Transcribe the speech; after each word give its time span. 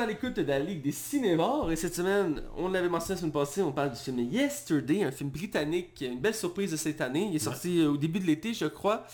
à 0.00 0.06
l'écoute 0.06 0.34
de 0.36 0.42
la 0.42 0.58
Ligue 0.58 0.82
des 0.82 0.92
cinémas 0.92 1.68
et 1.70 1.76
cette 1.76 1.94
semaine, 1.94 2.42
on 2.56 2.68
l'avait 2.68 2.88
mentionné 2.88 3.14
la 3.14 3.20
semaine 3.20 3.32
passée, 3.32 3.62
on 3.62 3.72
parle 3.72 3.90
du 3.90 3.96
film 3.96 4.18
Yesterday, 4.18 5.04
un 5.04 5.10
film 5.12 5.30
britannique, 5.30 6.00
une 6.00 6.18
belle 6.18 6.34
surprise 6.34 6.70
de 6.72 6.76
cette 6.76 7.00
année. 7.00 7.28
Il 7.30 7.36
est 7.36 7.40
sorti 7.40 7.80
euh, 7.80 7.90
au 7.90 7.96
début 7.96 8.18
de 8.20 8.26
l'été, 8.26 8.54
je 8.54 8.66
crois. 8.66 9.04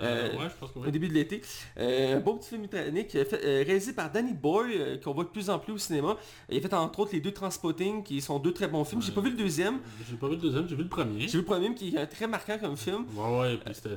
Euh, 0.00 0.30
ouais, 0.36 0.48
je 0.50 0.54
pense 0.60 0.70
que 0.72 0.78
oui. 0.78 0.88
Au 0.88 0.90
début 0.90 1.08
de 1.08 1.14
l'été. 1.14 1.40
Euh, 1.78 2.16
un 2.16 2.20
beau 2.20 2.34
petit 2.34 2.50
film 2.50 2.62
britannique 2.66 3.14
euh, 3.16 3.24
fait- 3.24 3.40
euh, 3.44 3.64
réalisé 3.66 3.92
par 3.92 4.12
Danny 4.12 4.34
Boy, 4.34 4.72
euh, 4.76 4.96
qu'on 4.98 5.12
voit 5.14 5.24
de 5.24 5.30
plus 5.30 5.48
en 5.50 5.58
plus 5.58 5.72
au 5.72 5.78
cinéma. 5.78 6.16
Il 6.50 6.58
a 6.58 6.60
fait 6.60 6.74
entre 6.74 7.00
autres 7.00 7.12
les 7.14 7.20
deux 7.20 7.32
Transpotting, 7.32 8.02
qui 8.02 8.20
sont 8.20 8.38
deux 8.38 8.52
très 8.52 8.68
bons 8.68 8.84
films. 8.84 9.02
J'ai 9.02 9.12
pas 9.12 9.20
vu 9.22 9.30
le 9.30 9.36
deuxième. 9.36 9.78
J'ai 10.08 10.16
pas 10.16 10.28
vu 10.28 10.34
le 10.36 10.40
deuxième, 10.40 10.68
j'ai 10.68 10.76
vu 10.76 10.82
le 10.82 10.88
premier. 10.88 11.20
J'ai 11.20 11.28
vu 11.28 11.38
le 11.38 11.44
premier 11.44 11.74
qui 11.74 11.96
est 11.96 12.06
très 12.06 12.26
marquant 12.26 12.58
comme 12.60 12.76
film. 12.76 13.04
Ouais, 13.16 13.38
ouais, 13.40 13.56
puis 13.64 13.74
c'était 13.74 13.96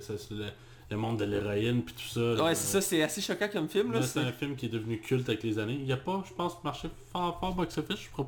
le, 0.90 0.98
monde 0.98 1.18
de 1.20 1.26
l'héroïne, 1.26 1.82
puis 1.84 1.94
tout 1.96 2.10
ça. 2.10 2.44
Ouais, 2.44 2.56
c'est 2.56 2.72
ça, 2.72 2.82
c'est 2.82 3.02
assez 3.04 3.22
choquant 3.22 3.48
comme 3.52 3.68
film. 3.70 3.92
Là, 3.92 4.00
Là, 4.00 4.06
c'est 4.06 4.20
un 4.20 4.32
film 4.32 4.56
qui 4.56 4.68
est 4.68 4.70
devenu 4.70 5.00
culte 5.00 5.28
avec 5.30 5.44
les 5.44 5.60
années. 5.60 5.80
Il 5.84 5.92
a 5.92 5.98
pas, 5.98 6.24
je 6.28 6.34
pense, 6.34 6.64
marché 6.64 6.90
fort, 7.12 7.40
fort 7.40 7.54
box-office. 7.54 7.98
Je 7.98 8.24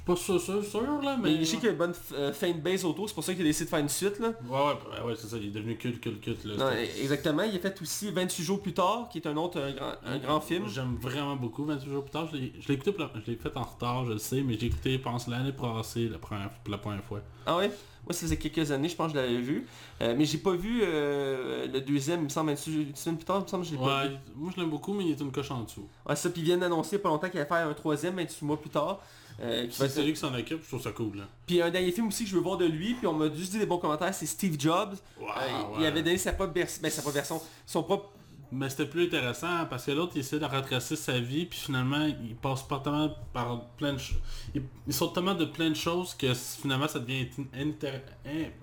je 0.00 0.02
suis 0.02 0.06
pas 0.06 0.16
sûr, 0.16 0.40
sûr, 0.40 0.64
sûr, 0.64 1.02
là, 1.02 1.18
mais... 1.22 1.32
Mais 1.32 1.40
je 1.40 1.44
sais 1.44 1.56
qu'il 1.56 1.66
y 1.66 1.68
a 1.68 1.72
une 1.72 1.76
bonne 1.78 1.94
euh, 2.14 2.32
fanbase 2.32 2.86
autour, 2.86 3.06
c'est 3.06 3.14
pour 3.14 3.22
ça 3.22 3.34
qu'il 3.34 3.42
a 3.42 3.44
décidé 3.44 3.66
de 3.66 3.70
faire 3.70 3.80
une 3.80 3.88
suite. 3.90 4.18
Là. 4.18 4.28
Ouais, 4.48 4.56
ouais, 4.56 4.64
ouais, 4.64 5.06
ouais, 5.08 5.14
c'est 5.14 5.26
ça, 5.26 5.36
il 5.36 5.48
est 5.48 5.50
devenu 5.50 5.76
culte, 5.76 6.00
culte, 6.00 6.22
culte. 6.22 6.44
Là, 6.46 6.56
Non, 6.56 6.70
exactement, 6.70 7.42
il 7.42 7.54
a 7.54 7.58
fait 7.58 7.82
aussi 7.82 8.10
28 8.10 8.42
jours 8.42 8.62
plus 8.62 8.72
tard, 8.72 9.10
qui 9.12 9.18
est 9.18 9.26
un 9.26 9.36
autre 9.36 9.60
un 9.60 9.72
grand, 9.72 9.92
un 10.06 10.18
grand 10.18 10.40
film. 10.40 10.66
J'aime 10.68 10.96
vraiment 10.98 11.36
beaucoup 11.36 11.66
28 11.66 11.90
jours 11.90 12.02
plus 12.04 12.12
tard. 12.12 12.28
Je 12.32 12.36
l'ai 12.38 12.52
je 12.58 12.68
l'ai 12.68 12.74
écouté, 12.74 12.92
pour 12.92 13.02
la- 13.04 13.12
je 13.24 13.30
l'ai 13.30 13.36
fait 13.36 13.54
en 13.54 13.62
retard, 13.62 14.06
je 14.06 14.12
le 14.12 14.18
sais, 14.18 14.40
mais 14.42 14.56
j'ai 14.58 14.66
écouté, 14.68 14.92
je 14.94 14.98
pense, 14.98 15.28
l'année 15.28 15.52
passée, 15.52 16.08
la 16.08 16.18
première, 16.18 16.48
pour 16.50 16.70
la 16.72 16.78
première 16.78 17.04
fois. 17.04 17.20
Ah 17.44 17.58
ouais? 17.58 17.70
Moi 18.06 18.14
ça 18.14 18.20
faisait 18.22 18.38
quelques 18.38 18.70
années, 18.72 18.88
je 18.88 18.96
pense 18.96 19.12
que 19.12 19.18
je 19.18 19.22
l'avais 19.22 19.40
vu. 19.40 19.66
Euh, 20.00 20.14
mais 20.16 20.24
j'ai 20.24 20.38
pas 20.38 20.52
vu 20.52 20.80
euh, 20.82 21.59
le 21.70 21.80
deuxième, 21.80 22.20
il 22.20 22.24
me 22.24 22.28
semble, 22.28 22.50
28 22.50 22.96
semaines 22.96 23.16
plus 23.16 23.24
tard, 23.24 23.38
il 23.38 23.42
me 23.42 23.48
semble 23.48 23.62
que 23.64 23.68
je 23.70 23.74
l'ai 23.74 23.80
pas 23.80 24.06
vu. 24.06 24.16
moi 24.36 24.50
je 24.54 24.60
l'aime 24.60 24.70
beaucoup, 24.70 24.92
mais 24.92 25.04
il 25.04 25.10
est 25.12 25.20
une 25.20 25.32
coche 25.32 25.50
en 25.50 25.62
dessous. 25.62 25.86
Ouais, 26.08 26.16
ça, 26.16 26.28
puis 26.30 26.40
ils 26.42 26.44
viennent 26.44 26.60
d'annoncer 26.60 26.90
il 26.96 26.98
y 26.98 27.00
a 27.00 27.02
pas 27.02 27.08
longtemps 27.08 27.28
qu'il 27.28 27.38
allait 27.40 27.48
faire 27.48 27.66
un 27.68 27.74
troisième 27.74 28.16
28 28.16 28.42
mois 28.44 28.60
plus 28.60 28.70
tard. 28.70 29.00
euh, 29.42 29.62
va 29.66 29.72
C'est 29.72 29.84
être- 29.86 29.92
celui 29.92 30.12
qui 30.12 30.18
s'en 30.20 30.34
occupe, 30.34 30.62
je 30.62 30.68
trouve 30.68 30.82
ça 30.82 30.90
cool. 30.92 31.16
Là. 31.16 31.24
Puis 31.46 31.62
un 31.62 31.70
dernier 31.70 31.92
film 31.92 32.08
aussi 32.08 32.24
que 32.24 32.30
je 32.30 32.34
veux 32.36 32.42
voir 32.42 32.58
de 32.58 32.66
lui, 32.66 32.92
puis 32.94 33.06
on 33.06 33.14
m'a 33.14 33.32
juste 33.32 33.52
dit 33.52 33.58
des 33.58 33.64
bons 33.66 33.78
commentaires, 33.78 34.12
c'est 34.14 34.26
Steve 34.26 34.56
Jobs. 34.60 34.94
Wow, 35.18 35.26
Euh, 35.28 35.30
ouais. 35.30 35.76
Il 35.80 35.86
avait 35.86 36.02
donné 36.02 36.18
sa 36.18 36.32
propre, 36.34 36.52
ben, 36.52 36.66
sa 36.66 37.00
propre 37.02 37.14
version, 37.14 37.40
son 37.64 37.82
propre... 37.82 38.10
Mais 38.52 38.68
c'était 38.68 38.86
plus 38.86 39.04
intéressant 39.06 39.66
parce 39.70 39.86
que 39.86 39.92
l'autre 39.92 40.12
il 40.16 40.20
essaie 40.20 40.38
de 40.38 40.44
retracer 40.44 40.96
sa 40.96 41.18
vie 41.20 41.46
puis 41.46 41.58
finalement 41.58 42.04
il 42.04 42.34
passe 42.34 42.62
pas 42.64 42.80
tellement 42.80 43.14
par 43.32 43.66
plein 43.76 43.92
de 43.92 43.98
choses. 43.98 44.18
Il, 44.54 44.62
il 44.86 44.92
saute 44.92 45.14
tellement 45.14 45.34
de 45.34 45.44
plein 45.44 45.70
de 45.70 45.74
choses 45.76 46.14
que 46.14 46.34
finalement 46.34 46.88
ça 46.88 46.98
devient 46.98 47.28
in- 47.54 47.70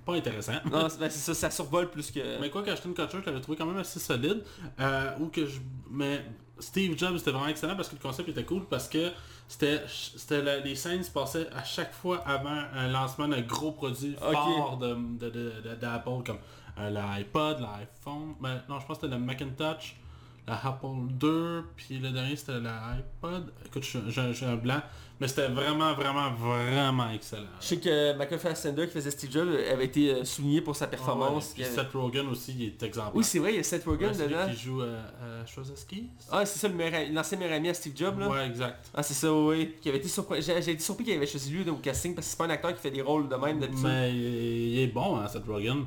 pas 0.06 0.16
intéressant. 0.16 0.54
Non, 0.70 0.90
c'est 0.90 1.00
ben, 1.00 1.10
ça, 1.10 1.34
ça 1.34 1.50
survole 1.52 1.90
plus 1.90 2.12
que... 2.12 2.40
Mais 2.42 2.50
quoi 2.50 2.64
qu'Ashton 2.64 2.94
Kutcher, 2.94 3.20
je 3.22 3.26
l'avais 3.28 3.40
trouvé 3.42 3.58
quand 3.58 3.66
même 3.66 3.78
assez 3.78 4.00
solide. 4.00 4.44
Euh, 4.80 5.12
ou 5.20 5.28
que 5.28 5.46
je... 5.46 5.60
Mais 5.90 6.26
Steve 6.60 6.98
Jobs 6.98 7.18
c'était 7.18 7.32
vraiment 7.32 7.48
excellent 7.48 7.76
parce 7.76 7.88
que 7.90 7.96
le 7.96 8.02
concept 8.02 8.28
était 8.30 8.44
cool 8.44 8.66
parce 8.66 8.90
que 8.90 9.12
c'était 9.48 9.84
les 10.64 10.76
scènes 10.76 11.04
se 11.04 11.12
passaient 11.12 11.48
à 11.56 11.64
chaque 11.64 11.94
fois 11.94 12.18
avant 12.26 12.64
un 12.74 12.88
lancement 12.90 13.28
d'un 13.28 13.42
gros 13.42 13.72
produit 13.72 14.16
fort 14.20 14.78
de, 14.78 14.96
de, 15.18 15.30
de- 15.30 15.54
de- 15.64 15.76
d'Apple 15.76 16.24
comme 16.26 16.40
euh, 16.80 16.90
l'iPod, 16.90 17.60
l'iPhone, 17.60 18.36
mais 18.42 18.56
non 18.70 18.80
je 18.80 18.86
pense 18.86 18.98
que 18.98 19.06
c'était 19.06 19.16
le 19.16 19.20
Macintosh, 19.22 19.96
la 20.48 20.56
Apple 20.66 21.08
2, 21.12 21.64
puis 21.76 21.98
le 22.00 22.10
dernier 22.12 22.36
c'était 22.36 22.60
l'iPod. 22.60 23.52
Écoute, 23.66 23.84
j'ai 24.08 24.46
un 24.46 24.56
blanc, 24.56 24.82
mais 25.20 25.28
c'était 25.28 25.48
vraiment, 25.48 25.94
vraiment, 25.94 26.32
vraiment 26.32 27.10
excellent. 27.10 27.42
Je 27.60 27.66
sais 27.66 27.78
que 27.80 28.16
Michael 28.16 28.40
Fassbender 28.40 28.86
qui 28.86 28.94
faisait 28.94 29.12
Steve 29.12 29.32
Jobs 29.32 29.50
avait 29.72 29.86
été 29.86 30.12
euh, 30.14 30.24
souligné 30.24 30.62
pour 30.62 30.76
sa 30.76 30.88
performance. 30.88 31.54
Puis 31.54 31.64
Il 31.64 31.66
avait- 31.66 31.76
Seth 31.76 31.92
Rogen 31.94 32.28
aussi, 32.30 32.54
il 32.58 32.64
est 32.68 32.84
exemplaire. 32.84 33.16
Oui, 33.16 33.24
c'est 33.26 33.40
vrai, 33.40 33.54
il 33.54 33.58
y 33.58 33.60
a 33.60 33.64
Seth 33.64 33.84
Rogen 33.84 34.12
Ouais, 34.12 34.28
dedans. 34.28 34.48
qui 34.50 34.56
joue 34.58 34.82
euh, 34.84 35.02
euh, 35.24 35.44
Ah, 36.32 36.46
c'est 36.46 36.60
ça, 36.60 36.68
l'ancien 37.12 37.38
meilleur 37.38 37.54
ami 37.56 37.70
à 37.70 37.74
Steve 37.74 37.94
Jobs, 37.96 38.18
là. 38.20 38.30
Ouais, 38.30 38.46
exact. 38.48 38.90
Ah, 38.94 39.04
c'est 39.04 39.16
ça, 39.16 39.34
oui. 39.34 39.76
Qui 39.82 39.90
avait 39.90 39.98
été 39.98 40.08
surpris. 40.08 40.42
J'ai 40.42 40.58
été 40.58 40.80
surpris 40.80 41.04
qu'il 41.04 41.16
avait 41.16 41.28
choisi 41.28 41.52
lui 41.52 41.68
au 41.70 41.76
casting 41.76 42.14
parce 42.16 42.28
que 42.28 42.32
c'est 42.32 42.38
pas 42.38 42.46
un 42.46 42.50
acteur 42.52 42.74
qui 42.74 42.80
fait 42.82 42.92
des 42.92 43.02
rôles 43.02 43.28
de 43.28 43.36
même 43.36 43.60
d'habitude. 43.60 43.84
Mais 43.86 44.14
il 44.16 44.80
est 44.80 44.88
bon, 44.88 45.18
hein, 45.18 45.28
Seth 45.28 45.46
Rogen. 45.46 45.86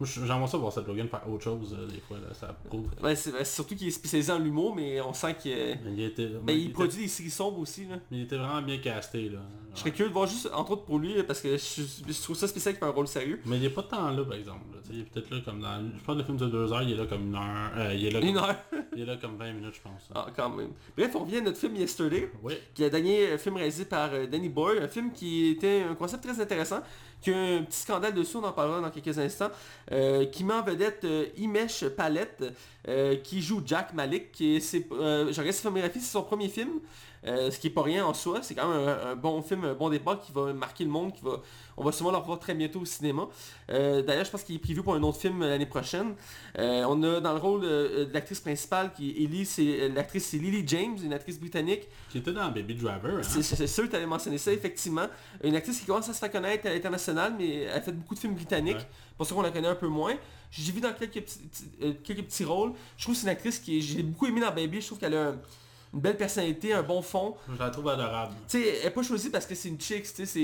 Moi, 0.00 0.08
j'aimerais 0.26 0.46
ça 0.48 0.56
voir 0.56 0.72
Seth 0.72 0.86
Rogen 0.86 1.06
faire 1.08 1.28
autre 1.30 1.44
chose, 1.44 1.76
euh, 1.78 1.86
des 1.86 2.00
fois, 2.00 2.16
là, 2.16 2.32
ça 2.32 2.56
prouve. 2.64 2.88
C'est 3.14 3.44
surtout 3.44 3.76
qu'il 3.76 3.86
est 3.88 3.90
spécialisé 3.92 4.32
en 4.32 4.38
l'humour, 4.38 4.74
mais 4.74 4.98
on 5.02 5.12
sent 5.12 5.34
qu'il 5.40 5.52
Mais 5.52 5.92
il 5.92 6.02
était, 6.04 6.26
ben, 6.26 6.40
mais 6.46 6.56
il 6.58 6.64
était- 6.64 6.72
produit 6.72 7.02
des 7.02 7.08
séries 7.08 7.28
sombres 7.30 7.58
aussi, 7.58 7.84
là. 7.86 7.96
mais 8.10 8.18
il 8.18 8.22
était 8.22 8.36
vraiment 8.36 8.62
bien 8.62 8.78
casté, 8.78 9.28
là. 9.28 9.40
Je 9.74 9.78
serais 9.80 9.92
curieux 9.92 10.08
de 10.08 10.14
voir 10.14 10.26
juste, 10.26 10.50
entre 10.52 10.72
autres 10.72 10.84
pour 10.84 10.98
lui, 10.98 11.22
parce 11.22 11.40
que 11.40 11.56
je, 11.56 11.82
je 12.08 12.22
trouve 12.22 12.34
ça 12.36 12.48
spécial 12.48 12.74
qu'il 12.74 12.80
fait 12.80 12.86
un 12.86 12.92
rôle 12.92 13.06
sérieux. 13.06 13.40
Mais 13.46 13.56
il 13.58 13.64
est 13.66 13.70
pas 13.70 13.84
tant 13.84 14.10
là, 14.10 14.24
par 14.24 14.34
exemple. 14.34 14.64
là. 14.72 14.80
Il 14.92 15.00
est 15.00 15.04
peut-être 15.04 15.30
là 15.30 15.36
comme 15.44 15.60
dans... 15.60 15.80
Je 15.96 16.02
pense 16.04 16.14
que 16.16 16.18
le 16.20 16.24
film 16.24 16.36
de 16.38 16.46
deux 16.48 16.72
heures, 16.72 16.82
il 16.82 16.92
est 16.92 16.96
là 16.96 17.06
comme 17.06 17.22
une 17.28 17.34
heure. 17.36 17.70
euh, 17.76 17.94
il, 17.94 18.06
est 18.06 18.10
là 18.10 18.20
Une 18.20 18.36
heure. 18.36 18.56
il 18.96 19.02
est 19.02 19.06
là 19.06 19.16
comme 19.18 19.36
20 19.36 19.52
minutes, 19.52 19.74
je 19.76 19.80
pense. 19.82 20.10
Ah, 20.12 20.26
quand 20.34 20.50
même. 20.50 20.70
Bref, 20.96 21.12
on 21.14 21.20
revient 21.20 21.36
à 21.36 21.40
notre 21.42 21.58
film 21.58 21.76
Yesterday. 21.76 22.32
Oui. 22.42 22.54
qui 22.74 22.82
est 22.82 22.86
le 22.86 22.90
dernier 22.90 23.26
euh, 23.28 23.38
film 23.38 23.54
réalisé 23.56 23.84
par 23.84 24.10
euh, 24.12 24.26
Danny 24.26 24.48
Boyle, 24.48 24.82
un 24.82 24.88
film 24.88 25.12
qui 25.12 25.50
était 25.50 25.82
un 25.88 25.94
concept 25.94 26.24
très 26.24 26.40
intéressant, 26.40 26.80
qui 27.20 27.32
a 27.32 27.36
un 27.36 27.62
petit 27.62 27.80
scandale 27.80 28.14
dessus, 28.14 28.36
on 28.36 28.44
en 28.44 28.52
parlera 28.52 28.80
dans 28.80 28.90
quelques 28.90 29.18
instants, 29.18 29.50
euh, 29.92 30.26
qui 30.26 30.44
met 30.44 30.54
en 30.54 30.62
vedette 30.62 31.04
euh, 31.04 31.26
Imesh 31.36 31.84
Palette, 31.88 32.44
euh, 32.88 33.16
qui 33.16 33.42
joue 33.42 33.62
Jack 33.64 33.92
Malik, 33.94 34.32
qui 34.32 34.56
est, 34.56 34.60
c'est, 34.60 34.86
je 34.90 35.52
filmographie, 35.52 36.00
c'est 36.00 36.12
son 36.12 36.22
premier 36.22 36.48
film, 36.48 36.80
euh, 37.26 37.50
ce 37.50 37.58
qui 37.58 37.66
est 37.66 37.70
pas 37.70 37.82
rien 37.82 38.04
en 38.06 38.14
soi, 38.14 38.40
c'est 38.42 38.54
quand 38.54 38.68
même 38.68 38.88
un, 38.88 39.10
un 39.10 39.16
bon 39.16 39.42
film, 39.42 39.64
un 39.64 39.74
bon 39.74 39.90
départ 39.90 40.20
qui 40.20 40.32
va 40.32 40.52
marquer 40.54 40.84
le 40.84 40.90
monde, 40.90 41.12
qui 41.12 41.22
va, 41.22 41.40
on 41.76 41.84
va 41.84 41.92
sûrement 41.92 42.12
le 42.12 42.16
revoir 42.16 42.38
très 42.38 42.54
bientôt 42.54 42.80
au 42.80 42.84
cinéma. 42.84 43.28
Euh, 43.70 44.02
D'ailleurs, 44.02 44.24
je 44.24 44.30
pense 44.30 44.42
qu'il 44.42 44.56
est 44.56 44.58
prévu 44.58 44.82
pour 44.82 44.94
un 44.94 45.02
autre 45.02 45.18
film 45.18 45.40
l'année 45.40 45.66
prochaine. 45.66 46.14
Euh, 46.58 46.84
on 46.88 47.02
a 47.02 47.20
dans 47.20 47.32
le 47.34 47.38
rôle 47.38 47.60
de 47.62 48.08
l'actrice 48.12 48.40
principale 48.40 48.92
qui 48.94 49.10
est 49.10 49.24
Ellie, 49.24 49.44
c'est 49.44 49.88
l'actrice 49.90 50.26
c'est 50.26 50.38
Lily 50.38 50.64
James, 50.66 50.96
une 51.02 51.12
actrice 51.12 51.38
britannique. 51.38 51.88
Qui 52.10 52.18
était 52.18 52.32
dans 52.32 52.48
Baby 52.50 52.74
Driver. 52.74 53.18
Hein? 53.18 53.22
C'est 53.22 53.66
sûr 53.66 53.84
que 53.84 53.90
tu 53.90 53.96
avais 53.96 54.06
mentionné 54.06 54.38
ça, 54.38 54.52
effectivement. 54.52 55.06
Une 55.44 55.54
actrice 55.56 55.78
qui 55.80 55.86
commence 55.86 56.08
à 56.08 56.14
se 56.14 56.18
faire 56.18 56.30
connaître 56.32 56.66
à 56.66 56.70
l'international, 56.70 57.34
mais 57.38 57.62
elle 57.62 57.82
fait 57.82 57.92
beaucoup 57.92 58.14
de 58.14 58.20
films 58.20 58.34
britanniques. 58.34 58.76
Ouais. 58.76 58.88
Pour 59.16 59.26
ça 59.26 59.34
qu'on 59.34 59.42
la 59.42 59.50
connaît 59.50 59.68
un 59.68 59.74
peu 59.74 59.88
moins. 59.88 60.14
J'ai 60.50 60.72
vu 60.72 60.80
dans 60.80 60.92
quelques 60.94 61.20
petits, 61.22 61.38
quelques 62.02 62.24
petits 62.24 62.44
rôles. 62.44 62.72
Je 62.96 63.02
trouve 63.04 63.14
que 63.14 63.20
c'est 63.20 63.26
une 63.26 63.32
actrice 63.32 63.58
qui 63.58 63.80
j'ai 63.82 64.02
beaucoup 64.02 64.26
aimé 64.26 64.40
dans 64.40 64.50
Baby. 64.52 64.80
Je 64.80 64.86
trouve 64.86 64.98
qu'elle 64.98 65.14
a 65.14 65.28
un- 65.28 65.36
une 65.92 66.00
belle 66.00 66.16
personnalité, 66.16 66.72
un 66.72 66.82
bon 66.82 67.02
fond. 67.02 67.36
Je 67.52 67.58
la 67.58 67.70
trouve 67.70 67.88
adorable. 67.88 68.34
Tu 68.48 68.62
sais, 68.62 68.76
elle 68.78 68.84
n'est 68.84 68.90
pas 68.90 69.02
choisie 69.02 69.30
parce 69.30 69.46
que 69.46 69.54
c'est 69.54 69.68
une 69.68 69.80
chick, 69.80 70.02
tu 70.04 70.08
sais, 70.10 70.26
c'est... 70.26 70.40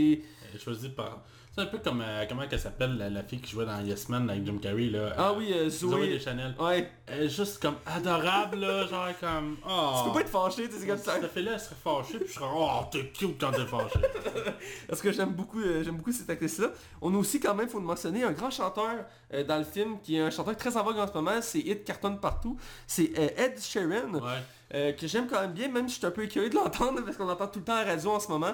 Elle 0.49 0.57
est 0.57 0.59
choisie 0.63 0.89
par... 0.91 1.23
C'est 1.55 1.63
un 1.63 1.67
peu 1.67 1.79
comme... 1.79 2.03
euh, 2.03 2.27
comment 2.29 2.43
elle 2.51 2.61
s'appelle, 2.61 2.99
la, 2.99 3.09
la 3.09 3.23
fille 3.23 3.41
qui 3.41 3.53
jouait 3.53 3.65
dans 3.65 3.81
Yes 3.81 4.11
Man 4.11 4.29
avec 4.29 4.45
Jim 4.45 4.59
Carrey, 4.61 4.91
là? 4.91 5.15
Ah 5.17 5.31
euh, 5.31 5.35
oui, 5.39 5.53
euh, 5.55 5.71
Zoé 5.71 5.91
Zoé. 5.91 6.09
Deschanel. 6.09 6.55
Ouais. 6.61 6.91
Elle 7.07 7.23
est 7.23 7.29
juste 7.31 7.63
comme 7.63 7.77
adorable, 7.87 8.59
là. 8.59 8.87
Genre 8.87 9.09
comme... 9.19 9.57
Oh. 9.67 9.95
Tu 9.97 10.09
peux 10.09 10.15
pas 10.17 10.21
être 10.21 10.29
fâché, 10.29 10.69
tu 10.69 10.77
sais, 10.79 10.87
comme 10.87 10.99
ça. 10.99 11.15
Cette 11.19 11.33
fille-là, 11.33 11.53
elle 11.55 11.61
serait 11.61 11.77
fâchée, 11.83 12.19
puis 12.19 12.29
je 12.29 12.33
serais... 12.35 12.47
Oh, 12.55 12.81
t'es 12.93 13.07
cute 13.07 13.41
quand 13.41 13.53
t'es 13.53 13.65
fâché. 13.65 13.99
Parce 14.89 15.01
que 15.01 15.11
j'aime 15.13 15.31
beaucoup, 15.33 15.61
euh, 15.61 15.83
j'aime 15.83 15.97
beaucoup 15.97 16.13
cette 16.13 16.29
actrice-là. 16.29 16.73
On 17.01 17.15
a 17.15 17.17
aussi 17.17 17.41
quand 17.41 17.55
même, 17.55 17.71
faut 17.71 17.81
le 17.81 17.87
mentionner, 17.87 18.23
un 18.23 18.33
grand 18.33 18.51
chanteur 18.51 19.07
euh, 19.33 19.43
dans 19.43 19.57
le 19.57 19.65
film, 19.65 19.99
qui 20.03 20.17
est 20.17 20.21
un 20.21 20.31
chanteur 20.31 20.59
très 20.59 20.77
en 20.77 20.83
vogue 20.85 20.99
en 20.99 21.07
ce 21.07 21.15
moment, 21.15 21.41
c'est 21.41 21.61
Hit 21.61 21.85
Carton 21.85 22.17
Partout. 22.17 22.59
C'est 22.87 23.13
euh, 23.19 23.29
Ed 23.45 23.59
Sheeran. 23.59 24.13
Ouais. 24.13 24.43
Euh, 24.75 24.93
que 24.93 25.07
j'aime 25.07 25.29
quand 25.29 25.41
même 25.41 25.53
bien, 25.53 25.69
même 25.69 25.89
si 25.89 25.95
je 25.95 25.99
suis 25.99 26.07
un 26.07 26.11
peu 26.11 26.25
écœuré 26.25 26.51
de 26.51 26.57
l'entendre 26.57 27.01
parce 27.05 27.17
qu'on 27.17 27.29
entend 27.29 27.47
tout 27.47 27.61
le 27.61 27.65
temps 27.65 27.75
à 27.75 27.85
la 27.85 27.93
radio 27.93 28.11
en 28.11 28.21
ce 28.21 28.27
moment, 28.29 28.53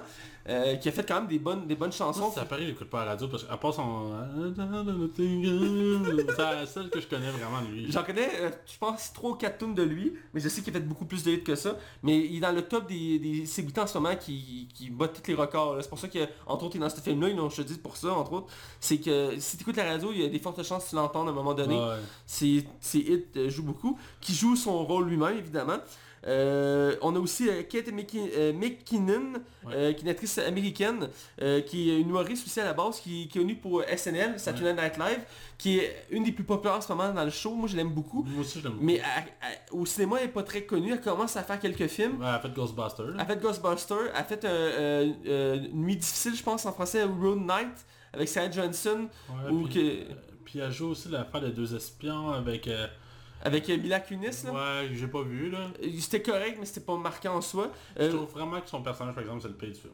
euh, 0.49 0.77
qui 0.77 0.89
a 0.89 0.93
fait 0.93 1.07
quand 1.07 1.17
même 1.21 1.27
des 1.29 1.39
bonnes, 1.39 1.67
des 1.67 1.75
bonnes 1.77 1.93
chansons. 1.93 2.21
Moi, 2.21 2.33
ça 2.35 2.45
paraît, 2.45 2.67
j'écoute 2.67 2.89
pas 2.91 3.05
la 3.05 3.13
radio 3.13 3.29
parce 3.29 3.45
qu'à 3.45 3.57
part 3.57 3.73
son... 3.75 4.13
C'est 5.17 6.39
la 6.39 6.67
seule 6.67 6.91
que 6.91 7.01
je 7.01 7.07
connais 7.07 7.31
vraiment 7.31 7.63
de 7.63 7.67
lui. 7.73 7.93
J'en 7.93 8.03
connais, 8.03 8.29
euh, 8.41 8.51
je 8.67 8.79
pense, 8.79 9.13
3 9.13 9.31
ou 9.31 9.35
4 9.35 9.59
tunes 9.59 9.75
de 9.75 9.83
lui, 9.83 10.15
mais 10.35 10.41
je 10.41 10.49
sais 10.49 10.63
qu'il 10.63 10.75
a 10.77 10.79
fait 10.81 10.85
beaucoup 10.87 11.05
plus 11.05 11.23
de 11.25 11.33
hits 11.33 11.43
que 11.45 11.55
ça. 11.55 11.77
Mais 12.03 12.19
il 12.19 12.37
est 12.37 12.41
dans 12.41 12.53
le 12.53 12.63
top 12.63 12.89
des, 12.89 13.19
des 13.19 13.45
en 13.79 13.87
ce 13.87 13.99
moment 13.99 14.17
qui, 14.17 14.69
qui 14.75 14.91
bat 14.91 15.09
tous 15.09 15.23
les 15.29 15.35
records. 15.35 15.77
C'est 15.81 15.89
pour 15.89 15.99
ça 15.99 16.09
que, 16.09 16.19
entre 16.47 16.65
autres, 16.65 16.77
il 16.77 16.79
est 16.79 16.81
dans 16.85 16.91
ce 16.91 17.01
film-là, 17.01 17.29
ils 17.29 17.37
l'ont- 17.37 17.49
te 17.49 17.63
dis 17.63 17.75
pour 17.79 17.97
ça, 17.97 18.13
entre 18.13 18.33
autres. 18.33 18.47
C'est 18.81 18.99
que 18.99 19.39
si 19.39 19.57
tu 19.57 19.63
écoutes 19.63 19.77
la 19.77 19.85
radio, 19.85 20.11
il 20.13 20.21
y 20.23 20.25
a 20.25 20.29
des 20.29 20.39
fortes 20.39 20.63
chances 20.63 20.85
que 20.85 20.91
tu 20.91 20.97
l'entendes 20.97 21.29
à 21.29 21.31
un 21.31 21.35
moment 21.35 21.55
donné. 21.55 21.77
Ouais. 21.79 21.97
Ses, 22.27 22.67
ses 22.81 22.99
hits 22.99 23.25
euh, 23.37 23.49
jouent 23.51 23.63
beaucoup, 23.63 23.99
qui 24.21 24.35
joue 24.35 24.57
son 24.57 24.85
rôle 24.85 25.09
lui-même 25.09 25.37
évidemment. 25.39 25.77
Euh, 26.25 26.95
on 27.03 27.17
a 27.17 27.19
aussi 27.19 27.49
euh, 27.49 27.63
Kate 27.65 27.89
McKin- 27.89 28.31
euh, 28.37 28.53
McKinnon, 28.53 29.33
euh, 29.69 29.93
qui 29.93 29.99
est 30.01 30.03
une 30.03 30.09
actrice 30.09 30.39
américaine, 30.39 31.09
qui 31.67 31.91
est 31.91 31.99
une 32.01 32.09
humoriste 32.11 32.47
aussi 32.47 32.61
à 32.61 32.65
la 32.65 32.73
base, 32.75 33.01
qui, 33.01 33.27
qui 33.29 33.39
est 33.39 33.41
connue 33.41 33.57
pour 33.57 33.83
SNL, 33.85 34.39
Saturday 34.39 34.75
Night 34.75 34.99
Live, 34.99 35.25
qui 35.59 35.79
est 35.79 36.07
une 36.11 36.23
des 36.25 36.33
plus 36.33 36.45
populaires 36.45 36.77
en 36.77 36.81
ce 36.81 36.93
moment 36.93 37.13
dans 37.13 37.25
le 37.25 37.31
show. 37.31 37.55
Moi 37.55 37.69
je 37.69 37.77
l'aime 37.77 37.91
beaucoup. 37.91 38.23
Moi 38.23 38.41
aussi, 38.43 38.59
je 38.61 38.65
l'aime 38.65 38.75
beaucoup. 38.75 38.85
Mais 38.85 39.03
au 39.73 39.85
cinéma, 39.85 40.17
elle 40.21 40.27
est 40.27 40.33
pas 40.33 40.43
très 40.45 40.63
connue. 40.63 40.93
Elle 40.93 41.01
commence 41.01 41.37
à 41.37 41.43
faire 41.43 41.59
quelques 41.59 41.89
films. 41.89 42.21
Ouais, 42.21 42.27
elle 42.29 42.35
a 42.35 42.41
fait 42.41 42.53
Ghostbusters. 42.55 43.11
Elle 43.15 43.21
a 43.21 43.27
fait 43.27 43.41
Ghostbuster, 43.43 43.95
elle 44.13 44.17
a 44.21 44.25
fait 44.25 44.45
euh, 44.45 45.59
Nuit 45.73 45.97
difficile, 45.97 46.35
je 46.37 46.43
pense 46.43 46.65
en 46.67 46.73
français, 46.73 47.03
Road 47.03 47.41
Night, 47.41 47.85
avec 48.13 48.29
Sarah 48.29 48.51
Johnson. 48.51 49.09
Ouais, 49.29 49.51
ou 49.51 49.65
puis, 49.65 49.75
que... 49.75 50.13
puis 50.45 50.59
elle 50.61 50.71
joue 50.71 50.91
aussi 50.91 51.09
l'affaire 51.09 51.41
des 51.41 51.51
deux 51.51 51.75
espions 51.75 52.31
avec... 52.31 52.69
euh, 52.69 52.87
Avec 53.45 53.69
euh, 53.71 53.77
Mila 53.77 54.01
Kunis, 54.01 54.45
là? 54.45 54.53
Ouais, 54.53 54.91
j'ai 54.93 55.09
pas 55.09 55.23
vu, 55.23 55.51
là. 55.51 55.69
Euh, 55.83 55.89
C'était 55.99 56.23
correct, 56.23 56.57
mais 56.61 56.67
c'était 56.67 56.81
pas 56.81 56.97
marquant 56.97 57.35
en 57.37 57.41
soi. 57.41 57.71
Je 57.97 58.03
Euh, 58.05 58.09
trouve 58.13 58.31
vraiment 58.31 58.61
que 58.61 58.69
son 58.69 58.83
personnage, 58.83 59.15
par 59.15 59.23
exemple, 59.23 59.43
c'est 59.43 59.49
le 59.49 59.55
pire 59.55 59.69
du 59.71 59.81
film. 59.81 59.93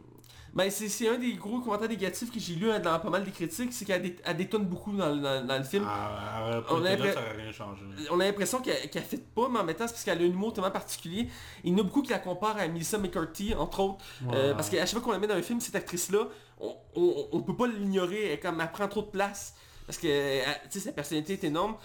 ben, 0.55 0.71
c'est 0.71 1.09
un 1.09 1.19
des 1.19 1.35
gros 1.35 1.61
commentaires 1.61 1.89
négatifs 1.91 2.33
que 2.33 2.41
j'ai 2.41 2.55
lu 2.55 2.71
hein, 2.71 2.81
dans 2.81 2.99
pas 2.99 3.11
mal 3.11 3.23
des 3.25 3.31
critiques, 3.31 3.73
c'est 3.73 3.85
qu'elle 3.85 4.03
dé- 4.03 4.17
elle 4.25 4.37
détonne 4.37 4.65
beaucoup 4.65 4.97
dans, 4.97 5.15
le- 5.15 5.21
dans- 5.21 5.47
dans 5.47 5.59
le 5.59 5.63
film. 5.63 5.85
Ah, 5.87 6.61
On 6.71 6.77
a 6.79 6.81
là, 6.81 6.97
l'impre- 6.97 7.13
ça 7.13 7.21
aurait 7.21 7.43
rien 7.43 7.53
changé. 7.53 7.83
On 8.11 8.19
a 8.21 8.25
l'impression 8.25 8.61
qu'elle 8.61 8.89
qu'elle 8.91 9.03
fait 9.03 9.23
pas, 9.35 9.49
mais 9.51 9.59
en 9.61 9.65
même 9.65 9.77
temps, 9.77 9.87
c'est 9.87 9.93
parce 9.93 10.05
qu'elle 10.05 10.19
a 10.19 10.23
un 10.23 10.25
humour 10.25 10.53
tellement 10.55 10.71
particulier. 10.71 11.29
Il 11.65 11.73
y 11.73 11.75
en 11.75 11.79
a 11.79 11.83
beaucoup 11.85 12.03
qui 12.03 12.11
la 12.11 12.19
comparent 12.19 12.57
à 12.59 12.67
Melissa 12.67 12.99
McCarthy, 12.99 13.55
entre 13.55 13.81
autres. 13.81 14.05
Euh, 14.33 14.55
parce 14.55 14.69
qu'à 14.71 14.79
chaque 14.87 14.91
fois 14.91 15.01
qu'on 15.03 15.13
la 15.13 15.19
met 15.19 15.27
dans 15.27 15.35
un 15.37 15.43
film, 15.43 15.61
cette 15.61 15.77
actrice-là, 15.77 16.29
on, 16.61 16.75
on, 16.97 17.29
on 17.33 17.41
peut 17.43 17.55
pas 17.57 17.67
l'ignorer, 17.67 18.33
elle, 18.33 18.41
comme 18.41 18.61
elle 18.61 18.73
prend 18.73 18.89
trop 18.89 19.03
de 19.03 19.07
place. 19.11 19.55
Parce 19.87 19.99
que 19.99 20.07
elle- 20.09 20.45
tu 20.71 20.81
sais, 20.81 20.87
sa 20.87 20.93
personnalité 20.93 21.35
est 21.35 21.45
énorme. 21.45 21.77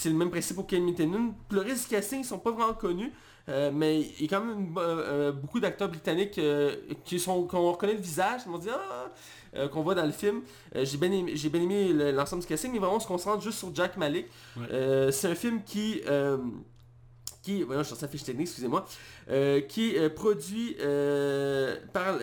C'est 0.00 0.10
le 0.10 0.14
même 0.14 0.30
principe 0.30 0.54
pour 0.54 0.66
Middleton. 0.70 1.34
Puis 1.48 1.58
le 1.58 1.64
reste 1.64 1.88
du 1.88 1.96
casting, 1.96 2.20
ils 2.20 2.24
sont 2.24 2.38
pas 2.38 2.52
vraiment 2.52 2.74
connus. 2.74 3.12
euh, 3.48 3.70
mais 3.74 4.00
il 4.20 4.22
y 4.22 4.24
a 4.26 4.38
quand 4.38 4.44
même 4.44 4.76
euh, 4.76 4.80
euh, 4.80 5.32
beaucoup 5.32 5.58
d'acteurs 5.58 5.88
britanniques 5.88 6.38
qui 7.04 7.18
sont 7.18 7.42
qu'on 7.48 7.72
reconnaît 7.72 7.94
le 7.94 8.00
visage, 8.00 8.42
on 8.46 8.58
dit 8.58 8.68
ah 8.70 9.66
qu'on 9.72 9.82
voit 9.82 9.96
dans 9.96 10.04
le 10.06 10.12
film. 10.12 10.42
J'ai 10.74 10.98
bien 10.98 11.10
aimé, 11.10 11.32
j'ai 11.34 11.48
bien 11.48 11.62
aimé 11.62 11.92
le- 11.92 12.12
l'ensemble 12.12 12.42
du 12.42 12.48
casting, 12.48 12.70
mais 12.70 12.78
vraiment 12.78 12.96
on 12.96 13.00
se 13.00 13.08
concentre 13.08 13.42
juste 13.42 13.58
sur 13.58 13.74
Jack 13.74 13.96
Malik. 13.96 14.26
Ouais. 14.56 15.10
C'est 15.10 15.28
un 15.30 15.34
film 15.34 15.62
qui 15.64 16.00
qui, 17.42 17.62
voyons, 17.62 17.80
je 17.82 17.86
suis 17.86 17.96
sur 17.96 18.00
sa 18.00 18.08
fiche 18.08 18.24
technique, 18.24 18.46
excusez-moi, 18.48 18.84
qui 19.68 19.96
est 19.96 20.10
produit 20.10 20.76
par, 21.92 22.18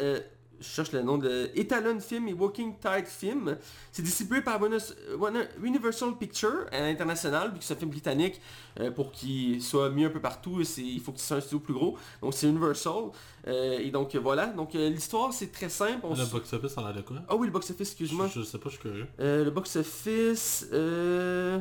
je 0.60 0.66
cherche 0.66 0.92
le 0.92 1.02
nom 1.02 1.18
de 1.18 1.50
Etalon 1.56 2.00
Film 2.00 2.28
et 2.28 2.34
Walking 2.34 2.74
Tide 2.80 3.08
Film. 3.08 3.58
C'est 3.92 4.02
distribué 4.02 4.42
par 4.42 4.60
Bonus- 4.60 4.96
Warner- 5.18 5.48
Universal 5.64 6.18
Pictures 6.18 6.66
à 6.72 6.80
l'international, 6.82 7.52
vu 7.54 7.60
que 7.60 7.64
c'est 7.64 7.74
un 7.74 7.78
film 7.78 7.92
britannique, 7.92 8.40
euh, 8.80 8.92
pour 8.92 9.12
qu'il 9.12 9.62
soit 9.62 9.90
mieux 9.90 10.08
un 10.08 10.10
peu 10.12 10.22
partout, 10.22 10.62
il 10.78 11.00
faut 11.00 11.12
que 11.12 11.20
ce 11.20 11.28
soit 11.28 11.38
un 11.38 11.42
studio 11.42 11.60
plus 11.60 11.74
gros. 11.74 11.98
Donc 12.22 12.34
c'est 12.34 12.48
Universal. 12.48 13.12
Euh, 13.48 13.78
et 13.80 13.92
donc 13.92 14.16
euh, 14.16 14.20
voilà, 14.20 14.48
donc 14.48 14.74
euh, 14.76 14.90
l'histoire 14.90 15.32
c'est 15.32 15.52
très 15.52 15.70
simple. 15.70 16.00
On 16.04 16.16
Le 16.16 16.26
box-office, 16.26 16.72
ça 16.72 16.88
a 16.88 16.94
de 16.94 17.02
quoi? 17.02 17.18
Ah 17.30 17.36
oui, 17.36 17.48
le 17.48 17.54
box-office, 17.54 17.90
excuse-moi. 17.90 18.28
je, 18.34 18.40
je 18.40 18.46
sais 18.46 18.58
pas, 18.58 18.70
je 18.70 18.74
suis 18.76 18.82
curieux. 18.82 19.08
Euh, 19.20 19.44
le 19.46 19.52
box-office, 19.52 20.68
euh... 20.74 21.60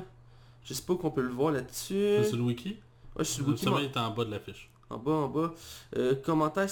je 0.64 0.72
sais 0.74 0.82
pas 0.82 0.94
qu'on 0.94 1.10
peut 1.10 1.20
le 1.22 1.28
voir 1.28 1.52
là-dessus. 1.52 2.16
C'est 2.24 2.32
le 2.36 2.42
wiki? 2.42 2.76
Ouais, 3.16 3.22
je 3.22 3.24
suis 3.24 3.42
le 3.42 3.50
wiki, 3.50 3.66
il 3.66 3.84
est 3.84 3.96
en 3.98 4.10
bas 4.12 4.24
de 4.24 4.30
l'affiche. 4.30 4.70
En 4.90 4.98
bas, 4.98 5.12
en 5.12 5.28
bas. 5.28 5.52
Euh, 5.96 6.14
commentaires 6.14 6.68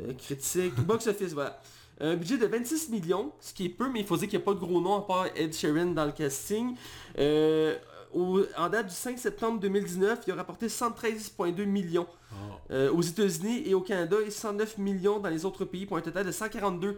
euh, 0.00 0.12
critiques, 0.14 0.74
box 0.86 1.06
office, 1.06 1.32
voilà. 1.32 1.60
Un 2.00 2.16
budget 2.16 2.38
de 2.38 2.46
26 2.46 2.88
millions, 2.90 3.30
ce 3.40 3.54
qui 3.54 3.66
est 3.66 3.68
peu, 3.68 3.88
mais 3.88 4.00
il 4.00 4.06
faut 4.06 4.16
dire 4.16 4.28
qu'il 4.28 4.38
n'y 4.38 4.42
a 4.42 4.46
pas 4.46 4.54
de 4.54 4.58
gros 4.58 4.80
nom 4.80 4.96
à 4.96 5.02
part 5.06 5.26
Ed 5.36 5.54
Sheeran 5.54 5.86
dans 5.86 6.04
le 6.06 6.10
casting. 6.12 6.74
Euh, 7.18 7.76
au- 8.12 8.42
en 8.58 8.68
date 8.68 8.88
du 8.88 8.94
5 8.94 9.16
septembre 9.18 9.60
2019, 9.60 10.20
il 10.26 10.32
a 10.32 10.36
rapporté 10.36 10.68
113,2 10.68 11.64
millions 11.64 12.06
Ah. 12.32 12.34
euh, 12.72 12.92
aux 12.92 13.00
États-Unis 13.02 13.62
et 13.66 13.74
au 13.74 13.80
Canada 13.80 14.16
et 14.26 14.30
109 14.30 14.78
millions 14.78 15.20
dans 15.20 15.28
les 15.28 15.44
autres 15.44 15.64
pays 15.64 15.86
pour 15.86 15.96
un 15.96 16.00
total 16.00 16.26
de 16.26 16.32
142 16.32 16.88
euh, 16.88 16.94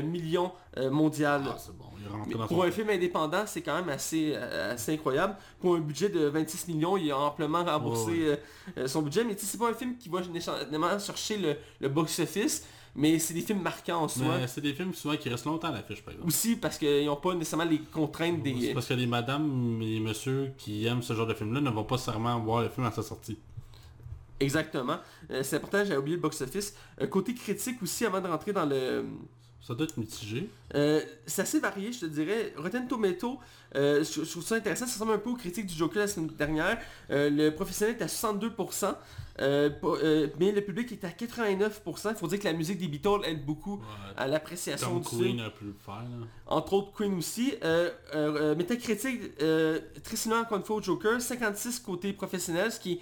millions 0.00 0.52
euh, 0.78 0.90
mondial. 0.90 1.42
Ah, 1.46 1.56
c'est 1.58 1.76
bon, 1.76 1.84
il 1.98 2.38
Mais 2.38 2.46
pour 2.46 2.64
un 2.64 2.70
film 2.70 2.90
indépendant, 2.90 3.44
c'est 3.46 3.62
quand 3.62 3.74
même 3.74 3.88
assez, 3.88 4.32
euh, 4.34 4.72
assez 4.74 4.94
incroyable. 4.94 5.36
Pour 5.60 5.74
un 5.74 5.80
budget 5.80 6.08
de 6.08 6.26
26 6.26 6.68
millions, 6.68 6.96
il 6.96 7.10
a 7.10 7.18
amplement 7.18 7.64
remboursé 7.64 8.10
Ouais, 8.10 8.26
euh, 8.26 8.36
euh, 8.78 8.86
son 8.86 9.02
budget. 9.02 9.24
Mais 9.24 9.34
tu 9.34 9.42
sais, 9.42 9.52
c'est 9.52 9.58
pas 9.58 9.70
un 9.70 9.74
film 9.74 9.96
qui 9.96 10.08
va 10.08 10.20
nécessairement 10.20 10.98
chercher 10.98 11.36
le, 11.36 11.56
le 11.80 11.88
box-office, 11.88 12.66
mais 12.94 13.18
c'est 13.18 13.34
des 13.34 13.40
films 13.40 13.62
marquants 13.62 14.02
en 14.02 14.08
soi. 14.08 14.46
C'est 14.46 14.60
des 14.60 14.74
films 14.74 14.94
souvent 14.94 15.16
qui 15.16 15.28
restent 15.28 15.46
longtemps 15.46 15.68
à 15.68 15.72
l'affiche, 15.72 16.02
par 16.02 16.12
exemple. 16.12 16.28
Aussi 16.28 16.56
parce 16.56 16.78
qu'ils 16.78 17.06
n'ont 17.06 17.16
pas 17.16 17.34
nécessairement 17.34 17.70
les 17.70 17.80
contraintes 17.80 18.40
C'est 18.44 18.52
des... 18.52 18.74
parce 18.74 18.86
que 18.86 18.94
les 18.94 19.06
madames 19.06 19.80
et 19.82 20.00
messieurs 20.00 20.52
qui 20.58 20.86
aiment 20.86 21.02
ce 21.02 21.12
genre 21.12 21.26
de 21.26 21.34
film-là 21.34 21.60
ne 21.60 21.70
vont 21.70 21.84
pas 21.84 21.96
nécessairement 21.96 22.38
voir 22.40 22.62
le 22.62 22.68
film 22.68 22.86
à 22.86 22.90
sa 22.90 23.02
sortie. 23.02 23.38
Exactement. 24.42 24.98
Euh, 25.30 25.42
c'est 25.42 25.56
important, 25.56 25.78
j'avais 25.84 25.96
oublié 25.96 26.16
le 26.16 26.22
box-office. 26.22 26.74
Euh, 27.00 27.06
côté 27.06 27.34
critique 27.34 27.82
aussi, 27.82 28.04
avant 28.04 28.20
de 28.20 28.26
rentrer 28.26 28.52
dans 28.52 28.66
le... 28.66 29.04
Ça 29.66 29.74
doit 29.74 29.84
être 29.86 29.96
mitigé. 29.96 30.50
Euh, 30.74 31.00
c'est 31.24 31.42
assez 31.42 31.60
varié, 31.60 31.92
je 31.92 32.00
te 32.00 32.06
dirais. 32.06 32.52
Rotten 32.56 32.88
Tomato, 32.88 33.38
euh, 33.76 34.02
je, 34.02 34.24
je 34.24 34.28
trouve 34.30 34.42
ça 34.42 34.56
intéressant. 34.56 34.86
Ça 34.86 34.94
ressemble 34.94 35.12
un 35.12 35.18
peu 35.18 35.30
aux 35.30 35.36
critiques 35.36 35.66
du 35.66 35.74
Joker 35.74 36.00
la 36.02 36.08
semaine 36.08 36.28
dernière. 36.36 36.78
Euh, 37.10 37.30
le 37.30 37.50
professionnel 37.54 37.94
est 37.96 38.02
à 38.02 38.08
62%, 38.08 38.96
euh, 39.40 39.70
pas- 39.70 39.86
euh, 40.02 40.26
mais 40.40 40.50
le 40.50 40.62
public 40.62 40.90
est 40.90 41.04
à 41.04 41.10
89%. 41.10 42.10
Il 42.10 42.16
faut 42.16 42.26
dire 42.26 42.40
que 42.40 42.44
la 42.44 42.54
musique 42.54 42.78
des 42.78 42.88
Beatles 42.88 43.20
aide 43.24 43.44
beaucoup 43.46 43.76
Ouais. 43.76 44.14
à 44.16 44.26
l'appréciation 44.26 44.98
du 44.98 45.06
Queen 45.08 45.22
film. 45.22 45.38
a 45.46 45.50
pu 45.50 45.64
le 45.66 45.74
faire, 45.84 45.94
là. 45.94 46.26
Entre 46.48 46.72
autres 46.72 46.92
Queen 46.92 47.14
aussi. 47.16 47.54
Metacritic, 48.56 49.36
très 49.38 50.16
similaire 50.16 50.42
encore 50.42 50.58
une 50.58 50.64
fois 50.64 50.76
au 50.76 50.82
Joker. 50.82 51.20
56 51.20 51.78
côté 51.80 52.12
professionnel, 52.12 52.72
ce 52.72 52.80
qui 52.80 52.92
est 52.94 53.00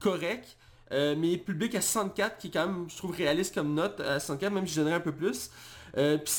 correct. 0.00 0.56
Mais 0.90 1.36
public 1.36 1.74
à 1.76 1.80
64, 1.80 2.38
qui 2.38 2.48
est 2.48 2.50
quand 2.50 2.66
même, 2.66 2.86
je 2.90 2.96
trouve, 2.96 3.12
réaliste 3.14 3.54
comme 3.54 3.74
note, 3.74 4.00
à 4.00 4.18
64, 4.18 4.52
même 4.52 4.66
si 4.66 4.74
je 4.74 4.80
donnerais 4.80 4.96
un 4.96 5.00
peu 5.00 5.12
plus. 5.12 5.50
Euh, 5.96 6.18
puis 6.18 6.32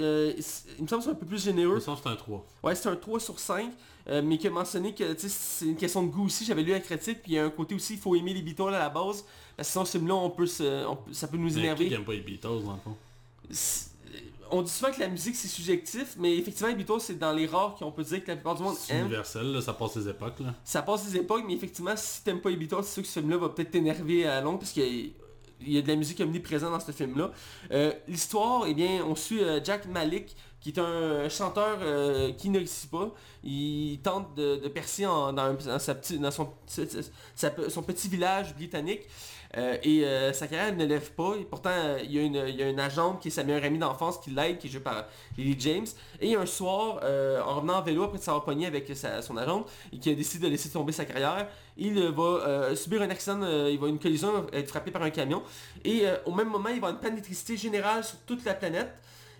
euh, 0.00 0.32
il 0.78 0.82
me 0.84 0.88
semble 0.88 1.00
que 1.00 1.04
c'est 1.04 1.10
un 1.10 1.14
peu 1.14 1.26
plus 1.26 1.42
généreux. 1.42 1.74
Le 1.74 1.80
sens, 1.80 2.00
c'est 2.02 2.08
un 2.08 2.16
3. 2.16 2.44
Ouais, 2.62 2.74
c'est 2.74 2.88
un 2.88 2.96
3 2.96 3.20
sur 3.20 3.38
5, 3.38 3.70
euh, 4.08 4.22
mais 4.24 4.38
qui 4.38 4.46
a 4.46 4.50
mentionné 4.50 4.94
que 4.94 5.04
c'est 5.18 5.64
une 5.66 5.76
question 5.76 6.02
de 6.02 6.08
goût 6.10 6.26
aussi. 6.26 6.44
J'avais 6.44 6.62
lu 6.62 6.70
la 6.72 6.80
critique, 6.80 7.22
puis 7.22 7.32
il 7.32 7.34
y 7.34 7.38
a 7.38 7.44
un 7.44 7.50
côté 7.50 7.74
aussi, 7.74 7.94
il 7.94 7.98
faut 7.98 8.14
aimer 8.16 8.32
les 8.34 8.42
Beatles 8.42 8.68
à 8.68 8.78
la 8.78 8.88
base. 8.88 9.24
Parce 9.56 9.68
que 9.68 9.72
sinon, 9.72 9.84
ce 9.84 9.90
film-là, 9.92 10.14
on 10.14 10.30
peut 10.30 10.46
se, 10.46 10.86
on 10.86 10.96
peut- 10.96 11.12
ça 11.12 11.28
peut 11.28 11.36
nous 11.36 11.44
Mais 11.46 11.52
qui 11.52 11.58
énerver. 11.60 11.92
aime 11.92 12.04
pas 12.04 12.12
les 12.12 12.20
Beatles, 12.20 12.62
dans 12.64 12.72
le 12.74 12.78
fond? 12.84 12.96
On 14.48 14.62
dit 14.62 14.70
souvent 14.70 14.92
que 14.92 15.00
la 15.00 15.08
musique 15.08 15.34
c'est 15.34 15.48
subjectif, 15.48 16.14
mais 16.18 16.36
effectivement 16.38 16.68
les 16.68 16.76
Beatles 16.76 17.00
c'est 17.00 17.18
dans 17.18 17.32
les 17.32 17.46
rares 17.46 17.74
qu'on 17.74 17.90
peut 17.90 18.04
dire 18.04 18.22
que 18.22 18.28
la 18.28 18.36
plupart 18.36 18.54
du 18.54 18.62
monde 18.62 18.76
C'est 18.78 18.94
aime. 18.94 19.06
universel, 19.06 19.50
là, 19.52 19.60
ça 19.60 19.72
passe 19.72 19.96
les 19.96 20.08
époques, 20.08 20.38
là. 20.38 20.54
Ça 20.64 20.82
passe 20.82 21.04
les 21.10 21.16
époques, 21.16 21.42
mais 21.48 21.54
effectivement 21.54 21.94
si 21.96 22.22
t'aimes 22.22 22.40
pas 22.40 22.50
les 22.50 22.56
Beatles, 22.56 22.76
c'est 22.84 22.92
sûr 22.92 23.02
que 23.02 23.08
ce 23.08 23.18
film-là 23.18 23.38
va 23.38 23.48
peut-être 23.48 23.72
t'énerver 23.72 24.24
à 24.24 24.40
long 24.40 24.56
parce 24.56 24.70
a- 24.78 25.10
il 25.60 25.72
y 25.72 25.78
a 25.78 25.82
de 25.82 25.88
la 25.88 25.96
musique 25.96 26.20
omniprésente 26.20 26.72
dans 26.72 26.80
ce 26.80 26.92
film-là. 26.92 27.30
Euh, 27.72 27.92
L'histoire, 28.08 28.64
eh 28.66 28.74
bien, 28.74 29.04
on 29.04 29.14
suit 29.14 29.42
euh, 29.42 29.60
Jack 29.62 29.86
Malik, 29.86 30.36
qui 30.66 30.72
est 30.72 30.82
un 30.82 31.28
chanteur 31.28 31.78
euh, 31.80 32.32
qui 32.32 32.50
ne 32.50 32.58
réussit 32.58 32.90
pas. 32.90 33.14
Il 33.44 34.00
tente 34.02 34.34
de, 34.34 34.66
percer 34.66 35.04
dans, 35.04 35.60
son, 36.32 37.82
petit 37.82 38.08
village 38.08 38.52
britannique. 38.56 39.02
Euh, 39.56 39.76
et 39.84 40.04
euh, 40.04 40.32
sa 40.32 40.48
carrière 40.48 40.74
ne 40.74 40.84
lève 40.84 41.12
pas. 41.12 41.34
Et 41.40 41.44
pourtant, 41.44 41.70
euh, 41.70 42.00
il, 42.02 42.10
y 42.12 42.62
a 42.62 42.68
une, 42.68 42.80
agente 42.80 43.22
qui 43.22 43.28
est 43.28 43.30
sa 43.30 43.44
meilleure 43.44 43.62
amie 43.62 43.78
d'enfance 43.78 44.18
qui 44.18 44.30
l'aide, 44.30 44.58
qui 44.58 44.66
est 44.66 44.70
jouée 44.70 44.80
par 44.80 45.04
Lily 45.38 45.54
James. 45.60 45.86
Et 46.20 46.34
un 46.34 46.46
soir, 46.46 46.98
euh, 47.04 47.40
en 47.42 47.54
revenant 47.54 47.76
en 47.78 47.82
vélo 47.82 48.02
après 48.02 48.18
de 48.18 48.24
s'avoir 48.24 48.44
pogné 48.44 48.66
avec 48.66 48.90
son 49.22 49.36
agente, 49.36 49.70
et 49.92 49.98
qui 50.00 50.10
a 50.10 50.14
décidé 50.14 50.46
de 50.46 50.50
laisser 50.50 50.68
tomber 50.68 50.90
sa 50.90 51.04
carrière, 51.04 51.46
il 51.76 51.98
euh, 51.98 52.10
va 52.10 52.22
euh, 52.22 52.76
subir 52.76 53.02
un 53.02 53.10
accident, 53.10 53.42
euh, 53.42 53.70
il 53.70 53.78
va 53.78 53.88
une 53.88 53.98
collision, 53.98 54.46
être 54.52 54.68
frappé 54.68 54.90
par 54.90 55.02
un 55.02 55.10
camion. 55.10 55.42
Et 55.84 56.06
euh, 56.06 56.16
au 56.24 56.32
même 56.32 56.48
moment, 56.48 56.68
il 56.68 56.80
va 56.80 56.88
avoir 56.88 56.92
une 56.92 56.98
panne 56.98 57.10
d'électricité 57.10 57.56
générale 57.56 58.02
sur 58.02 58.18
toute 58.20 58.44
la 58.44 58.54
planète. 58.54 58.92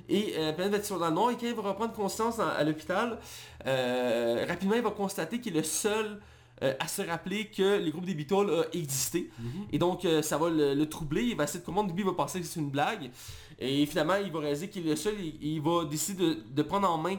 Et 0.08 0.34
euh, 0.36 0.46
la 0.46 0.52
planète 0.52 0.72
va 0.72 0.78
être 0.78 0.86
sur 0.86 0.98
dans 0.98 1.08
le 1.08 1.14
noir. 1.14 1.30
Et 1.30 1.34
quand 1.34 1.46
il 1.46 1.54
va 1.54 1.62
reprendre 1.62 1.92
conscience 1.92 2.36
dans- 2.36 2.48
à 2.48 2.62
l'hôpital, 2.64 3.18
euh, 3.66 4.44
rapidement, 4.48 4.74
il 4.76 4.82
va 4.82 4.90
constater 4.90 5.40
qu'il 5.40 5.54
est 5.56 5.60
le 5.60 5.64
seul 5.64 6.20
euh, 6.62 6.72
à 6.80 6.88
se 6.88 7.02
rappeler 7.02 7.46
que 7.48 7.76
les 7.78 7.90
groupes 7.90 8.06
des 8.06 8.14
Beatles 8.14 8.50
a 8.50 8.64
existé. 8.76 9.30
Et 9.72 9.78
donc, 9.78 10.04
euh, 10.04 10.22
ça 10.22 10.38
va 10.38 10.48
le, 10.48 10.74
le 10.74 10.88
troubler. 10.88 11.22
Il 11.24 11.36
va 11.36 11.44
essayer 11.44 11.60
de 11.60 11.64
comprendre. 11.66 11.92
Lui, 11.92 12.02
il 12.02 12.06
va 12.06 12.12
penser 12.14 12.40
que 12.40 12.46
c'est 12.46 12.60
une 12.60 12.70
blague. 12.70 13.10
Et 13.58 13.84
finalement, 13.86 14.14
il 14.16 14.30
va 14.32 14.40
réaliser 14.40 14.68
qu'il 14.70 14.86
est 14.86 14.90
le 14.90 14.96
seul. 14.96 15.14
Et, 15.20 15.34
il 15.42 15.60
va 15.60 15.84
décider 15.84 16.24
de, 16.24 16.38
de 16.50 16.62
prendre 16.62 16.90
en 16.90 16.96
main 16.98 17.16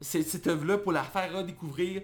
cette, 0.00 0.28
cette 0.28 0.46
œuvre-là 0.46 0.78
pour 0.78 0.92
la 0.92 1.02
faire 1.02 1.32
redécouvrir 1.34 2.02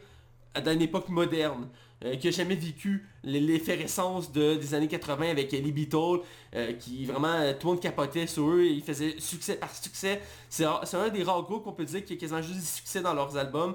dans 0.64 0.72
une 0.72 0.82
époque 0.82 1.08
moderne. 1.10 1.68
Euh, 2.04 2.16
qui 2.16 2.28
a 2.28 2.30
jamais 2.30 2.54
vécu 2.54 3.06
l'effervescence 3.24 4.32
de, 4.32 4.54
des 4.54 4.74
années 4.74 4.88
80 4.88 5.30
avec 5.30 5.52
les 5.52 5.60
Beatles, 5.60 6.20
euh, 6.54 6.72
qui 6.72 7.04
vraiment, 7.04 7.34
euh, 7.34 7.52
tout 7.52 7.66
le 7.66 7.74
monde 7.74 7.82
capotait 7.82 8.26
sur 8.26 8.48
eux, 8.48 8.62
et 8.62 8.70
ils 8.70 8.82
faisaient 8.82 9.16
succès 9.18 9.56
par 9.56 9.74
succès. 9.74 10.22
C'est 10.48 10.64
un 10.64 11.08
des 11.10 11.22
rares 11.22 11.42
groupes 11.42 11.64
qu'on 11.64 11.72
peut 11.72 11.84
dire 11.84 12.02
qui 12.02 12.14
a 12.14 12.16
quasiment 12.16 12.40
juste 12.40 12.58
du 12.58 12.64
succès 12.64 13.02
dans 13.02 13.12
leurs 13.12 13.36
albums. 13.36 13.74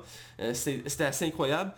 C'était 0.54 1.04
assez 1.04 1.26
incroyable. 1.26 1.74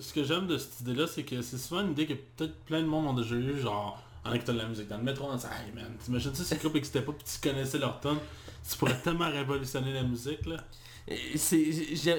Ce 0.00 0.12
que 0.12 0.22
j'aime 0.22 0.46
de 0.46 0.56
cette 0.56 0.80
idée-là, 0.80 1.06
c'est 1.08 1.24
que 1.24 1.42
c'est 1.42 1.58
souvent 1.58 1.80
une 1.80 1.90
idée 1.90 2.06
que 2.06 2.14
peut-être 2.14 2.54
plein 2.64 2.80
de 2.80 2.86
monde 2.86 3.06
ont 3.06 3.14
déjà 3.14 3.34
eu, 3.34 3.58
genre 3.58 4.00
en 4.24 4.32
écoutant 4.32 4.52
de 4.52 4.58
la 4.58 4.68
musique 4.68 4.88
dans 4.88 4.98
le 4.98 5.04
métro, 5.04 5.26
en 5.26 5.34
disant 5.34 5.48
Hey 5.48 5.72
man, 5.74 5.96
t'imagines 6.04 6.34
ça 6.34 6.44
si 6.44 6.54
le 6.54 6.60
groupe 6.60 6.74
n'existait 6.74 7.02
pas, 7.02 7.12
puis 7.12 7.24
tu 7.24 7.48
connaissais 7.48 7.78
leur 7.78 7.98
tonne, 8.00 8.18
tu 8.68 8.76
pourrais 8.76 8.98
tellement 9.00 9.30
révolutionner 9.30 9.92
la 9.92 10.02
musique 10.02 10.46
là. 10.46 10.64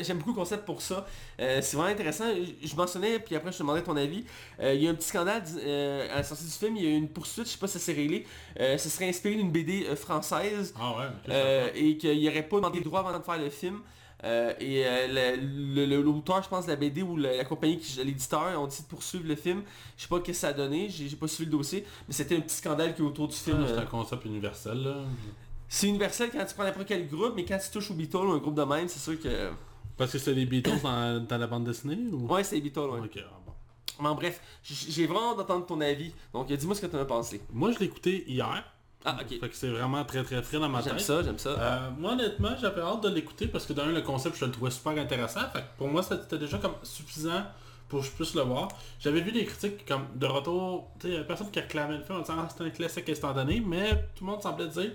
J'aime 0.01 0.17
beaucoup 0.17 0.31
le 0.31 0.35
concept 0.35 0.65
pour 0.65 0.81
ça. 0.81 1.05
Euh, 1.39 1.59
c'est 1.61 1.77
vraiment 1.77 1.91
intéressant. 1.91 2.25
Je, 2.63 2.75
mentionnais, 2.75 3.19
puis 3.19 3.35
après 3.35 3.51
je 3.51 3.57
te 3.57 3.63
demandais 3.63 3.83
ton 3.83 3.95
avis. 3.95 4.25
Euh, 4.59 4.73
il 4.73 4.83
y 4.83 4.87
a 4.87 4.91
un 4.91 4.95
petit 4.95 5.07
scandale 5.07 5.43
euh, 5.57 6.11
à 6.11 6.17
la 6.17 6.23
sortie 6.23 6.45
du 6.45 6.51
film. 6.51 6.75
Il 6.77 6.83
y 6.83 6.87
a 6.87 6.89
eu 6.89 6.95
une 6.95 7.09
poursuite, 7.09 7.45
je 7.45 7.51
sais 7.51 7.57
pas 7.57 7.67
si 7.67 7.73
ça 7.73 7.79
s'est 7.79 7.93
réglé. 7.93 8.25
Ce 8.57 8.89
serait 8.89 9.09
inspiré 9.09 9.35
d'une 9.35 9.51
BD 9.51 9.83
française. 9.95 10.73
Ah 10.79 10.95
ouais, 10.97 11.05
ça 11.27 11.75
et 11.75 11.97
qu'il 11.97 12.19
n'y 12.19 12.27
aurait 12.27 12.43
pas 12.43 12.57
demandé 12.57 12.79
le 12.79 12.85
droit 12.85 12.99
avant 13.01 13.17
de 13.17 13.23
faire 13.23 13.37
le 13.37 13.49
film. 13.49 13.81
Euh, 14.23 14.53
et 14.59 14.83
euh, 14.85 15.37
l'auteur, 16.03 16.43
je 16.43 16.49
pense, 16.49 16.65
de 16.65 16.71
la 16.71 16.75
BD 16.75 17.01
ou 17.01 17.15
la, 17.15 17.37
la 17.37 17.45
compagnie, 17.45 17.79
l'éditeur, 18.03 18.59
ont 18.59 18.65
décidé 18.65 18.83
de 18.83 18.89
poursuivre 18.89 19.27
le 19.27 19.35
film. 19.35 19.63
Je 19.97 20.03
sais 20.03 20.07
pas 20.09 20.17
ce 20.17 20.23
que 20.23 20.33
ça 20.33 20.49
a 20.49 20.53
donné, 20.53 20.89
j'ai 20.89 21.15
pas 21.15 21.27
suivi 21.27 21.49
le 21.49 21.57
dossier, 21.57 21.85
mais 22.07 22.13
c'était 22.13 22.35
un 22.35 22.41
petit 22.41 22.55
scandale 22.55 22.95
qui 22.95 23.01
est 23.01 23.05
autour 23.05 23.27
du 23.27 23.35
film. 23.35 23.59
Ah, 23.63 23.67
C'est 23.69 23.79
un 23.79 23.85
concept 23.85 24.25
universel 24.25 24.83
là. 24.83 24.97
C'est 25.69 25.87
universel 25.87 26.29
quand 26.31 26.43
tu 26.45 26.53
prends 26.55 26.63
n'importe 26.63 26.87
quel 26.87 27.07
groupe, 27.07 27.33
mais 27.35 27.45
quand 27.45 27.59
tu 27.59 27.69
touches 27.69 27.91
aux 27.91 27.93
Beatles 27.93 28.17
ou 28.17 28.31
un 28.31 28.37
groupe 28.39 28.55
de 28.55 28.63
même, 28.63 28.87
c'est 28.87 28.99
sûr 28.99 29.19
que... 29.21 29.51
Parce 29.95 30.11
que 30.11 30.17
c'est 30.17 30.33
les 30.33 30.45
Beatles 30.45 30.81
dans, 30.81 31.23
dans 31.25 31.37
la 31.37 31.47
bande 31.47 31.63
dessinée 31.65 31.97
ou? 32.11 32.25
Ouais, 32.27 32.43
c'est 32.43 32.55
les 32.55 32.61
Beatles, 32.61 32.79
ouais. 32.79 32.99
Ok, 32.99 33.17
ah 33.19 33.39
bon. 33.45 33.53
Mais 34.01 34.07
en 34.09 34.15
bref, 34.15 34.41
j'ai 34.63 35.05
vraiment 35.05 35.31
hâte 35.31 35.37
d'entendre 35.37 35.65
ton 35.65 35.79
avis. 35.81 36.13
Donc 36.33 36.51
dis-moi 36.51 36.73
ce 36.73 36.81
que 36.81 36.87
tu 36.87 36.95
en 36.95 36.99
as 36.99 37.05
pensé. 37.05 37.41
Moi, 37.51 37.71
je 37.71 37.79
l'ai 37.79 37.85
écouté 37.85 38.23
hier. 38.29 38.63
Ah 39.05 39.17
ok. 39.21 39.39
Fait 39.39 39.49
que 39.49 39.55
c'est 39.55 39.69
vraiment 39.69 40.03
très 40.03 40.23
très 40.23 40.41
frais 40.41 40.59
dans 40.59 40.67
ma 40.67 40.81
J'aime 40.81 40.97
tête. 40.97 41.05
ça, 41.05 41.23
j'aime 41.23 41.37
ça. 41.37 41.49
Euh, 41.51 41.89
moi 41.97 42.11
honnêtement 42.13 42.49
j'avais 42.59 42.81
hâte 42.81 43.01
de 43.01 43.07
l'écouter 43.07 43.47
parce 43.47 43.65
que 43.65 43.71
d'un 43.71 43.85
le 43.85 44.01
concept 44.01 44.35
je 44.37 44.43
le 44.43 44.51
trouvais 44.51 44.71
super 44.71 44.91
intéressant. 44.97 45.39
Fait 45.53 45.59
que 45.59 45.77
pour 45.77 45.87
moi 45.87 46.03
c'était 46.03 46.37
déjà 46.37 46.57
comme 46.57 46.73
suffisant 46.83 47.43
pour 47.87 48.01
que 48.01 48.05
je 48.07 48.11
puisse 48.11 48.35
le 48.35 48.41
voir. 48.41 48.67
J'avais 48.99 49.21
vu 49.21 49.31
des 49.31 49.45
critiques 49.45 49.85
comme 49.85 50.05
de 50.15 50.25
retour, 50.25 50.91
tu 50.99 51.09
sais, 51.09 51.23
personne 51.23 51.49
qui 51.49 51.61
réclamait 51.61 51.97
le 51.97 52.03
film 52.03 52.17
en 52.17 52.21
disant 52.21 52.35
ah, 52.39 52.49
c'est 52.55 52.61
un 52.61 52.69
classique 52.71 53.07
instantané, 53.07 53.63
mais 53.65 53.95
tout 54.15 54.25
le 54.25 54.31
monde 54.31 54.41
semblait 54.41 54.67
dire 54.67 54.91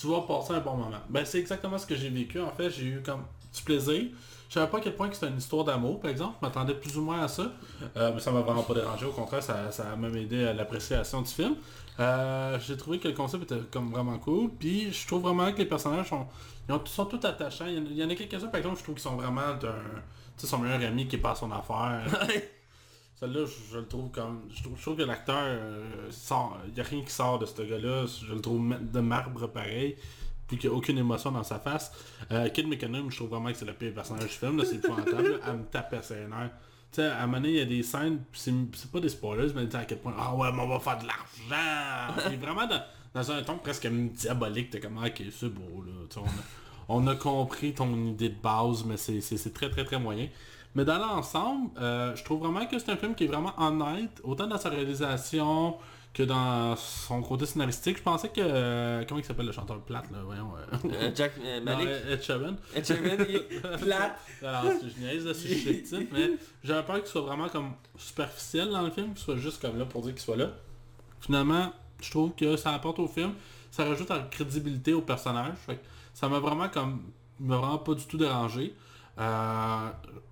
tu 0.00 0.06
vas 0.06 0.20
passer 0.22 0.52
un 0.54 0.60
bon 0.60 0.76
moment. 0.76 0.98
Ben 1.08 1.24
c'est 1.24 1.38
exactement 1.40 1.76
ce 1.78 1.86
que 1.86 1.96
j'ai 1.96 2.08
vécu 2.10 2.40
en 2.40 2.50
fait, 2.52 2.70
j'ai 2.70 2.84
eu 2.86 3.02
comme 3.04 3.24
du 3.54 3.62
plaisir. 3.62 4.04
Je 4.48 4.54
savais 4.54 4.70
pas 4.70 4.78
à 4.78 4.80
quel 4.80 4.94
point 4.96 5.08
que 5.08 5.14
c'était 5.14 5.28
une 5.28 5.36
histoire 5.38 5.64
d'amour 5.64 6.00
par 6.00 6.10
exemple, 6.10 6.36
je 6.40 6.46
m'attendais 6.46 6.74
plus 6.74 6.96
ou 6.96 7.02
moins 7.02 7.22
à 7.22 7.28
ça. 7.28 7.50
Euh, 7.96 8.12
mais 8.14 8.20
ça 8.20 8.30
m'a 8.30 8.40
vraiment 8.40 8.62
pas 8.62 8.74
dérangé, 8.74 9.04
au 9.06 9.10
contraire 9.12 9.42
ça, 9.42 9.70
ça 9.70 9.90
a 9.92 9.96
même 9.96 10.16
aidé 10.16 10.44
à 10.46 10.52
l'appréciation 10.54 11.20
du 11.22 11.30
film. 11.30 11.56
Euh, 12.00 12.58
j'ai 12.60 12.76
trouvé 12.76 12.98
que 13.00 13.08
le 13.08 13.14
concept 13.14 13.42
était 13.50 13.60
comme 13.72 13.90
vraiment 13.90 14.18
cool. 14.18 14.50
Puis 14.58 14.92
je 14.92 15.06
trouve 15.06 15.22
vraiment 15.22 15.52
que 15.52 15.58
les 15.58 15.66
personnages 15.66 16.08
sont, 16.08 16.26
ils 16.68 16.72
ont- 16.74 16.86
sont 16.86 17.06
tous 17.06 17.26
attachants. 17.26 17.66
Il 17.66 17.74
y 17.74 17.78
en 17.78 17.82
a, 17.84 17.88
il 17.90 17.96
y 17.98 18.04
en 18.04 18.08
a 18.10 18.14
quelques-uns 18.14 18.46
par 18.46 18.58
exemple 18.58 18.78
je 18.78 18.84
trouve 18.84 18.94
qu'ils 18.94 19.02
sont 19.02 19.16
vraiment 19.16 19.54
d'un. 19.60 19.74
Tu 20.36 20.42
sais 20.42 20.46
son 20.46 20.58
meilleur 20.58 20.80
ami 20.88 21.08
qui 21.08 21.18
passe 21.18 21.40
son 21.40 21.50
affaire. 21.50 22.02
Celle-là, 23.18 23.46
je, 23.72 23.78
le 23.78 23.86
trouve 23.86 24.10
comme. 24.10 24.42
Je 24.54 24.62
trouve, 24.62 24.96
que 24.96 25.02
l'acteur 25.02 25.42
euh, 25.42 26.08
sort. 26.10 26.58
Il 26.68 26.74
n'y 26.74 26.80
a 26.80 26.84
rien 26.84 27.02
qui 27.02 27.10
sort 27.10 27.40
de 27.40 27.46
ce 27.46 27.62
gars-là. 27.62 28.06
Je 28.06 28.32
le 28.32 28.40
trouve 28.40 28.76
de 28.80 29.00
marbre 29.00 29.48
pareil. 29.48 29.96
Puis 30.46 30.56
qu'il 30.56 30.70
n'y 30.70 30.76
a 30.76 30.78
aucune 30.78 30.98
émotion 30.98 31.32
dans 31.32 31.42
sa 31.42 31.58
face. 31.58 31.92
Euh, 32.30 32.48
Kid 32.48 32.68
McKinnon, 32.68 33.10
je 33.10 33.16
trouve 33.16 33.30
vraiment 33.30 33.50
que 33.50 33.58
c'est 33.58 33.64
le 33.64 33.72
pire 33.72 33.92
personnage 33.92 34.28
du 34.28 34.34
film. 34.34 34.62
C'est 34.64 34.76
épouvantable. 34.76 35.40
Elle 35.46 35.56
me 35.56 35.64
tapait 35.64 36.00
ses 36.02 36.26
nerfs. 36.26 36.52
Tu 36.92 37.02
sais, 37.02 37.06
à 37.06 37.22
un 37.22 37.26
moment 37.26 37.38
donné, 37.38 37.48
il 37.50 37.56
y 37.56 37.60
a 37.60 37.64
des 37.66 37.82
scènes, 37.82 38.22
puis 38.32 38.40
c'est 38.40 38.90
pas 38.90 39.00
des 39.00 39.10
spoilers, 39.10 39.52
mais 39.54 39.74
à 39.76 39.84
quel 39.84 39.98
point, 39.98 40.14
ah 40.18 40.34
ouais, 40.34 40.50
mais 40.54 40.62
on 40.62 40.68
va 40.68 40.80
faire 40.80 40.96
de 40.96 41.06
l'argent! 41.06 42.30
Est 42.32 42.36
vraiment 42.36 42.66
dans, 43.14 43.30
un 43.30 43.42
ton 43.42 43.58
presque 43.58 43.86
diabolique, 43.86 44.70
t'es 44.70 44.80
comme, 44.80 44.98
ah, 45.02 45.08
ok, 45.08 45.22
c'est 45.30 45.50
beau, 45.50 45.84
là. 45.84 45.92
On, 46.16 46.24
a, 46.24 46.30
on 46.88 47.06
a 47.08 47.14
compris 47.14 47.74
ton 47.74 47.94
idée 48.06 48.30
de 48.30 48.40
base, 48.40 48.84
mais 48.86 48.96
c'est 48.96 49.52
très 49.52 49.68
très 49.68 49.84
très 49.84 49.98
moyen. 49.98 50.28
Mais 50.78 50.84
dans 50.84 50.98
l'ensemble, 50.98 51.70
euh, 51.80 52.14
je 52.14 52.22
trouve 52.22 52.40
vraiment 52.40 52.64
que 52.66 52.78
c'est 52.78 52.90
un 52.92 52.96
film 52.96 53.14
qui 53.16 53.24
est 53.24 53.26
vraiment 53.26 53.52
honnête, 53.58 54.20
autant 54.22 54.46
dans 54.46 54.58
sa 54.58 54.68
réalisation 54.68 55.76
que 56.14 56.22
dans 56.22 56.76
son 56.76 57.20
côté 57.20 57.46
scénaristique. 57.46 57.98
Je 57.98 58.02
pensais 58.02 58.28
que... 58.28 58.40
euh, 58.40 59.04
comment 59.08 59.20
il 59.20 59.24
s'appelle 59.24 59.46
le 59.46 59.52
chanteur? 59.52 59.80
Plate, 59.80 60.10
là, 60.12 60.18
voyons. 60.24 60.52
euh, 60.84 61.10
Jack 61.14 61.32
euh, 61.44 61.58
non, 61.58 61.64
Malik. 61.64 61.88
Ed 62.10 62.22
Sheeran. 62.22 62.54
Ed 62.76 62.86
Sheeran, 62.86 63.24
il 63.28 63.34
est 63.36 63.60
plate. 63.82 64.18
Alors, 64.42 64.62
c'est- 64.80 64.88
je 64.88 65.00
niaise, 65.00 65.26
là, 65.26 65.34
c'est 65.34 65.48
susceptible, 65.48 66.06
mais 66.12 66.30
j'avais 66.62 66.84
peur 66.84 66.96
qu'il 66.98 67.06
soit 67.08 67.20
vraiment 67.22 67.48
comme 67.48 67.72
superficiel 67.96 68.70
dans 68.70 68.82
le 68.82 68.90
film, 68.90 69.08
qu'il 69.14 69.18
soit 69.24 69.36
juste 69.36 69.60
comme 69.60 69.78
là 69.78 69.84
pour 69.84 70.02
dire 70.02 70.12
qu'il 70.12 70.22
soit 70.22 70.36
là. 70.36 70.50
Finalement, 71.20 71.72
je 72.00 72.10
trouve 72.10 72.32
que 72.36 72.56
ça 72.56 72.72
apporte 72.72 73.00
au 73.00 73.08
film, 73.08 73.32
ça 73.72 73.84
rajoute 73.84 74.10
en 74.12 74.22
crédibilité 74.30 74.94
au 74.94 75.02
personnage. 75.02 75.54
Fait 75.66 75.74
que 75.76 75.82
ça 76.14 76.28
m'a 76.28 76.38
vraiment 76.38 76.68
comme 76.68 77.02
m'a 77.40 77.56
vraiment 77.56 77.78
pas 77.78 77.94
du 77.94 78.06
tout 78.06 78.16
dérangé. 78.16 78.74
Euh, 79.18 79.88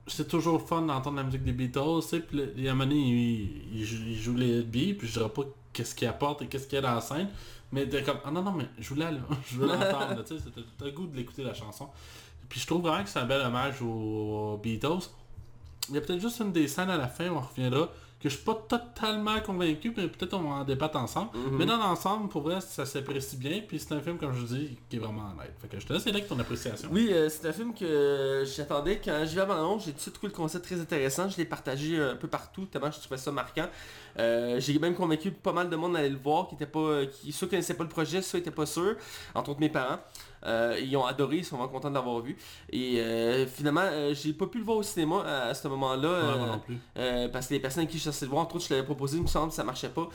c'est 0.07 0.29
toujours 0.29 0.67
fun 0.67 0.83
d'entendre 0.83 1.17
la 1.17 1.25
musique 1.25 1.45
des 1.45 1.53
Beatles, 1.53 2.01
tu 2.03 2.09
sais, 2.09 2.21
puis 2.21 2.69
un 2.69 2.75
moment 2.75 2.85
donné, 2.85 3.01
il, 3.01 3.81
il 3.81 3.85
joue, 3.85 4.35
il 4.37 4.39
les 4.39 4.63
billes, 4.63 4.95
puis 4.95 5.09
je 5.09 5.15
dirais 5.15 5.29
pas 5.29 5.43
qu'est-ce 5.73 5.95
qu'il 5.95 6.09
apporte 6.09 6.43
et 6.43 6.47
qu'est-ce 6.47 6.67
qu'il 6.67 6.77
y 6.77 6.79
a 6.79 6.83
dans 6.83 6.95
la 6.95 7.01
scène, 7.01 7.29
mais 7.73 7.89
t'es 7.89 8.03
comme, 8.03 8.19
ah 8.25 8.31
non, 8.31 8.43
non, 8.43 8.53
mais 8.53 8.67
je 8.79 8.89
voulais 8.89 9.11
là, 9.11 9.21
je 9.51 9.57
veux 9.57 9.67
l'entendre, 9.67 10.25
tu 10.25 10.39
sais, 10.39 10.93
goût 10.93 11.07
de 11.07 11.17
l'écouter 11.17 11.43
la 11.43 11.55
chanson. 11.55 11.89
Puis 12.49 12.61
je 12.61 12.67
trouve 12.67 12.83
vraiment 12.83 13.03
que 13.03 13.11
c'est 13.11 13.19
un 13.19 13.27
bel 13.27 13.41
hommage 13.41 13.83
aux 13.83 14.59
Beatles. 14.63 15.09
Il 15.89 15.97
y 15.97 15.99
a 15.99 16.01
peut-être 16.01 16.21
juste 16.21 16.41
une 16.41 16.53
des 16.53 16.69
scènes 16.69 16.91
à 16.91 16.97
la 16.97 17.09
fin, 17.09 17.29
on 17.31 17.41
reviendra, 17.41 17.89
que 18.27 18.31
je 18.31 18.37
suis 18.37 18.45
pas 18.45 18.55
totalement 18.55 19.39
convaincu, 19.41 19.93
mais 19.97 20.09
peut-être 20.09 20.35
on 20.35 20.43
va 20.43 20.57
en 20.57 20.65
débattre 20.65 20.99
ensemble. 20.99 21.31
Mhm. 21.35 21.59
Mais 21.59 21.67
dans 21.67 21.77
l'ensemble, 21.77 22.29
pour 22.29 22.43
vrai, 22.43 22.61
ça 22.61 22.85
s'apprécie 22.85 23.37
bien, 23.37 23.63
puis 23.67 23.79
c'est 23.79 23.93
un 23.95 24.01
film, 24.01 24.19
comme 24.19 24.33
je 24.33 24.41
vous 24.41 24.55
dis, 24.55 24.77
qui 24.91 24.97
est 24.97 24.99
vraiment 24.99 25.31
honnête. 25.33 25.55
Fait 25.61 25.69
que 25.69 25.79
je 25.79 25.87
te 25.87 25.93
laisse 25.93 26.07
avec 26.07 26.27
ton 26.27 26.39
appréciation. 26.39 26.89
Oui, 26.91 27.11
euh, 27.13 27.29
c'est 27.29 27.47
un 27.47 27.53
film 27.53 27.73
que 27.73 28.45
j'attendais 28.45 29.01
quand 29.03 29.25
j'ai 29.25 29.41
vu 29.41 29.47
bande 29.47 29.81
j'ai 29.81 29.93
tout 29.93 29.97
de 29.97 30.01
suite 30.01 30.15
trouvé 30.15 30.33
le 30.33 30.37
concept 30.37 30.65
très 30.65 30.81
intéressant. 30.81 31.29
Je 31.29 31.37
l'ai 31.37 31.45
partagé 31.45 32.01
un 32.01 32.17
peu 32.17 32.29
partout, 32.29 32.67
tellement 32.67 32.91
je 32.91 32.99
trouvais 32.99 33.17
ça 33.17 33.31
marquant. 33.31 33.69
Euh, 34.19 34.59
j'ai 34.59 34.79
même 34.79 34.95
convaincu 34.95 35.31
pas 35.31 35.53
mal 35.53 35.71
de 35.71 35.77
monde 35.77 35.93
d'aller 35.93 36.09
le 36.09 36.19
voir, 36.19 36.49
qui 36.49 36.57
était 36.57 36.67
pas, 36.67 37.07
qui 37.07 37.31
soit 37.33 37.49
connaissaient 37.49 37.75
pas 37.75 37.85
le 37.85 37.91
projet, 37.91 38.23
soit 38.23 38.41
étaient 38.41 38.51
pas 38.51 38.67
sûrs, 38.67 38.97
entre 39.35 39.51
autres 39.51 39.61
mes 39.61 39.69
parents. 39.69 39.99
Euh, 40.47 40.79
ils 40.81 40.97
ont 40.97 41.05
adoré, 41.05 41.39
ils 41.39 41.45
sont 41.45 41.57
vraiment 41.57 41.73
contents 41.73 41.91
de 41.91 41.95
l'avoir 41.95 42.21
vu. 42.21 42.37
Et 42.71 43.01
euh, 43.01 43.47
finalement, 43.47 43.83
euh, 43.85 44.15
j'ai 44.15 44.33
pas 44.33 44.47
pu 44.47 44.59
le 44.59 44.65
voir 44.65 44.79
au 44.79 44.83
cinéma 44.83 45.23
à, 45.27 45.49
à 45.49 45.55
ce 45.55 45.67
moment-là. 45.69 46.61
Ouais, 46.97 47.29
parce 47.29 47.49
que 47.49 47.55
les 47.55 47.61
personnes 47.61 47.87
qui 47.87 47.99
je 47.99 48.05
cherchais 48.05 48.25
le 48.25 48.31
voir, 48.31 48.43
entre 48.43 48.57
autres, 48.57 48.67
je 48.67 48.75
l'avais 48.75 48.87
proposé, 48.87 49.17
il 49.17 49.23
me 49.23 49.29
semble, 49.29 49.53
ça 49.53 49.65
marchait 49.65 49.89
pas. 49.89 50.09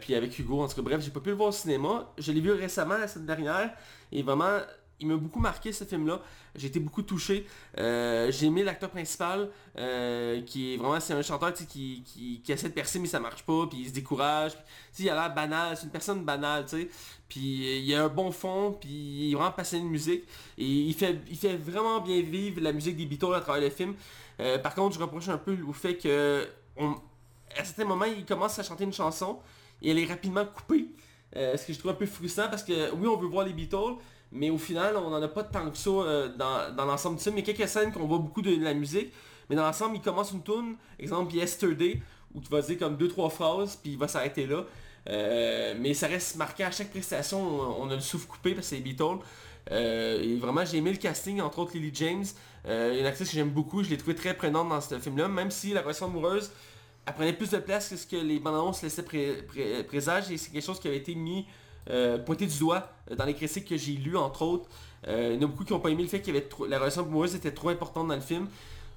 Puis 0.00 0.14
avec 0.14 0.38
Hugo, 0.38 0.62
en 0.62 0.68
tout 0.68 0.76
cas, 0.76 0.82
bref, 0.82 1.00
j'ai 1.02 1.10
pas 1.10 1.20
pu 1.20 1.30
le 1.30 1.36
voir 1.36 1.50
au 1.50 1.52
cinéma. 1.52 2.12
Je 2.18 2.32
l'ai 2.32 2.40
vu 2.40 2.52
récemment, 2.52 2.96
la 2.96 3.08
semaine 3.08 3.26
dernière, 3.26 3.70
et 4.12 4.22
vraiment, 4.22 4.60
il 5.00 5.06
m'a 5.06 5.16
beaucoup 5.16 5.40
marqué 5.40 5.72
ce 5.72 5.84
film-là. 5.84 6.20
J'ai 6.54 6.68
été 6.68 6.80
beaucoup 6.80 7.02
touché. 7.02 7.46
Euh, 7.78 8.30
j'ai 8.30 8.46
aimé 8.46 8.62
l'acteur 8.62 8.90
principal, 8.90 9.50
euh, 9.76 10.40
qui 10.42 10.74
est 10.74 10.76
vraiment, 10.78 10.98
c'est 11.00 11.12
un 11.12 11.22
chanteur 11.22 11.52
qui, 11.52 12.02
qui, 12.02 12.52
essaie 12.52 12.68
de 12.68 12.74
percer, 12.74 12.98
mais 12.98 13.08
ça 13.08 13.20
marche 13.20 13.42
pas, 13.42 13.66
puis 13.66 13.80
il 13.80 13.88
se 13.88 13.92
décourage. 13.92 14.52
Il 14.98 15.10
a 15.10 15.14
l'air 15.14 15.34
banal, 15.34 15.76
c'est 15.76 15.84
une 15.84 15.90
personne 15.90 16.24
banale, 16.24 16.64
tu 16.64 16.82
sais. 16.82 16.88
Puis 17.28 17.80
il 17.84 17.94
a 17.94 18.04
un 18.04 18.08
bon 18.08 18.30
fond, 18.30 18.76
puis 18.80 18.88
il 18.88 19.32
est 19.32 19.34
vraiment 19.34 19.52
passionné 19.52 19.84
de 19.84 19.90
musique. 19.90 20.24
Et 20.56 20.64
il 20.64 20.94
fait, 20.94 21.18
il 21.28 21.36
fait 21.36 21.56
vraiment 21.56 22.00
bien 22.00 22.22
vivre 22.22 22.60
la 22.62 22.72
musique 22.72 22.96
des 22.96 23.04
Beatles 23.04 23.34
à 23.34 23.40
travers 23.40 23.62
le 23.62 23.70
film. 23.70 23.94
Euh, 24.40 24.58
par 24.58 24.74
contre, 24.74 24.94
je 24.94 25.00
reproche 25.00 25.28
un 25.28 25.38
peu 25.38 25.56
au 25.66 25.72
fait 25.72 25.96
que 25.96 26.46
à 26.78 27.64
certains 27.64 27.84
moments, 27.84 28.04
il 28.04 28.24
commence 28.24 28.58
à 28.58 28.62
chanter 28.62 28.84
une 28.84 28.92
chanson 28.92 29.38
et 29.82 29.90
elle 29.90 29.98
est 29.98 30.06
rapidement 30.06 30.44
coupée. 30.44 30.86
Ce 31.34 31.66
que 31.66 31.74
je 31.74 31.78
trouve 31.78 31.90
un 31.90 31.94
peu 31.94 32.06
frustrant 32.06 32.48
parce 32.48 32.62
que 32.62 32.94
oui, 32.94 33.06
on 33.06 33.16
veut 33.18 33.26
voir 33.26 33.44
les 33.44 33.52
Beatles, 33.52 33.96
mais 34.32 34.50
au 34.50 34.58
final, 34.58 34.96
on 34.96 35.10
n'en 35.10 35.22
a 35.22 35.28
pas 35.28 35.44
tant 35.44 35.70
que 35.70 35.76
ça 35.76 35.90
euh, 35.90 36.28
dans, 36.36 36.74
dans 36.74 36.84
l'ensemble 36.84 37.16
du 37.16 37.22
film. 37.22 37.36
Il 37.38 37.46
y 37.46 37.50
a 37.50 37.54
quelques 37.54 37.68
scènes 37.68 37.92
qu'on 37.92 38.06
voit 38.06 38.18
beaucoup 38.18 38.42
de, 38.42 38.62
la 38.62 38.74
musique, 38.74 39.12
mais 39.48 39.56
dans 39.56 39.64
l'ensemble, 39.64 39.96
il 39.96 40.02
commence 40.02 40.32
une 40.32 40.42
tune, 40.42 40.76
exemple 40.98 41.34
Yesterday, 41.34 42.00
où 42.34 42.40
tu 42.40 42.48
vas 42.48 42.60
dire 42.62 42.78
comme 42.78 42.96
deux 42.96 43.08
trois 43.08 43.30
phrases, 43.30 43.76
puis 43.76 43.92
il 43.92 43.98
va 43.98 44.08
s'arrêter 44.08 44.46
là. 44.46 44.64
Euh, 45.08 45.74
mais 45.78 45.94
ça 45.94 46.08
reste 46.08 46.36
marqué 46.36 46.64
à 46.64 46.70
chaque 46.70 46.90
prestation, 46.90 47.40
on, 47.80 47.88
a 47.90 47.94
le 47.94 48.00
souffle 48.00 48.26
coupé 48.26 48.54
parce 48.54 48.66
que 48.66 48.70
c'est 48.70 48.76
les 48.76 48.82
Beatles. 48.82 49.18
Euh, 49.70 50.20
et 50.20 50.36
vraiment, 50.36 50.64
j'ai 50.64 50.78
aimé 50.78 50.90
le 50.90 50.98
casting, 50.98 51.40
entre 51.40 51.60
autres 51.60 51.74
Lily 51.74 51.92
James, 51.94 52.24
une 52.66 53.06
actrice 53.06 53.28
que 53.28 53.34
j'aime 53.34 53.50
beaucoup, 53.50 53.84
je 53.84 53.90
l'ai 53.90 53.96
trouvée 53.96 54.16
très 54.16 54.34
prenante 54.34 54.68
dans 54.68 54.80
ce 54.80 54.98
film-là, 54.98 55.28
même 55.28 55.52
si 55.52 55.72
la 55.72 55.82
relation 55.82 56.06
amoureuse 56.06 56.50
elle 57.06 57.14
prenait 57.14 57.32
plus 57.32 57.50
de 57.50 57.58
place 57.58 57.88
que 57.88 57.96
ce 57.96 58.06
que 58.06 58.16
les 58.16 58.40
bandes 58.40 58.54
annonces 58.54 58.82
laissaient 58.82 59.04
pré- 59.04 59.42
pré- 59.46 59.84
présage 59.84 60.30
et 60.30 60.36
c'est 60.36 60.50
quelque 60.50 60.64
chose 60.64 60.80
qui 60.80 60.88
avait 60.88 60.96
été 60.96 61.14
mis 61.14 61.46
euh, 61.90 62.18
pointé 62.18 62.46
du 62.46 62.58
doigt 62.58 62.88
euh, 63.10 63.16
dans 63.16 63.24
les 63.24 63.34
critiques 63.34 63.66
que 63.66 63.76
j'ai 63.76 63.92
lues 63.92 64.16
entre 64.16 64.42
autres. 64.42 64.68
Euh, 65.08 65.32
il 65.34 65.40
y 65.40 65.44
en 65.44 65.48
a 65.48 65.50
beaucoup 65.50 65.64
qui 65.64 65.72
n'ont 65.72 65.80
pas 65.80 65.90
aimé 65.90 66.02
le 66.02 66.08
fait 66.08 66.20
que 66.20 66.30
la 66.68 66.78
relation 66.78 67.02
amoureuse 67.02 67.34
était 67.34 67.52
trop 67.52 67.68
importante 67.68 68.08
dans 68.08 68.14
le 68.14 68.20
film. 68.20 68.48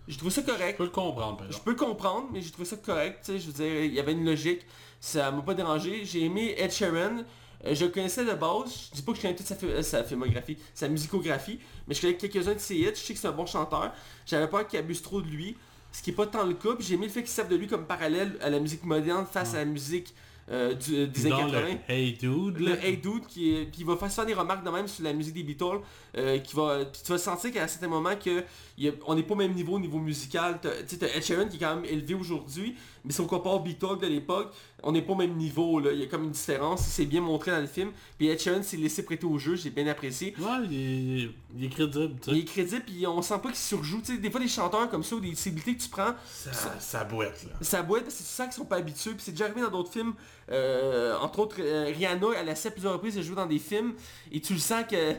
J'ai 0.07 0.17
trouvé 0.17 0.31
ça 0.31 0.41
Je 0.41 0.51
correct. 0.51 0.77
peux 0.77 0.85
le 0.85 0.89
comprendre, 0.89 1.43
Je 1.51 1.59
peux 1.59 1.69
le 1.69 1.75
comprendre, 1.75 2.27
mais 2.33 2.41
j'ai 2.41 2.49
trouvé 2.49 2.65
ça 2.65 2.77
correct. 2.77 3.25
Je 3.27 3.45
veux 3.45 3.53
dire, 3.53 3.83
il 3.83 3.93
y 3.93 3.99
avait 3.99 4.13
une 4.13 4.25
logique. 4.25 4.61
Ça 4.99 5.29
m'a 5.31 5.41
pas 5.43 5.53
dérangé. 5.53 6.03
J'ai 6.03 6.23
aimé 6.25 6.55
Ed 6.57 6.71
Sheeran. 6.71 7.23
Euh, 7.65 7.75
je 7.75 7.85
le 7.85 7.91
connaissais 7.91 8.25
de 8.25 8.33
base. 8.33 8.87
Je 8.89 8.95
dis 8.95 9.01
pas 9.03 9.11
que 9.11 9.17
je 9.17 9.21
connais 9.21 9.35
toute 9.35 9.45
sa, 9.45 9.55
euh, 9.63 9.81
sa 9.83 10.03
filmographie, 10.03 10.57
sa 10.73 10.87
musicographie, 10.87 11.59
mais 11.87 11.93
je 11.93 12.01
connais 12.01 12.15
quelques-uns 12.15 12.53
de 12.55 12.59
ses 12.59 12.75
hits. 12.75 12.85
Je 12.95 12.99
sais 12.99 13.13
que 13.13 13.19
c'est 13.19 13.27
un 13.27 13.33
bon 13.33 13.45
chanteur. 13.45 13.91
J'avais 14.25 14.47
peur 14.47 14.65
qu'il 14.67 14.79
abuse 14.79 15.01
trop 15.01 15.21
de 15.21 15.27
lui. 15.27 15.55
Ce 15.91 16.01
qui 16.01 16.09
est 16.09 16.13
pas 16.13 16.25
tant 16.25 16.45
le 16.45 16.53
cas. 16.55 16.69
J'ai 16.79 16.95
aimé 16.95 17.05
le 17.05 17.11
fait 17.11 17.21
qu'il 17.21 17.29
serve 17.29 17.49
de 17.49 17.55
lui 17.55 17.67
comme 17.67 17.85
parallèle 17.85 18.37
à 18.41 18.49
la 18.49 18.59
musique 18.59 18.83
moderne 18.85 19.25
face 19.31 19.53
à 19.53 19.57
la 19.57 19.65
musique 19.65 20.13
euh, 20.51 20.73
du- 20.73 21.07
des 21.07 21.21
années 21.27 21.29
Dans 21.43 21.51
80. 21.51 21.67
le 21.87 21.93
Hey 21.93 22.13
Dude. 22.13 22.59
Le 22.59 22.83
Hey 22.83 22.97
Dude 22.97 23.25
qui 23.27 23.53
est, 23.55 23.65
puis 23.65 23.81
il 23.81 23.85
va 23.85 23.95
faire 23.97 24.11
faire 24.11 24.25
des 24.25 24.33
remarques 24.33 24.63
de 24.65 24.69
même 24.71 24.87
sur 24.87 25.03
la 25.03 25.13
musique 25.13 25.33
des 25.35 25.43
Beatles 25.43 25.79
euh, 26.17 26.39
qui 26.39 26.55
va 26.55 26.85
puis 26.85 27.01
tu 27.05 27.11
vas 27.11 27.17
sentir 27.19 27.51
qu'à 27.51 27.67
certains 27.67 27.87
moments 27.87 28.15
que 28.15 28.39
a- 28.39 28.91
on 29.05 29.15
n'est 29.15 29.23
pas 29.23 29.33
au 29.33 29.37
même 29.37 29.53
niveau 29.53 29.73
au 29.73 29.79
niveau 29.79 29.99
musical 29.99 30.59
tu 30.61 30.97
sais 30.97 31.11
Ed 31.15 31.23
Sheeran 31.23 31.47
qui 31.47 31.57
est 31.57 31.59
quand 31.59 31.75
même 31.75 31.85
élevé 31.85 32.15
aujourd'hui 32.15 32.75
mais 33.05 33.13
si 33.13 33.21
on 33.21 33.27
compare 33.27 33.53
aux 33.53 33.59
Beatles 33.59 33.99
de 34.01 34.07
l'époque 34.07 34.51
on 34.81 34.91
n'est 34.91 35.01
pas 35.03 35.13
au 35.13 35.15
même 35.17 35.35
niveau 35.35 35.79
là 35.79 35.91
il 35.91 35.99
y 35.99 36.03
a 36.03 36.07
comme 36.07 36.23
une 36.23 36.31
différence 36.31 36.81
c'est 36.81 37.05
bien 37.05 37.21
montré 37.21 37.51
dans 37.51 37.61
le 37.61 37.67
film 37.67 37.91
puis 38.17 38.27
Ed 38.29 38.39
Sheeran 38.39 38.63
s'est 38.63 38.77
laissé 38.77 39.03
prêter 39.03 39.25
au 39.27 39.37
jeu 39.37 39.55
j'ai 39.55 39.69
bien 39.69 39.85
apprécié 39.87 40.33
Ouais, 40.39 40.65
il 40.69 40.73
est, 40.73 41.29
il 41.57 41.65
est 41.65 41.69
crédible, 41.69 42.15
il 42.27 42.37
est 42.39 42.45
crédible 42.45 42.83
puis 42.87 43.05
on 43.05 43.21
sent 43.21 43.35
pas 43.43 43.49
qu'il 43.49 43.55
surjoue 43.57 43.99
tu 43.99 44.13
sais 44.13 44.17
des 44.17 44.31
fois 44.31 44.39
des 44.39 44.47
chanteurs 44.47 44.89
comme 44.89 45.03
ça 45.03 45.15
ou 45.15 45.19
des 45.19 45.35
célébrités 45.35 45.75
que 45.75 45.81
tu 45.83 45.89
prends 45.89 46.15
Ça, 46.31 46.51
ça 46.79 47.03
boîte, 47.03 47.43
là. 47.45 47.51
ça 47.61 47.83
boîte 47.83 48.03
parce 48.03 48.15
que 48.15 48.19
tu 48.23 48.25
sens 48.29 48.45
qu'ils 48.47 48.55
sont 48.55 48.65
pas 48.65 48.77
habitués. 48.77 49.11
Puis 49.11 49.21
c'est 49.25 49.31
déjà 49.31 49.45
arrivé 49.45 49.61
dans 49.61 49.69
d'autres 49.69 49.91
films. 49.91 50.13
Euh, 50.51 51.17
entre 51.19 51.39
autres, 51.39 51.57
euh, 51.59 51.85
Rihanna, 51.95 52.27
elle 52.39 52.49
a 52.49 52.51
essayé 52.53 52.69
à 52.69 52.71
plusieurs 52.71 52.93
reprises 52.93 53.15
de 53.15 53.21
jouer 53.21 53.35
dans 53.35 53.45
des 53.45 53.59
films. 53.59 53.93
Et 54.31 54.41
tu 54.41 54.53
le 54.53 54.59
sens 54.59 54.83
que 54.89 55.15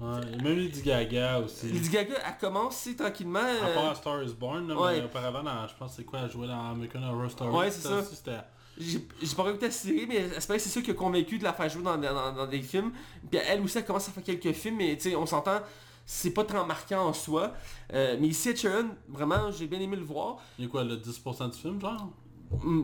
Ouais, 0.00 0.20
et 0.32 0.42
même 0.42 0.58
Lady 0.58 0.82
Gaga 0.82 1.38
aussi. 1.40 1.68
Lady 1.70 1.88
Gaga, 1.88 2.14
elle 2.26 2.38
commence 2.40 2.76
sais, 2.76 2.94
tranquillement. 2.96 3.38
À 3.38 3.66
euh, 3.68 3.74
part 3.74 3.90
A 3.90 3.94
Star 3.94 4.22
is 4.24 4.32
Born, 4.34 4.66
là, 4.68 4.76
ouais. 4.76 4.98
mais 4.98 5.04
auparavant, 5.04 5.42
dans- 5.44 5.68
je 5.68 5.74
pense 5.78 5.90
que 5.92 5.96
c'est 5.98 6.04
quoi, 6.04 6.20
elle 6.24 6.30
jouait 6.30 6.48
dans 6.48 6.70
American 6.72 7.02
Horror 7.04 7.30
Story. 7.30 7.50
Ouais, 7.56 7.70
c'est 7.70 7.86
ça. 7.88 8.02
C'était... 8.02 8.38
J'ai 8.78 8.98
pas 9.36 9.48
écouté 9.50 9.66
la 9.66 9.70
série, 9.70 10.06
mais 10.08 10.28
c'est 10.38 10.48
pas 10.48 10.58
c'est 10.58 10.70
ça 10.70 10.80
qui 10.80 10.90
a 10.90 10.94
convaincu 10.94 11.38
de 11.38 11.44
la 11.44 11.52
faire 11.52 11.68
jouer 11.68 11.82
dans, 11.84 11.96
dans- 11.98 12.32
dans 12.32 12.46
des 12.46 12.62
films. 12.62 12.90
Puis 13.30 13.38
elle 13.46 13.60
aussi, 13.60 13.78
elle 13.78 13.84
commence 13.84 14.08
à 14.08 14.12
faire 14.12 14.24
quelques 14.24 14.52
films, 14.52 14.76
mais 14.78 14.96
tu 14.96 15.10
sais, 15.10 15.14
on 15.14 15.26
s'entend, 15.26 15.60
c'est 16.04 16.30
pas 16.32 16.42
très 16.42 16.64
marquant 16.66 17.06
en 17.06 17.12
soi. 17.12 17.52
Euh, 17.92 18.16
mais 18.18 18.28
ici, 18.28 18.56
Sheeran, 18.56 18.86
vraiment, 19.08 19.52
j'ai 19.52 19.66
bien 19.66 19.78
aimé 19.78 19.96
le 19.96 20.04
voir. 20.04 20.38
Il 20.58 20.64
y 20.64 20.66
a 20.66 20.70
quoi, 20.70 20.82
le 20.84 20.96
10% 20.96 21.50
du 21.52 21.58
film, 21.58 21.80
genre? 21.80 22.08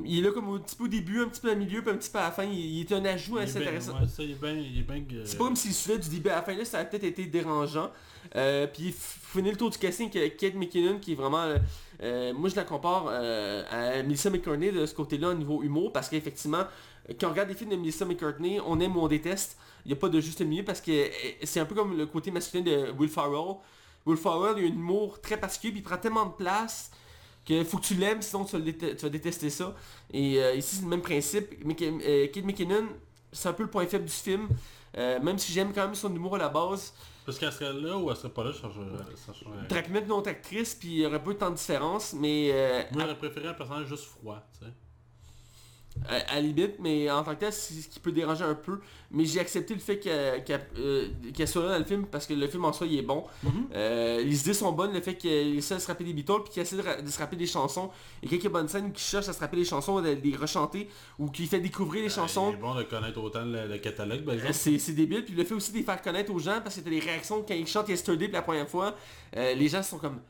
Il 0.04 0.18
est 0.18 0.22
là 0.22 0.30
comme 0.32 0.54
un 0.54 0.58
petit 0.58 0.76
peu 0.76 0.84
au 0.84 0.88
début, 0.88 1.20
un 1.22 1.28
petit 1.28 1.40
peu 1.40 1.52
au 1.52 1.56
milieu, 1.56 1.82
puis 1.82 1.90
un 1.90 1.96
petit 1.96 2.10
peu 2.10 2.18
à 2.18 2.22
la 2.24 2.30
fin. 2.32 2.44
Il, 2.44 2.58
il 2.58 2.80
est 2.80 2.92
un 2.92 3.04
ajout 3.04 3.38
Il 3.38 3.42
assez 3.44 3.58
intéressant. 3.68 3.92
ouais, 4.00 4.06
il. 4.54 4.76
Il 4.76 5.26
C'est 5.26 5.36
pas 5.38 5.44
comme 5.44 5.56
s'il 5.56 5.74
suivait 5.74 5.98
du 5.98 6.08
début 6.08 6.28
à 6.30 6.36
la 6.36 6.42
fin, 6.42 6.54
là, 6.54 6.64
ça 6.64 6.78
a 6.78 6.84
peut-être 6.84 7.04
été 7.04 7.26
dérangeant. 7.26 7.90
Euh, 8.36 8.66
puis 8.66 8.90
f- 8.90 8.94
finir 9.32 9.52
le 9.52 9.58
tour 9.58 9.70
du 9.70 9.78
casting 9.78 10.10
avec 10.16 10.36
Kate 10.36 10.54
McKinnon 10.54 10.98
qui 10.98 11.12
est 11.12 11.14
vraiment... 11.14 11.42
euh, 11.44 11.58
euh, 12.02 12.32
moi 12.34 12.48
je 12.48 12.56
la 12.56 12.64
compare 12.64 13.06
euh, 13.08 13.62
à 13.70 14.02
Melissa 14.02 14.28
McCartney 14.30 14.70
de 14.70 14.84
ce 14.86 14.94
côté-là 14.94 15.30
au 15.30 15.34
niveau 15.34 15.62
humour 15.62 15.92
parce 15.92 16.08
qu'effectivement, 16.08 16.64
quand 17.18 17.28
on 17.28 17.30
regarde 17.30 17.48
des 17.48 17.54
films 17.54 17.70
de 17.70 17.76
Melissa 17.76 18.04
McCartney, 18.04 18.60
on 18.64 18.78
aime 18.80 18.96
ou 18.96 19.00
on 19.00 19.08
déteste. 19.08 19.56
Il 19.84 19.88
n'y 19.88 19.92
a 19.94 19.96
pas 19.96 20.08
de 20.08 20.20
juste 20.20 20.40
milieu 20.42 20.62
parce 20.64 20.80
que 20.80 21.06
c'est 21.44 21.60
un 21.60 21.64
peu 21.64 21.74
comme 21.74 21.96
le 21.96 22.06
côté 22.06 22.30
masculin 22.30 22.62
de 22.62 22.90
Will 22.98 23.08
Ferrell. 23.08 23.56
Will 24.04 24.18
Ferrell 24.18 24.54
il 24.58 24.64
a 24.64 24.68
un 24.68 24.72
humour 24.72 25.20
très 25.20 25.36
particulier 25.38 25.72
puis 25.72 25.80
il 25.80 25.84
prend 25.84 25.96
tellement 25.96 26.26
de 26.26 26.32
place 26.34 26.90
que 27.48 27.64
faut 27.64 27.78
que 27.78 27.84
tu 27.86 27.94
l'aimes 27.94 28.20
sinon 28.22 28.44
tu 28.44 28.52
vas, 28.52 28.58
le 28.58 28.64
déte- 28.72 28.96
tu 28.96 29.02
vas 29.04 29.08
détester 29.08 29.50
ça. 29.50 29.74
Et 30.12 30.42
euh, 30.42 30.54
ici 30.54 30.76
c'est 30.76 30.82
le 30.82 30.88
même 30.88 31.02
principe. 31.02 31.64
Mc- 31.64 32.00
euh, 32.06 32.26
Kate 32.28 32.44
McKinnon, 32.44 32.88
c'est 33.32 33.48
un 33.48 33.52
peu 33.52 33.62
le 33.64 33.70
point 33.70 33.86
faible 33.86 34.04
du 34.04 34.12
film. 34.12 34.48
Euh, 34.96 35.20
même 35.20 35.38
si 35.38 35.52
j'aime 35.52 35.72
quand 35.72 35.84
même 35.84 35.94
son 35.94 36.14
humour 36.14 36.34
à 36.36 36.38
la 36.38 36.48
base, 36.48 36.94
Parce 37.26 37.38
qu'elle 37.38 37.52
serait 37.52 37.72
là 37.74 37.96
ou 37.98 38.10
elle 38.10 38.16
serait 38.16 38.30
pas 38.32 38.42
là, 38.42 38.52
ça 38.54 38.62
changerait. 38.62 39.90
Mettre 39.90 40.06
une 40.06 40.12
autre 40.12 40.30
actrice, 40.30 40.74
puis 40.74 40.88
il 40.88 40.98
y 41.00 41.06
aurait 41.06 41.22
pas 41.22 41.30
eu 41.32 41.36
tant 41.36 41.50
de 41.50 41.56
différence, 41.56 42.14
mais 42.14 42.50
euh, 42.52 42.82
Moi, 42.92 43.02
j'aurais 43.02 43.18
préféré 43.18 43.48
un 43.48 43.54
personnage 43.54 43.86
juste 43.86 44.04
froid, 44.04 44.42
tu 44.58 44.64
sais. 44.64 44.72
À, 46.08 46.40
limite, 46.40 46.76
mais 46.78 47.10
en 47.10 47.22
tant 47.22 47.34
que 47.34 47.40
tel, 47.40 47.52
c'est 47.52 47.74
ce 47.74 47.88
qui 47.88 48.00
peut 48.00 48.12
déranger 48.12 48.44
un 48.44 48.54
peu. 48.54 48.80
Mais 49.10 49.24
j'ai 49.24 49.40
accepté 49.40 49.72
le 49.74 49.80
fait 49.80 49.98
qu'elle 49.98 50.44
qu'elle, 50.44 50.66
euh, 50.78 51.08
qu'elle 51.34 51.48
soit 51.48 51.62
là 51.62 51.70
dans 51.72 51.78
le 51.78 51.84
film, 51.84 52.04
parce 52.06 52.26
que 52.26 52.34
le 52.34 52.46
film 52.46 52.64
en 52.66 52.72
soi, 52.72 52.86
il 52.86 52.98
est 52.98 53.02
bon. 53.02 53.24
Euh, 53.74 54.22
les 54.22 54.40
idées 54.40 54.54
sont 54.54 54.72
bonnes, 54.72 54.92
le 54.92 55.00
fait 55.00 55.14
qu'il 55.16 55.56
essaie 55.58 55.76
de 55.76 55.80
se 55.80 55.86
rappeler 55.86 56.06
des 56.06 56.12
Beatles, 56.12 56.42
puis 56.44 56.52
qu'il 56.52 56.62
essaie 56.62 56.76
de, 56.76 57.10
se 57.10 57.18
rappeler 57.18 57.38
des 57.38 57.46
chansons. 57.46 57.90
A 58.24 58.28
quelques 58.28 58.48
bonnes 58.48 58.68
scènes 58.68 58.92
qui 58.92 59.02
cherchent 59.02 59.28
à 59.28 59.32
se 59.32 59.40
rappeler 59.40 59.62
des 59.62 59.68
chansons, 59.68 60.00
de, 60.00 60.14
de 60.14 60.20
les 60.22 60.36
rechanter, 60.36 60.88
ou 61.18 61.28
qui 61.30 61.46
fait 61.46 61.60
découvrir 61.60 62.02
les 62.02 62.10
chansons. 62.10 62.50
Il 62.50 62.54
est 62.54 62.60
bon 62.60 62.74
de 62.74 62.82
connaître 62.82 63.18
autant 63.22 63.44
le, 63.44 63.66
le 63.66 63.78
catalogue, 63.78 64.24
par 64.24 64.34
Euh, 64.34 64.38
exemple. 64.38 64.54
C'est 64.54 64.78
c'est 64.78 64.92
débile, 64.92 65.24
puis 65.24 65.34
le 65.34 65.44
fait 65.44 65.54
aussi 65.54 65.72
de 65.72 65.78
les 65.78 65.82
faire 65.84 66.00
connaître 66.02 66.32
aux 66.32 66.38
gens, 66.38 66.60
parce 66.62 66.76
que 66.76 66.80
t'as 66.80 66.90
des 66.90 67.00
réactions 67.00 67.42
quand 67.46 67.54
ils 67.54 67.66
chantent 67.66 67.88
Yesterday 67.88 68.28
pour 68.28 68.34
la 68.36 68.42
première 68.42 68.68
fois, 68.68 68.94
euh, 69.36 69.54
les 69.54 69.68
gens 69.68 69.82
sont 69.82 69.98
comme... 69.98 70.20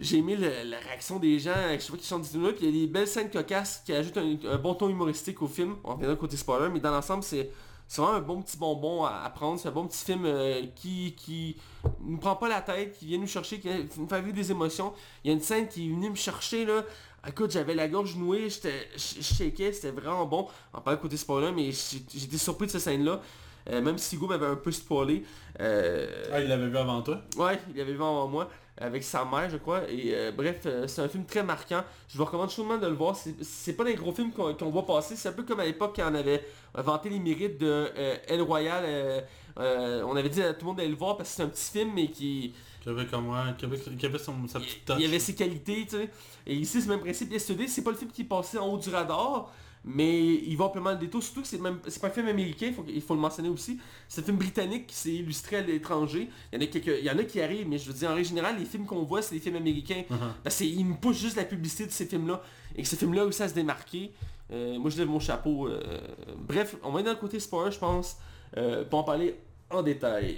J'ai 0.00 0.16
aimé 0.18 0.34
le- 0.34 0.62
la 0.70 0.78
réaction 0.78 1.18
des 1.18 1.38
gens, 1.38 1.50
à 1.52 1.72
chaque 1.72 1.82
fois 1.82 1.98
qu'ils 1.98 2.06
chantent 2.06 2.22
des 2.22 2.28
tunes 2.30 2.52
puis 2.54 2.66
il 2.66 2.74
y 2.74 2.78
a 2.82 2.86
des 2.86 2.92
belles 2.92 3.06
scènes 3.06 3.30
cocasses 3.30 3.82
qui 3.84 3.92
ajoutent 3.92 4.16
un, 4.16 4.36
un 4.50 4.56
bon 4.56 4.74
ton 4.74 4.88
humoristique 4.88 5.40
au 5.42 5.46
film, 5.46 5.76
on 5.84 5.92
reviendra 5.94 6.16
côté 6.16 6.36
spoiler, 6.36 6.70
mais 6.72 6.80
dans 6.80 6.90
l'ensemble 6.90 7.22
c'est 7.22 7.50
c'est 7.86 8.00
vraiment 8.00 8.16
un 8.18 8.20
bon 8.20 8.40
petit 8.40 8.56
bonbon 8.56 9.04
à, 9.04 9.22
à 9.24 9.30
prendre, 9.30 9.58
c'est 9.60 9.66
un 9.68 9.72
bon 9.72 9.84
petit 9.86 10.04
film 10.04 10.22
euh, 10.24 10.62
qui, 10.76 11.12
qui 11.16 11.56
nous 12.00 12.18
prend 12.18 12.36
pas 12.36 12.48
la 12.48 12.60
tête, 12.60 12.96
qui 12.96 13.06
vient 13.06 13.18
nous 13.18 13.26
chercher, 13.26 13.58
qui 13.58 13.68
nous 13.98 14.06
faire 14.06 14.22
vivre 14.22 14.36
des 14.36 14.48
émotions. 14.52 14.92
Il 15.24 15.28
y 15.28 15.30
a 15.32 15.34
une 15.34 15.42
scène 15.42 15.66
qui 15.66 15.86
est 15.86 15.90
venue 15.90 16.08
me 16.10 16.14
chercher 16.14 16.64
là, 16.64 16.84
écoute 17.28 17.50
j'avais 17.50 17.74
la 17.74 17.88
gorge 17.88 18.14
nouée, 18.16 18.48
j'étais- 18.48 18.88
je 18.96 19.20
je 19.20 19.34
shakais, 19.34 19.72
c'était 19.72 19.90
vraiment 19.90 20.24
bon, 20.24 20.46
on 20.72 20.80
parle 20.80 21.00
côté 21.00 21.16
spoiler, 21.16 21.50
mais 21.52 21.72
j'ai- 21.72 22.02
j'étais 22.14 22.38
surpris 22.38 22.66
de 22.68 22.70
cette 22.72 22.80
scène 22.82 23.04
là. 23.04 23.20
même 23.66 23.98
si 23.98 24.16
Hugo 24.16 24.26
m'avait 24.26 24.46
un 24.46 24.56
peu 24.56 24.72
spoilé. 24.72 25.22
Euh, 25.60 26.08
Ah, 26.32 26.40
il 26.40 26.48
l'avait 26.48 26.68
vu 26.68 26.76
avant 26.78 27.02
toi? 27.02 27.20
Ouais, 27.36 27.58
il 27.74 27.80
avait 27.80 27.92
vu 27.92 27.98
avant 27.98 28.26
moi, 28.26 28.48
avec 28.80 29.04
sa 29.04 29.24
mère, 29.24 29.48
je 29.50 29.58
crois. 29.58 29.82
Et 29.90 30.14
euh, 30.14 30.32
bref, 30.32 30.60
euh, 30.66 30.86
c'est 30.86 31.02
un 31.02 31.08
film 31.08 31.24
très 31.26 31.42
marquant. 31.42 31.82
Je 32.08 32.16
vous 32.16 32.24
recommande 32.24 32.50
chaudement 32.50 32.78
de 32.78 32.86
le 32.86 32.94
voir. 32.94 33.14
C'est- 33.14 33.72
pas 33.74 33.84
des 33.84 33.94
gros 33.94 34.12
films 34.12 34.32
qu'on 34.32 34.70
voit 34.70 34.86
passer. 34.86 35.16
C'est 35.16 35.28
un 35.28 35.32
peu 35.32 35.42
comme 35.42 35.60
à 35.60 35.64
l'époque 35.64 35.92
quand 35.96 36.10
on 36.10 36.14
avait 36.14 36.44
vanté 36.74 37.10
les 37.10 37.18
mérites 37.20 37.58
de 37.58 37.66
euh, 37.96 38.16
El 38.26 38.42
Royal. 38.42 38.82
euh, 39.58 40.02
on 40.06 40.16
avait 40.16 40.28
dit 40.30 40.42
à 40.42 40.54
tout 40.54 40.60
le 40.62 40.66
monde 40.68 40.76
d'aller 40.78 40.88
le 40.88 40.96
voir 40.96 41.16
parce 41.16 41.28
que 41.30 41.36
c'est 41.36 41.42
un 41.42 41.48
petit 41.48 41.70
film, 41.70 41.92
mais 41.94 42.08
qui... 42.10 42.54
Qui 42.82 42.88
avait 42.88 43.04
comme 43.04 43.26
moi, 43.26 43.44
qui 43.58 43.66
avait, 43.66 43.78
qui 43.78 44.06
avait 44.06 44.18
son, 44.18 44.48
sa 44.48 44.58
petite. 44.58 44.90
Il 44.96 45.02
y 45.02 45.06
avait 45.06 45.18
ses 45.18 45.34
qualités, 45.34 45.84
tu 45.84 45.96
sais. 45.96 46.08
Et 46.46 46.54
ici, 46.54 46.80
c'est 46.80 46.88
le 46.88 46.94
même 46.94 47.00
principe. 47.00 47.30
Yesterday, 47.30 47.66
c'est 47.68 47.82
pas 47.84 47.90
le 47.90 47.96
film 47.98 48.10
qui 48.10 48.22
est 48.22 48.24
passé 48.24 48.56
en 48.56 48.66
haut 48.68 48.78
du 48.78 48.88
radar, 48.88 49.52
mais 49.84 50.34
il 50.34 50.56
va 50.56 50.66
amplement 50.66 50.90
le 50.90 50.96
détour. 50.98 51.22
Surtout 51.22 51.42
que 51.42 51.48
c'est 51.48 51.60
même 51.60 51.78
c'est 51.88 52.00
pas 52.00 52.08
un 52.08 52.10
film 52.10 52.28
américain, 52.28 52.66
il 52.66 52.74
faut, 52.74 52.84
il 52.86 53.02
faut 53.02 53.14
le 53.14 53.20
mentionner 53.20 53.48
aussi. 53.48 53.78
C'est 54.08 54.20
un 54.20 54.24
film 54.24 54.36
britannique 54.36 54.86
qui 54.88 54.94
s'est 54.94 55.14
illustré 55.14 55.56
à 55.56 55.60
l'étranger. 55.62 56.28
Il 56.52 56.60
y 56.60 56.62
en 56.62 56.66
a 56.66 56.70
quelques, 56.70 56.98
il 56.98 57.04
y 57.04 57.10
en 57.10 57.18
a 57.18 57.24
qui 57.24 57.40
arrivent, 57.40 57.68
mais 57.68 57.78
je 57.78 57.88
veux 57.88 57.94
dire, 57.94 58.10
en 58.10 58.14
règle 58.14 58.28
générale, 58.28 58.56
les 58.58 58.66
films 58.66 58.86
qu'on 58.86 59.04
voit, 59.04 59.22
c'est 59.22 59.34
des 59.34 59.40
films 59.40 59.56
américains. 59.56 60.04
Mhm. 60.08 60.18
Parce 60.42 60.56
qu'ils 60.56 60.86
nous 60.86 60.96
poussent 60.96 61.20
juste 61.20 61.36
la 61.36 61.44
publicité 61.44 61.86
de 61.86 61.92
ces 61.92 62.06
films-là. 62.06 62.42
Et 62.76 62.82
que 62.82 62.88
ces 62.88 62.96
films-là 62.96 63.24
aussi 63.24 63.42
à 63.42 63.48
se 63.48 63.54
démarquer. 63.54 64.12
Euh, 64.52 64.78
moi, 64.78 64.90
je 64.90 64.98
lève 64.98 65.08
mon 65.08 65.20
chapeau. 65.20 65.68
euh, 65.68 65.80
bref, 66.36 66.76
on 66.82 66.90
va 66.90 67.00
être 67.00 67.06
dans 67.06 67.12
le 67.12 67.18
côté 67.18 67.38
spoiler, 67.40 67.70
je 67.70 67.78
pense, 67.78 68.16
euh, 68.56 68.84
pour 68.84 68.98
en 68.98 69.04
parler 69.04 69.36
en 69.70 69.82
détail. 69.82 70.36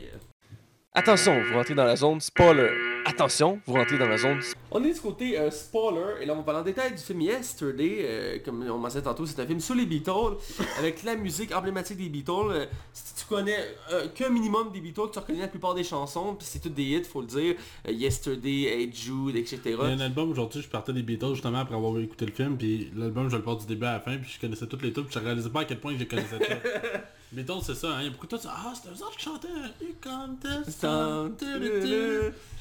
Attention, 0.94 1.42
vous 1.42 1.54
rentrez 1.54 1.74
dans 1.74 1.84
la 1.84 1.96
zone 1.96 2.20
spoiler. 2.20 2.91
Attention, 3.04 3.60
vous 3.66 3.74
rentrez 3.74 3.98
dans 3.98 4.06
la 4.06 4.16
zone... 4.16 4.40
On 4.70 4.82
est 4.84 4.92
du 4.92 5.00
côté 5.00 5.38
euh, 5.38 5.50
spoiler, 5.50 6.22
et 6.22 6.26
là 6.26 6.32
on 6.32 6.36
va 6.36 6.42
parler 6.44 6.60
en 6.60 6.64
détail 6.64 6.92
du 6.92 7.02
film 7.02 7.20
Yesterday, 7.20 7.98
euh, 8.00 8.38
comme 8.44 8.64
on 8.70 8.78
mentionnait 8.78 9.04
tantôt, 9.04 9.26
c'est 9.26 9.40
un 9.40 9.46
film 9.46 9.60
sur 9.60 9.74
les 9.74 9.86
Beatles, 9.86 10.36
avec 10.78 11.02
la 11.02 11.16
musique 11.16 11.54
emblématique 11.54 11.98
des 11.98 12.08
Beatles. 12.08 12.30
Euh, 12.50 12.66
si 12.92 13.14
tu 13.16 13.26
connais 13.26 13.58
euh, 13.90 14.08
qu'un 14.14 14.30
minimum 14.30 14.70
des 14.72 14.80
Beatles, 14.80 15.10
tu 15.12 15.18
reconnais 15.18 15.40
la 15.40 15.48
plupart 15.48 15.74
des 15.74 15.84
chansons, 15.84 16.34
puis 16.36 16.46
c'est 16.48 16.60
toutes 16.60 16.74
des 16.74 16.84
hits, 16.84 17.04
faut 17.04 17.20
le 17.20 17.26
dire. 17.26 17.56
Euh, 17.86 17.92
Yesterday, 17.92 18.64
Hey 18.68 18.92
Jude, 18.92 19.36
etc. 19.36 19.60
Il 19.64 19.72
y 19.72 19.74
a 19.74 19.84
un 19.84 20.00
album 20.00 20.30
aujourd'hui, 20.30 20.62
je 20.62 20.68
partais 20.68 20.92
des 20.92 21.02
Beatles 21.02 21.34
justement 21.34 21.58
après 21.58 21.74
avoir 21.74 21.98
écouté 21.98 22.24
le 22.24 22.32
film, 22.32 22.56
puis 22.56 22.90
l'album 22.96 23.28
je 23.28 23.36
le 23.36 23.42
porte 23.42 23.62
du 23.62 23.66
début 23.66 23.86
à 23.86 23.92
la 23.92 24.00
fin, 24.00 24.16
puis 24.16 24.30
je 24.34 24.40
connaissais 24.40 24.66
toutes 24.66 24.82
les 24.82 24.92
tunes, 24.92 25.04
puis 25.04 25.14
je 25.14 25.24
réalisais 25.24 25.50
pas 25.50 25.60
à 25.60 25.64
quel 25.64 25.80
point 25.80 25.92
je 25.92 25.98
les 25.98 26.06
connaissais 26.06 26.38
toutes. 26.38 26.48
Beatles 27.32 27.60
c'est 27.64 27.74
ça, 27.74 27.88
hein, 27.88 27.96
il 28.00 28.04
y 28.04 28.08
a 28.08 28.10
beaucoup 28.10 28.26
de 28.26 28.36
tunes, 28.36 28.50
ah 28.52 28.72
c'était 28.74 28.88
eux 28.88 29.02
autres 29.02 29.16
qui 29.16 29.24
chantaient, 29.24 29.48
You 29.80 29.94
come. 30.02 30.36
J'étais 30.42 30.70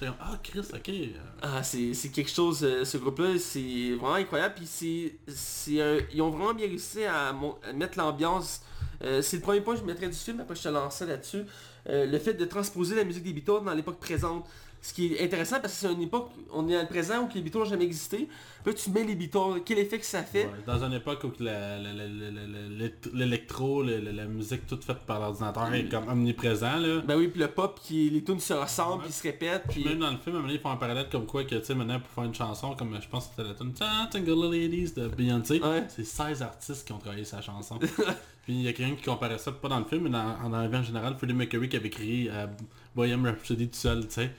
comme, 0.06 0.16
ah 0.20 0.40
Chris, 0.42 0.60
ok. 0.74 0.90
euh, 0.90 1.08
Ah, 1.42 1.62
c'est 1.62 1.94
quelque 2.14 2.30
chose, 2.30 2.64
euh, 2.64 2.86
ce 2.86 2.98
groupe-là, 2.98 3.38
c'est 3.38 3.96
vraiment 3.96 4.14
incroyable. 4.16 4.56
Puis 4.56 4.68
c'est, 4.68 5.14
ils 6.14 6.22
ont 6.22 6.30
vraiment 6.30 6.54
bien 6.54 6.68
réussi 6.68 7.04
à, 7.04 7.36
mettre 7.74 7.98
l'ambiance. 7.98 8.62
Euh, 9.04 9.22
c'est 9.22 9.38
le 9.38 9.42
premier 9.42 9.62
point 9.62 9.74
que 9.74 9.82
je 9.82 9.86
mettrais 9.86 10.08
du 10.08 10.18
film, 10.18 10.40
après 10.40 10.56
je 10.56 10.64
te 10.64 10.70
lancerai 10.70 11.10
là-dessus. 11.10 11.44
Le 11.88 12.18
fait 12.20 12.36
de 12.36 12.46
transposer 12.46 12.96
la 12.96 13.04
musique 13.04 13.24
des 13.24 13.34
Beatles 13.34 13.66
dans 13.66 13.74
l'époque 13.74 14.00
présente. 14.00 14.48
Ce 14.84 14.96
qui 14.96 15.13
est 15.13 15.24
intéressant 15.24 15.60
parce 15.62 15.74
que 15.76 15.80
c'est 15.88 15.94
une 15.94 16.02
époque, 16.02 16.32
on 16.52 16.67
est 16.67 16.74
dans 16.74 16.82
le 16.82 16.88
présent 16.88 17.20
où 17.24 17.30
les 17.36 17.41
Beatles 17.41 17.60
n'ont 17.60 17.65
jamais 17.65 17.86
existé. 17.86 18.28
Puis 18.63 18.74
là, 18.74 18.80
tu 18.84 18.89
mets 18.89 19.04
les 19.04 19.13
Beatles, 19.13 19.62
quel 19.63 19.78
effet 19.78 20.00
que 20.00 20.06
ça 20.06 20.24
fait? 20.24 20.46
ouais, 20.46 20.52
dans 20.65 20.84
une 20.84 20.94
époque 20.94 21.24
où 21.24 21.32
la- 21.44 21.78
la- 21.78 21.94
la- 21.94 22.08
la- 22.08 22.32
la- 22.32 22.48
la- 22.48 22.88
l'électro, 23.13 23.84
la, 23.84 24.00
la- 24.00 24.12
la 24.12 24.26
musique 24.26 24.65
toute 24.65 24.84
faite 24.84 24.98
par 25.06 25.20
l'ordinateur 25.20 25.72
est 25.74 25.88
comme 25.88 26.08
omniprésent 26.10 26.78
là. 26.78 27.02
Ben 27.06 27.15
oui, 27.15 27.28
puis 27.28 27.39
le 27.39 27.48
pop, 27.50 27.80
qui, 27.84 28.10
les 28.10 28.24
tunes 28.24 28.39
se 28.39 28.54
ressemblent, 28.54 29.04
puis 29.04 29.12
se 29.13 29.22
répètent. 29.22 29.65
Puis 29.70 29.86
même 29.86 30.00
dans 30.00 30.10
le 30.12 30.17
film, 30.17 30.44
ils 30.50 30.60
font 30.60 30.72
un 30.72 30.78
parallèle 30.78 31.08
comme 31.12 31.28
quoi 31.28 31.44
que, 31.44 31.56
tu 31.56 31.63
sais, 31.65 31.76
maintenant, 31.76 32.00
pour 32.00 32.10
faire 32.10 32.24
une 32.24 32.34
chanson, 32.36 32.76
comme 32.76 32.98
je 33.00 33.08
pense 33.08 33.28
que 33.28 33.34
c'était 33.38 33.50
la 33.50 33.54
tune 33.54 33.74
Tingle 34.12 34.52
Ladies 34.52 34.94
de 34.96 35.08
Beyoncé, 35.10 35.62
Ouais. 35.62 35.84
c'est 35.89 36.04
16 36.06 36.41
artistes 36.41 36.88
qui 36.88 36.91
ont 36.94 36.98
travaillé 36.98 37.24
sa 37.24 37.39
chanson. 37.41 37.78
Puis 38.46 38.54
il 38.56 38.62
y 38.63 38.67
a 38.67 38.74
quelqu'un 38.74 38.96
qui 38.96 39.04
comparait 39.04 39.38
ça, 39.38 39.52
pas 39.52 39.67
dans 39.70 39.78
le 39.78 39.86
film, 39.86 40.06
mais 40.06 40.10
dans, 40.10 40.38
en 40.44 40.52
arrivant 40.54 40.80
en 40.80 40.84
général, 40.84 41.15
Freddie 41.20 41.36
Mercury 41.36 41.70
qui 41.70 41.76
avait 41.78 41.91
créé 41.91 42.30
euh, 42.32 42.48
Bohemian 42.96 43.22
Rhapsody 43.26 43.67
tout 43.67 43.76
seul, 43.78 44.08
tu 44.08 44.13
sais. 44.15 44.32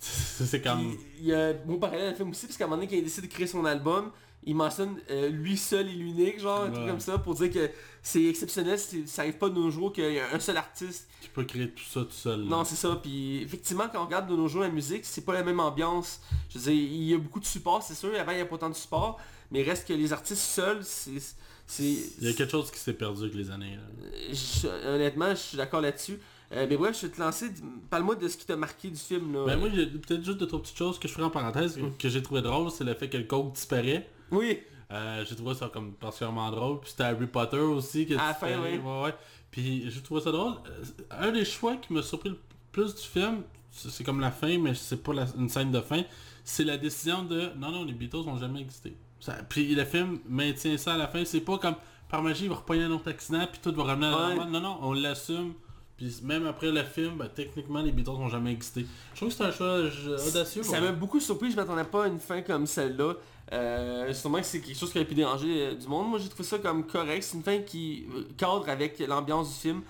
C'est 0.00 0.62
comme... 0.62 0.96
Il 1.20 1.26
y 1.26 1.34
a 1.34 1.48
un 1.48 1.52
beau 1.54 1.76
parallèle 1.78 2.04
dans 2.06 2.10
le 2.10 2.16
film 2.16 2.30
aussi, 2.30 2.46
parce 2.46 2.56
qu'à 2.56 2.64
un 2.64 2.68
moment 2.68 2.80
donné, 2.82 2.88
quand 2.90 2.96
il 2.96 3.04
décide 3.04 3.24
de 3.24 3.28
créer 3.28 3.46
son 3.46 3.64
album, 3.64 4.10
il 4.44 4.54
mentionne 4.54 4.96
euh, 5.10 5.28
lui 5.28 5.56
seul 5.56 5.88
et 5.88 5.92
l'unique, 5.92 6.38
genre, 6.38 6.62
un 6.64 6.70
truc 6.70 6.86
comme 6.86 7.00
ça, 7.00 7.18
pour 7.18 7.34
dire 7.34 7.50
que 7.50 7.68
c'est 8.02 8.24
exceptionnel, 8.24 8.78
ça 9.06 9.22
arrive 9.22 9.36
pas 9.36 9.48
de 9.48 9.54
nos 9.56 9.70
jours 9.70 9.92
qu'il 9.92 10.12
y 10.12 10.20
a 10.20 10.32
un 10.32 10.38
seul 10.40 10.56
artiste. 10.56 11.08
Qui 11.20 11.28
peut 11.28 11.42
créer 11.44 11.68
tout 11.70 11.82
ça 11.84 12.00
tout 12.02 12.12
seul. 12.12 12.40
Non, 12.44 12.64
c'est 12.64 12.76
ça, 12.76 12.98
puis 13.02 13.42
effectivement, 13.42 13.88
quand 13.92 14.00
on 14.02 14.06
regarde 14.06 14.30
de 14.30 14.36
nos 14.36 14.46
jours 14.48 14.62
la 14.62 14.68
musique, 14.70 15.04
c'est 15.04 15.24
pas 15.24 15.34
la 15.34 15.42
même 15.42 15.58
ambiance. 15.60 16.20
Je 16.50 16.58
veux 16.58 16.64
dire, 16.72 16.72
il 16.72 17.02
y 17.02 17.14
a 17.14 17.18
beaucoup 17.18 17.40
de 17.40 17.44
support, 17.46 17.82
c'est 17.82 17.94
sûr, 17.96 18.10
avant 18.18 18.32
il 18.32 18.38
y 18.38 18.40
a 18.40 18.46
pas 18.46 18.58
tant 18.58 18.70
de 18.70 18.74
support, 18.76 19.18
mais 19.50 19.62
reste 19.64 19.86
que 19.88 19.92
les 19.92 20.12
artistes 20.12 20.40
seuls, 20.40 20.80
c'est... 20.84 21.18
c'est- 21.66 21.82
Il 22.20 22.28
y 22.28 22.30
a 22.30 22.32
quelque 22.32 22.52
chose 22.52 22.70
qui 22.70 22.78
s'est 22.78 22.94
perdu 22.94 23.22
avec 23.22 23.34
les 23.34 23.50
années. 23.50 23.76
là. 23.76 24.32
je- 24.32 24.68
honnêtement, 24.94 25.30
je 25.30 25.40
suis 25.40 25.56
d'accord 25.56 25.80
là-dessus. 25.80 26.18
Euh, 26.52 26.66
mais 26.68 26.76
bref, 26.78 26.98
je 27.00 27.06
vais 27.06 27.12
te 27.12 27.20
lancer, 27.20 27.50
parle-moi 27.90 28.14
de 28.14 28.26
ce 28.26 28.36
qui 28.38 28.46
t'a 28.46 28.56
marqué 28.56 28.88
du 28.88 28.96
film, 28.96 29.34
là. 29.34 29.44
Ben 29.46 29.58
moi, 29.58 29.68
j'ai 29.74 29.86
peut-être 29.86 30.24
juste 30.24 30.38
deux 30.38 30.46
trois 30.46 30.62
petites 30.62 30.78
choses 30.78 30.98
que 30.98 31.06
je 31.06 31.12
ferai 31.12 31.24
en 31.24 31.30
parenthèse 31.30 31.76
Mm. 31.76 31.90
que 31.98 32.08
j'ai 32.08 32.22
trouvé 32.22 32.40
drôle, 32.40 32.70
c'est 32.70 32.84
le 32.84 32.94
fait 32.94 33.08
que 33.10 33.18
le 33.18 33.24
coke 33.24 33.52
disparaît. 33.52 34.08
Oui, 34.30 34.60
Euh, 34.90 35.22
j'ai 35.28 35.36
trouvé 35.36 35.52
ça 35.54 35.68
comme 35.68 35.92
particulièrement 35.92 36.50
drôle. 36.50 36.80
Puis 36.80 36.92
c'était 36.92 37.02
Harry 37.02 37.26
Potter 37.26 37.58
aussi. 37.58 38.06
Que 38.06 38.14
À 38.14 38.32
fin, 38.32 38.46
oui. 38.62 38.78
ouais, 38.78 39.02
ouais. 39.02 39.14
Puis 39.50 39.90
j'ai 39.90 40.00
trouvé 40.00 40.22
ça 40.22 40.32
drôle. 40.32 40.54
Euh, 40.66 40.84
Un 41.10 41.30
des 41.30 41.44
choix 41.44 41.76
qui 41.76 41.92
m'a 41.92 42.00
surpris 42.00 42.30
le 42.30 42.38
plus 42.72 42.94
du 42.94 43.02
film, 43.02 43.42
c'est 43.70 44.02
comme 44.02 44.18
la 44.20 44.30
fin, 44.30 44.56
mais 44.58 44.72
c'est 44.72 45.02
pas 45.02 45.12
la- 45.12 45.26
une 45.36 45.50
scène 45.50 45.70
de 45.70 45.80
fin, 45.82 46.02
c'est 46.42 46.64
la 46.64 46.78
décision 46.78 47.22
de 47.22 47.50
non, 47.58 47.70
non, 47.70 47.84
les 47.84 47.92
Beatles 47.92 48.24
n'ont 48.24 48.38
jamais 48.38 48.62
existé. 48.62 48.96
Ça- 49.20 49.34
puis 49.46 49.74
le 49.74 49.84
film 49.84 50.20
maintient 50.26 50.78
ça 50.78 50.94
à 50.94 50.96
la 50.96 51.06
fin. 51.06 51.22
C'est 51.26 51.42
pas 51.42 51.58
comme 51.58 51.74
par 52.08 52.22
magie, 52.22 52.44
il 52.44 52.48
va 52.48 52.54
repogner 52.56 52.84
un 52.84 52.90
autre 52.92 53.10
accident, 53.10 53.46
puis 53.52 53.60
tout 53.62 53.74
va 53.76 53.82
revenir 53.82 54.16
à 54.16 54.30
la 54.30 54.36
Ouais. 54.36 54.46
Non, 54.50 54.60
non, 54.60 54.78
on 54.80 54.94
l'assume. 54.94 55.52
Puis 55.98 56.16
même 56.22 56.46
après 56.46 56.70
le 56.70 56.82
film, 56.84 57.16
ben, 57.18 57.28
techniquement, 57.34 57.82
les 57.82 57.90
Beatles 57.92 58.12
n'ont 58.12 58.28
jamais 58.28 58.52
existé. 58.52 58.86
Je 59.12 59.16
trouve 59.16 59.28
que 59.28 59.34
c'est 59.34 59.44
un 59.44 59.50
choix 59.52 59.66
euh, 59.66 59.90
audacieux. 60.28 60.62
Ça 60.62 60.80
m'a 60.80 60.92
beaucoup 60.92 61.18
surpris, 61.20 61.50
je 61.50 61.56
m'attendais 61.56 61.84
pas 61.84 62.04
à 62.04 62.06
une 62.06 62.20
fin 62.20 62.40
comme 62.42 62.66
celle-là. 62.66 63.14
Euh, 63.52 64.12
sûrement 64.12 64.38
que 64.38 64.44
c'est 64.46 64.60
quelque 64.60 64.78
chose 64.78 64.92
qui 64.92 64.98
aurait 64.98 65.06
pu 65.08 65.14
déranger 65.14 65.66
euh, 65.68 65.74
du 65.74 65.86
monde. 65.88 66.08
Moi 66.08 66.18
j'ai 66.18 66.28
trouvé 66.28 66.44
ça 66.44 66.58
comme 66.58 66.86
correct. 66.86 67.22
C'est 67.22 67.36
une 67.36 67.42
fin 67.42 67.58
qui 67.58 68.06
euh, 68.14 68.22
cadre 68.36 68.68
avec 68.68 68.98
l'ambiance 69.00 69.48
du 69.54 69.60
film. 69.60 69.82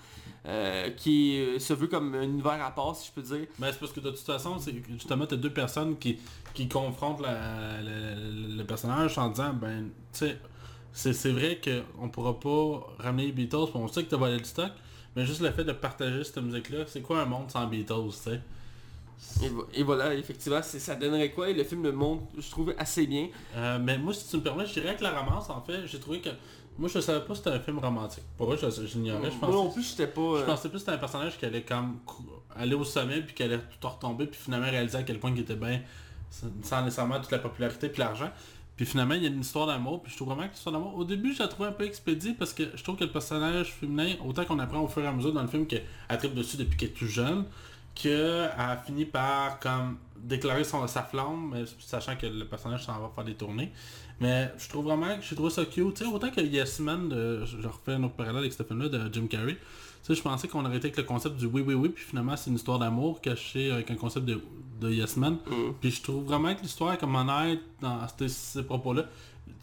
euh, 0.47 0.89
qui 0.91 1.37
se 1.59 1.73
veut 1.73 1.87
comme 1.87 2.15
un 2.15 2.21
univers 2.23 2.63
à 2.65 2.71
part, 2.71 2.95
si 2.95 3.07
je 3.09 3.11
peux 3.11 3.21
dire. 3.35 3.45
Mais 3.59 3.71
c'est 3.73 3.77
parce 3.79 3.91
que 3.91 3.99
de 3.99 4.09
toute 4.09 4.19
façon, 4.21 4.57
c'est 4.57 4.73
justement, 4.93 5.25
t'as 5.27 5.35
deux 5.35 5.51
personnes 5.51 5.97
qui, 5.99 6.17
qui 6.53 6.69
confrontent 6.69 7.19
la- 7.21 7.81
la- 7.81 8.15
le 8.15 8.63
personnage 8.63 9.17
en 9.17 9.27
disant, 9.29 9.53
ben, 9.53 9.89
tu 10.13 10.27
sais, 10.93 11.13
c'est 11.13 11.31
vrai 11.33 11.59
qu'on 11.61 12.07
pourra 12.07 12.39
pas 12.39 12.87
ramener 12.99 13.25
les 13.25 13.31
Beatles, 13.33 13.67
on 13.75 13.87
sait 13.89 14.05
que 14.05 14.09
t'as 14.09 14.17
volé 14.17 14.37
le 14.37 14.45
stock, 14.45 14.71
mais 15.15 15.25
juste 15.25 15.41
le 15.41 15.51
fait 15.51 15.63
de 15.63 15.71
partager 15.71 16.23
cette 16.23 16.37
musique-là, 16.37 16.85
c'est 16.87 17.01
quoi 17.01 17.21
un 17.21 17.25
monde 17.25 17.49
sans 17.49 17.65
Beatles, 17.67 18.11
tu 18.11 18.31
sais? 18.31 18.41
Et, 19.43 19.49
vo- 19.49 19.67
et 19.73 19.83
voilà, 19.83 20.13
effectivement, 20.13 20.61
ça 20.61 20.95
donnerait 20.95 21.31
quoi? 21.31 21.49
Et 21.49 21.53
le 21.53 21.63
film 21.63 21.83
le 21.83 21.91
montre, 21.91 22.23
je 22.37 22.49
trouve, 22.49 22.73
assez 22.77 23.05
bien. 23.05 23.27
Euh, 23.55 23.77
mais 23.81 23.97
moi, 23.97 24.13
si 24.13 24.29
tu 24.29 24.37
me 24.37 24.41
permets, 24.41 24.65
je 24.65 24.73
dirais 24.73 24.95
que 24.95 25.03
la 25.03 25.19
romance, 25.19 25.49
en 25.49 25.61
fait, 25.61 25.85
j'ai 25.85 25.99
trouvé 25.99 26.21
que... 26.21 26.29
Moi, 26.77 26.87
je 26.87 27.01
savais 27.01 27.19
pas 27.19 27.33
que 27.33 27.35
c'était 27.35 27.49
un 27.49 27.59
film 27.59 27.79
romantique. 27.79 28.23
Pour 28.37 28.47
moi, 28.47 28.55
je, 28.55 28.69
je 28.69 28.97
l'ignorais. 28.97 29.29
Moi 29.41 29.51
non 29.51 29.69
plus, 29.69 29.83
j'étais 29.89 30.07
pas... 30.07 30.21
je 30.21 30.43
euh, 30.43 30.45
pensais 30.45 30.69
plus 30.69 30.75
que 30.75 30.79
c'était 30.79 30.91
un 30.93 30.97
personnage 30.97 31.37
qui 31.37 31.45
allait 31.45 31.63
comme 31.63 31.99
aller 32.55 32.75
au 32.75 32.85
sommet, 32.85 33.21
puis 33.21 33.35
qui 33.35 33.43
allait 33.43 33.59
tout 33.81 33.89
retomber, 33.89 34.27
puis 34.27 34.39
finalement 34.39 34.69
réaliser 34.69 34.97
à 34.97 35.03
quel 35.03 35.19
point 35.19 35.31
il 35.35 35.41
était 35.41 35.55
bien, 35.55 35.81
sans 36.63 36.81
nécessairement 36.83 37.19
toute 37.19 37.31
la 37.31 37.39
popularité 37.39 37.89
puis 37.89 37.99
l'argent. 37.99 38.31
Puis 38.79 38.85
finalement, 38.85 39.15
il 39.15 39.23
y 39.23 39.25
a 39.25 39.29
une 39.29 39.41
histoire 39.41 39.67
d'amour, 39.67 40.01
puis 40.01 40.09
je 40.09 40.15
trouve 40.15 40.29
vraiment 40.29 40.47
que 40.47 40.53
l'histoire 40.53 40.71
d'amour, 40.71 40.95
au 40.95 41.03
début, 41.03 41.33
je 41.33 41.39
la 41.39 41.49
trouvais 41.49 41.67
un 41.67 41.73
peu 41.73 41.83
expédiée, 41.83 42.33
parce 42.33 42.53
que 42.53 42.63
je 42.73 42.81
trouve 42.81 42.95
que 42.95 43.03
le 43.03 43.11
personnage 43.11 43.73
féminin, 43.73 44.13
autant 44.25 44.45
qu'on 44.45 44.57
apprend 44.57 44.79
au 44.79 44.87
fur 44.87 45.03
et 45.03 45.07
à 45.07 45.11
mesure 45.11 45.33
dans 45.33 45.41
le 45.41 45.49
film 45.49 45.67
qu'elle 45.67 45.83
tripe 46.17 46.33
dessus 46.33 46.55
depuis 46.55 46.77
qu'elle 46.77 46.87
est 46.87 46.93
toute 46.93 47.09
jeune, 47.09 47.43
qu'elle 47.93 48.49
a 48.57 48.77
fini 48.77 49.03
par 49.03 49.59
comme 49.59 49.97
déclarer 50.23 50.63
son, 50.63 50.85
sa 50.87 51.03
flamme, 51.03 51.65
sachant 51.79 52.15
que 52.15 52.25
le 52.25 52.45
personnage 52.45 52.85
s'en 52.85 52.99
va 52.99 53.09
faire 53.13 53.23
des 53.23 53.35
tournées. 53.35 53.71
Mais 54.19 54.51
je 54.57 54.67
trouve 54.67 54.85
vraiment 54.85 55.15
que 55.17 55.23
j'ai 55.23 55.35
trouvé 55.35 55.49
ça 55.49 55.65
cute. 55.65 56.01
Autant 56.01 56.29
que 56.29 56.41
Yes 56.41 56.79
Man, 56.79 57.09
de, 57.09 57.45
je 57.45 57.67
refais 57.67 57.93
un 57.93 58.03
autre 58.03 58.15
parallèle 58.15 58.39
avec 58.39 58.53
ce 58.53 58.63
film-là 58.63 58.89
de 58.89 59.13
Jim 59.13 59.27
Carrey. 59.27 59.57
Je 60.07 60.21
pensais 60.21 60.47
qu'on 60.47 60.65
aurait 60.65 60.77
été 60.77 60.87
avec 60.87 60.97
le 60.97 61.03
concept 61.03 61.35
du 61.37 61.45
oui 61.45 61.61
oui 61.65 61.75
oui, 61.75 61.89
puis 61.89 62.03
finalement 62.03 62.35
c'est 62.35 62.49
une 62.49 62.55
histoire 62.55 62.79
d'amour 62.79 63.21
cachée 63.21 63.71
avec 63.71 63.91
un 63.91 63.95
concept 63.95 64.25
de, 64.25 64.41
de 64.81 64.89
Yes 64.91 65.17
Man. 65.17 65.37
Mm. 65.45 65.73
Puis 65.79 65.91
je 65.91 66.01
trouve 66.01 66.23
vraiment 66.23 66.55
que 66.55 66.61
l'histoire 66.61 66.93
est 66.93 66.97
comme 66.97 67.15
honnête 67.15 67.59
dans 67.79 67.99
ces, 68.17 68.29
ces 68.29 68.63
propos-là. 68.63 69.05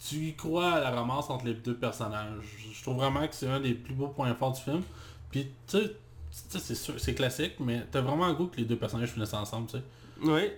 Tu 0.08 0.16
y 0.16 0.34
crois 0.34 0.72
à 0.72 0.80
la 0.80 1.00
romance 1.00 1.30
entre 1.30 1.46
les 1.46 1.54
deux 1.54 1.74
personnages. 1.74 2.44
Je 2.72 2.82
trouve 2.82 2.96
vraiment 2.96 3.26
que 3.26 3.34
c'est 3.34 3.48
un 3.48 3.60
des 3.60 3.74
plus 3.74 3.94
beaux 3.94 4.08
points 4.08 4.32
forts 4.34 4.52
du 4.52 4.60
film. 4.60 4.82
Puis 5.30 5.48
tu 5.66 5.78
sais, 5.78 5.96
c'est 6.98 7.14
classique, 7.14 7.54
mais 7.58 7.84
t'as 7.90 8.00
vraiment 8.00 8.26
un 8.26 8.34
goût 8.34 8.46
que 8.46 8.58
les 8.58 8.64
deux 8.64 8.76
personnages 8.76 9.10
finissent 9.10 9.34
ensemble, 9.34 9.66
tu 9.68 9.78
sais. 9.78 9.82
Oui, 10.22 10.50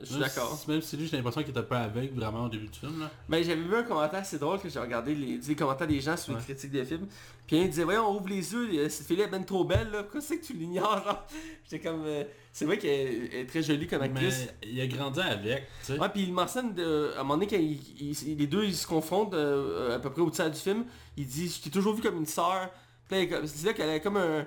je 0.00 0.06
suis 0.06 0.18
d'accord. 0.20 0.58
Même 0.68 0.80
si 0.82 0.96
lui, 0.96 1.06
j'ai 1.06 1.16
l'impression 1.16 1.42
qu'il 1.42 1.50
était 1.50 1.62
pas 1.62 1.80
avec 1.80 2.14
vraiment 2.14 2.44
au 2.46 2.48
début 2.48 2.66
du 2.68 2.78
film, 2.78 3.00
là. 3.00 3.10
Ben, 3.28 3.42
j'avais 3.44 3.60
vu 3.62 3.74
un 3.76 3.82
commentaire 3.82 4.20
assez 4.20 4.38
drôle 4.38 4.58
que 4.60 4.68
j'ai 4.68 4.78
regardé 4.80 5.14
les, 5.14 5.38
les 5.38 5.54
commentaires 5.56 5.86
des 5.86 6.00
gens 6.00 6.16
sur 6.16 6.32
les 6.32 6.42
critiques 6.44 6.72
de 6.72 6.84
films. 6.84 7.06
Puis 7.46 7.58
un 7.60 7.66
disait, 7.66 7.84
voyons, 7.84 8.06
on 8.08 8.16
ouvre 8.16 8.28
les 8.28 8.52
yeux, 8.52 8.68
euh, 8.80 8.88
cette 8.88 9.06
fille-là 9.06 9.24
est 9.24 9.28
ben 9.28 9.44
trop 9.44 9.64
belle, 9.64 9.90
là. 9.90 10.02
Pourquoi 10.02 10.20
c'est 10.20 10.38
que 10.38 10.46
tu 10.46 10.54
l'ignores, 10.54 11.04
genre? 11.04 11.26
J'étais 11.70 11.80
comme... 11.88 12.02
euh, 12.06 12.24
c'est 12.52 12.64
vrai 12.64 12.78
qu'elle 12.78 13.28
elle 13.32 13.40
est 13.40 13.46
très 13.46 13.62
jolie 13.62 13.86
comme 13.86 14.02
actrice. 14.02 14.46
Mais 14.62 14.68
il 14.68 14.80
a 14.80 14.86
grandi 14.86 15.20
avec, 15.20 15.66
tu 15.80 15.92
sais. 15.92 15.98
Ouais, 15.98 16.08
puis 16.08 16.22
il 16.22 16.32
mentionne, 16.32 16.74
de, 16.74 17.12
à 17.16 17.20
un 17.20 17.22
moment 17.22 17.34
donné, 17.34 17.46
quand 17.46 17.56
il- 17.56 17.80
il- 18.00 18.36
les 18.38 18.46
deux 18.46 18.64
ils 18.64 18.76
se 18.76 18.86
confrontent 18.86 19.34
euh, 19.34 19.96
à 19.96 19.98
peu 19.98 20.10
près 20.10 20.22
au 20.22 20.30
tiers 20.30 20.50
du 20.50 20.58
film, 20.58 20.84
il 21.16 21.26
dit 21.26 21.48
«Je 21.56 21.62
t'ai 21.62 21.70
toujours 21.70 21.94
vu 21.94 22.02
comme 22.02 22.16
une 22.16 22.26
sœur.» 22.26 22.70
il 23.10 23.16
est 23.18 23.46
c'est 23.46 23.66
là 23.66 23.72
qu'elle 23.74 23.90
a 23.90 24.00
comme 24.00 24.16
un... 24.16 24.46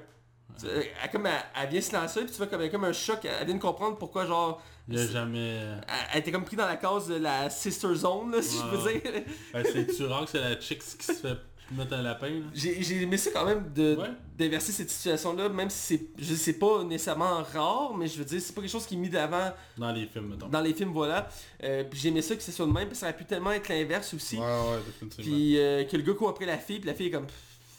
Elle, 0.63 0.86
elle- 1.04 1.10
comme 1.12 1.26
elle, 1.26 1.34
elle 1.62 1.70
vient 1.70 1.82
se 1.82 1.94
lancer, 1.94 2.22
puis 2.22 2.32
tu 2.32 2.38
vois 2.38 2.48
comme, 2.48 2.62
elle 2.62 2.72
comme 2.72 2.86
un 2.86 2.94
choc, 2.94 3.20
elle 3.26 3.46
vient 3.46 3.56
de 3.56 3.62
comprendre 3.62 3.98
pourquoi 3.98 4.26
genre... 4.26 4.62
Il 4.88 4.98
a 5.00 5.08
jamais... 5.08 5.58
Elle, 5.58 5.84
elle 6.13 6.20
était 6.20 6.32
comme 6.32 6.46
pris 6.46 6.56
dans 6.56 6.68
la 6.68 6.78
case 6.78 7.08
de 7.08 7.15
la 7.15 7.50
sister 7.50 7.94
zone, 7.96 8.32
là, 8.32 8.41
si 8.41 8.58
je 8.58 8.63
peux 8.63 8.78
dire. 8.91 9.24
Ben, 9.54 9.63
c'est 9.65 10.06
rare 10.06 10.26
que 10.26 10.32
c'est 10.32 10.39
la 10.41 10.60
chick 10.60 10.80
qui 10.80 11.06
se 11.06 11.13
fait 11.13 11.38
mettre 11.72 11.94
un 11.94 12.04
lapin. 12.04 12.30
J'ai 12.54 12.84
j'ai 12.84 13.02
aimé 13.02 13.18
ça 13.18 13.32
quand 13.34 13.44
même 13.46 13.72
de 13.74 13.98
Ouais. 14.39 14.60
cette 14.60 14.88
situation-là, 14.91 15.50
même 15.50 15.72
si 15.72 15.98
c'est, 15.98 16.24
je 16.24 16.36
sais 16.36 16.54
pas 16.54 16.84
nécessairement 16.84 17.41
rare, 17.41 17.96
mais 17.98 18.06
je 18.06 18.20
veux 18.20 18.26
dire, 18.26 18.39
c'est 18.39 18.54
pas 18.54 18.62
quelque 18.62 18.70
chose 18.70 18.86
qui 18.86 18.94
est 18.94 18.98
mis 18.98 19.10
d'avant 19.10 19.52
Dans 19.76 19.91
les 19.91 20.06
films, 20.06 20.28
mettons. 20.30 20.48
dans 20.48 20.62
les 20.62 20.76
films, 20.76 20.91
voilà. 20.94 21.28
Euh, 21.63 21.84
puis 21.84 22.00
j'ai 22.00 22.10
aimé 22.10 22.22
ça 22.22 22.36
que 22.36 22.44
c'est 22.44 22.52
sur 22.52 22.68
le 22.68 22.72
même, 22.72 22.84
parce 22.84 22.91
que 22.91 22.98
ça 22.98 23.06
aurait 23.08 23.18
pu 23.18 23.26
tellement 23.26 23.52
être 23.54 23.68
l'inverse 23.70 24.13
aussi. 24.13 24.38
Ouais, 24.38 24.44
ouais, 24.44 24.78
définitivement. 24.86 25.24
Puis 25.36 25.58
euh, 25.60 25.84
que 25.86 25.98
le 25.98 26.04
gars 26.04 26.13
court 26.13 26.30
après 26.30 26.46
la 26.46 26.60
fille, 26.60 26.78
puis 26.80 26.88
la 26.88 26.94
fille 26.94 27.08
est 27.08 27.12
comme... 27.12 27.26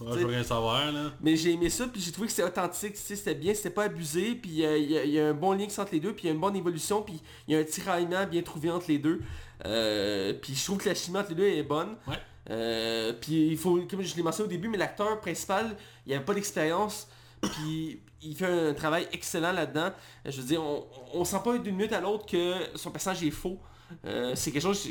Ouais, 0.00 0.12
je 0.12 0.18
veux 0.18 0.26
rien 0.26 0.42
savoir, 0.44 0.92
là. 0.92 1.12
Mais 1.22 1.36
j'ai 1.36 1.52
aimé 1.52 1.70
ça, 1.70 1.86
puis 1.86 2.00
j'ai 2.00 2.12
trouvé 2.12 2.26
que 2.28 2.32
c'était 2.34 2.46
authentique, 2.48 2.96
c'était 2.96 3.34
bien, 3.34 3.54
c'était 3.54 3.70
pas 3.70 3.84
abusé, 3.84 4.34
puis 4.34 4.64
euh, 4.64 4.76
il 4.76 4.90
y, 4.90 4.98
a- 4.98 5.04
il 5.04 5.10
y 5.10 5.18
a 5.20 5.28
un 5.28 5.34
bon 5.34 5.52
lien 5.52 5.64
entre 5.78 5.92
les 5.92 6.00
deux, 6.00 6.12
puis 6.12 6.24
il 6.24 6.26
y 6.26 6.30
a 6.30 6.34
une 6.34 6.40
bonne 6.40 6.56
évolution, 6.56 7.02
puis 7.02 7.20
il 7.48 7.54
y 7.54 7.56
a 7.56 7.60
un 7.60 7.64
tiraillement 7.64 8.26
bien 8.26 8.42
trouvé 8.42 8.70
entre 8.70 8.86
les 8.88 8.98
deux. 8.98 9.20
Euh, 9.64 10.34
puis 10.34 10.54
je 10.54 10.64
trouve 10.64 10.78
que 10.78 10.88
la 10.88 10.94
chimie 10.94 11.16
entre 11.18 11.30
les 11.30 11.34
deux 11.36 11.46
est 11.46 11.62
bonne. 11.62 11.96
Ouais. 12.06 12.16
Euh, 12.50 13.12
puis 13.20 13.48
il 13.48 13.56
faut, 13.56 13.80
comme 13.90 14.02
je 14.02 14.14
l'ai 14.16 14.22
mentionné 14.22 14.46
au 14.46 14.50
début, 14.50 14.68
mais 14.68 14.78
l'acteur 14.78 15.18
principal, 15.20 15.76
il 16.06 16.12
avait 16.14 16.24
pas 16.24 16.34
d'expérience, 16.34 17.08
puis 17.40 18.00
il 18.22 18.36
fait 18.36 18.46
un 18.70 18.74
travail 18.74 19.08
excellent 19.12 19.52
là-dedans. 19.52 19.90
Je 20.24 20.40
veux 20.40 20.46
dire, 20.46 20.62
on, 20.62 20.84
on 21.14 21.24
sent 21.24 21.40
pas 21.44 21.56
d'une 21.58 21.74
minute 21.76 21.92
à 21.92 22.00
l'autre 22.00 22.26
que 22.26 22.54
son 22.74 22.90
personnage 22.90 23.22
est 23.24 23.30
faux. 23.30 23.58
Euh, 24.04 24.32
c'est 24.34 24.50
quelque 24.50 24.62
chose, 24.62 24.88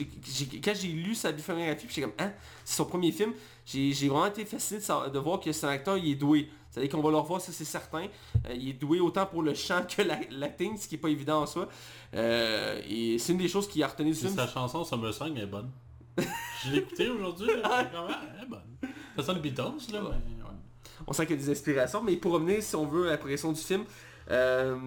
quand 0.64 0.74
j'ai 0.74 0.88
lu 0.88 1.16
sa 1.16 1.32
biographie, 1.32 1.88
j'étais 1.90 2.02
comme, 2.02 2.14
hein, 2.20 2.32
c'est 2.64 2.76
son 2.78 2.86
premier 2.86 3.12
film, 3.12 3.34
j'ai 3.66 3.92
vraiment 4.08 4.28
été 4.28 4.46
fasciné 4.46 4.80
de, 4.80 5.20
voir 5.20 5.40
que 5.40 5.52
c'est 5.52 5.66
un 5.66 5.70
acteur, 5.70 5.98
il 5.98 6.12
est 6.12 6.16
doué. 6.16 6.50
C'est-à-dire 6.70 6.92
qu'on 6.92 7.02
va 7.02 7.10
le 7.10 7.18
revoir, 7.18 7.40
ça 7.40 7.54
c'est 7.54 7.66
certain. 7.66 8.08
Euh, 8.46 8.54
il 8.54 8.70
est 8.70 8.74
doué 8.74 9.00
autant 9.00 9.26
pour 9.26 9.42
le 9.42 9.54
chant 9.54 9.84
que 9.84 10.02
la- 10.02 10.20
l'acting, 10.30 10.78
ce 10.78 10.88
qui 10.88 10.96
est 10.96 10.98
pas 10.98 11.10
évident 11.10 11.42
en 11.42 11.46
soi. 11.46 11.70
Euh, 12.14 12.82
et 12.88 13.18
c'est 13.18 13.32
une 13.32 13.38
des 13.38 13.48
choses 13.48 13.68
qui 13.68 13.82
a 13.82 13.88
retenu 13.88 14.12
du 14.12 14.18
film. 14.18 14.36
sa 14.36 14.48
chanson 14.48 14.84
Summer 14.84 15.14
Song 15.14 15.38
est 15.38 15.46
bonne. 15.46 15.72
Je 16.64 16.72
l'ai 16.72 16.78
écouté 16.80 17.10
aujourd'hui, 17.10 17.48
là, 17.62 17.84
c'est 17.84 17.96
quand 17.96 18.08
même, 18.08 18.18
elle 18.38 18.44
est 18.44 18.48
bonne. 18.48 18.92
Ça 19.16 19.24
sonne 19.24 19.40
Beatles, 19.40 19.62
là, 19.94 20.02
mais... 20.02 20.08
ouais. 20.10 20.52
On 21.08 21.14
sent 21.14 21.26
qu'il 21.26 21.36
y 21.36 21.40
a 21.40 21.42
des 21.46 21.52
inspirations, 21.52 22.02
mais 22.02 22.16
pour 22.16 22.34
revenir, 22.34 22.62
si 22.62 22.76
on 22.76 22.86
veut, 22.86 23.08
à 23.08 23.12
la 23.12 23.18
progression 23.18 23.52
du 23.52 23.62
film, 23.62 23.84
euh, 24.32 24.78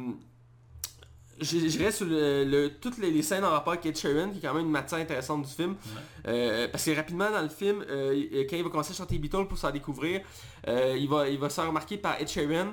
je 1.40 1.78
reste 1.82 1.98
sur 1.98 2.06
le, 2.06 2.44
le- 2.44 2.70
toutes 2.80 2.98
les, 2.98 3.10
les 3.10 3.22
scènes 3.22 3.44
en 3.44 3.50
rapport 3.50 3.72
avec 3.72 3.86
Ed 3.86 3.96
Sheeran, 3.96 4.30
qui 4.30 4.38
est 4.38 4.40
quand 4.42 4.54
même 4.54 4.64
une 4.66 4.70
matière 4.72 5.00
intéressante 5.00 5.42
du 5.46 5.52
film. 5.52 5.74
Euh, 6.26 6.68
parce 6.68 6.84
que 6.84 6.90
rapidement 6.94 7.30
dans 7.30 7.42
le 7.42 7.48
film, 7.48 7.84
euh, 7.88 8.44
quand 8.50 8.56
il 8.56 8.62
va 8.64 8.70
commencer 8.70 8.92
à 8.92 8.96
chanter 8.96 9.18
Beatles 9.18 9.46
pour 9.48 9.56
s'en 9.58 9.70
découvrir, 9.70 10.20
euh, 10.66 10.96
il, 10.98 11.08
va, 11.08 11.28
il 11.28 11.38
va 11.38 11.48
se 11.48 11.54
faire 11.54 11.66
remarquer 11.68 11.96
par 11.96 12.20
Ed 12.20 12.28
Sheeran, 12.28 12.72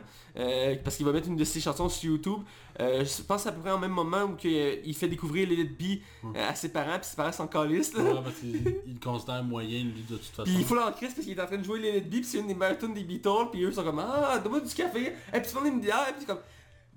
parce 0.83 0.97
qu'il 0.97 1.05
va 1.05 1.11
mettre 1.13 1.27
une 1.27 1.37
de 1.37 1.43
ses 1.45 1.61
chansons 1.61 1.87
sur 1.89 2.11
YouTube. 2.11 2.39
Je 2.79 3.21
pense 3.21 3.45
à 3.47 3.51
peu 3.53 3.61
près 3.61 3.71
au 3.71 3.77
même 3.77 3.91
moment 3.91 4.23
où 4.23 4.35
il 4.43 4.93
fait 4.95 5.07
découvrir 5.07 5.47
Be 5.47 5.99
euh, 6.25 6.49
à 6.49 6.55
ses 6.55 6.69
parents, 6.69 6.97
puis 6.99 7.07
ses 7.09 7.15
parents 7.15 7.31
sont 7.31 7.47
calistes. 7.47 7.95
Ouais, 7.97 8.11
parce 8.23 8.35
qu'il 8.39 8.99
considère 9.01 9.43
moyen, 9.43 9.83
lui, 9.83 10.03
de 10.09 10.15
toute 10.17 10.25
façon. 10.25 10.43
Puis 10.43 10.55
il 10.59 10.65
faut 10.65 10.75
l'encre 10.75 10.97
parce 10.99 11.13
qu'il 11.13 11.31
est 11.31 11.41
en 11.41 11.45
train 11.45 11.57
de 11.57 11.63
jouer 11.63 11.79
les 11.79 12.01
Be, 12.01 12.09
puis 12.09 12.23
c'est 12.25 12.39
une 12.39 12.47
des 12.47 12.55
tunes 12.77 12.93
des 12.93 13.03
Beatles, 13.03 13.49
puis 13.51 13.63
eux 13.63 13.71
sont 13.71 13.83
comme 13.83 13.99
Ah, 13.99 14.37
donne-moi 14.39 14.59
du 14.59 14.73
café, 14.73 15.13
et 15.33 15.39
puis 15.39 15.47
tu 15.49 15.55
prends 15.55 15.63
une 15.65 15.79
bière, 15.79 16.07
et 16.09 16.13
puis 16.13 16.25
comme 16.25 16.39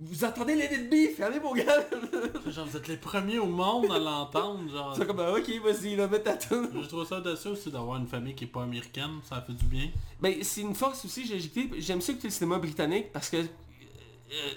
Vous 0.00 0.24
entendez 0.24 0.54
les 0.54 0.68
Let 0.68 0.74
It 0.76 0.90
Be, 0.90 1.16
fermez 1.16 1.40
vos 1.40 1.52
gueules 1.54 1.84
Genre, 2.46 2.66
vous 2.66 2.76
êtes 2.76 2.86
les 2.86 2.96
premiers 2.96 3.40
au 3.40 3.46
monde 3.46 3.90
à 3.90 3.98
l'entendre, 3.98 4.70
genre. 4.70 4.94
Sont 4.96 5.04
comme 5.04 5.18
Ah, 5.18 5.32
ok, 5.32 5.50
vas-y, 5.64 5.96
là, 5.96 6.06
mets 6.06 6.20
ta 6.20 6.36
tune. 6.36 6.68
Je 6.80 6.86
trouve 6.86 7.04
ça 7.04 7.18
audacieux 7.18 7.50
aussi 7.50 7.70
d'avoir 7.70 7.96
une 7.98 8.06
famille 8.06 8.34
qui 8.34 8.44
est 8.44 8.48
pas 8.48 8.62
américaine, 8.62 9.18
ça 9.28 9.42
fait 9.42 9.54
du 9.54 9.64
bien. 9.64 9.88
Ben, 10.20 10.34
c'est 10.42 10.60
une 10.60 10.74
force 10.76 11.04
aussi, 11.04 11.26
j'ai 11.26 11.40
j'aime 11.80 12.00
ça 12.00 12.12
écouter 12.12 12.28
le 12.28 12.32
cinéma 12.32 12.58
britannique 12.58 13.10
parce 13.12 13.28
que 13.28 13.38
euh, 13.38 13.44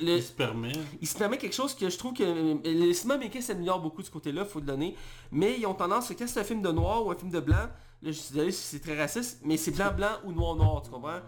le, 0.02 0.18
Il 0.18 0.24
se 0.24 0.32
permet. 0.32 0.72
il 1.02 1.08
se 1.08 1.18
permet 1.18 1.38
quelque 1.40 1.56
chose 1.56 1.74
que 1.74 1.90
je 1.90 1.98
trouve 1.98 2.14
que 2.14 2.24
euh, 2.24 2.56
le 2.64 2.94
cinéma 2.94 3.16
américain 3.16 3.42
s'améliore 3.42 3.80
beaucoup 3.80 4.02
de 4.02 4.08
ce 4.08 4.12
côté-là, 4.12 4.46
faut 4.46 4.60
le 4.60 4.66
donner. 4.68 4.96
Mais 5.32 5.58
ils 5.58 5.66
ont 5.66 5.74
tendance, 5.74 6.10
quand 6.10 6.28
c'est 6.28 6.40
un 6.40 6.44
film 6.44 6.62
de 6.62 6.72
noir 6.72 7.04
ou 7.06 7.10
un 7.12 7.16
film 7.16 7.32
de 7.32 7.40
blanc, 7.40 7.56
là 7.56 7.72
je 8.04 8.12
suis 8.12 8.34
désolé 8.34 8.52
si 8.52 8.62
c'est 8.64 8.80
très 8.80 8.96
raciste, 9.00 9.40
mais 9.44 9.58
c'est 9.58 9.72
blanc-blanc 9.72 10.20
ou 10.26 10.34
noir-noir, 10.34 10.84
tu 10.84 10.92
comprends? 10.92 11.14
Ouais. 11.16 11.22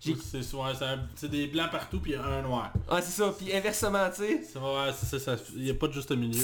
C'est 0.00 0.42
souvent, 0.42 0.72
c'est 1.14 1.28
des 1.30 1.46
blancs 1.48 1.70
partout 1.70 2.00
puis 2.00 2.14
un 2.14 2.42
noir. 2.42 2.72
Ah 2.88 3.00
c'est 3.02 3.10
ça, 3.22 3.34
puis 3.36 3.52
inversement, 3.54 4.08
tu 4.10 4.22
sais. 4.22 4.42
C'est 4.52 4.58
ouais, 4.58 4.92
c'est 5.02 5.18
ça, 5.18 5.36
il 5.54 5.62
n'y 5.62 5.70
a 5.70 5.74
pas 5.74 5.88
de 5.88 5.92
juste 5.92 6.10
milieu. 6.12 6.40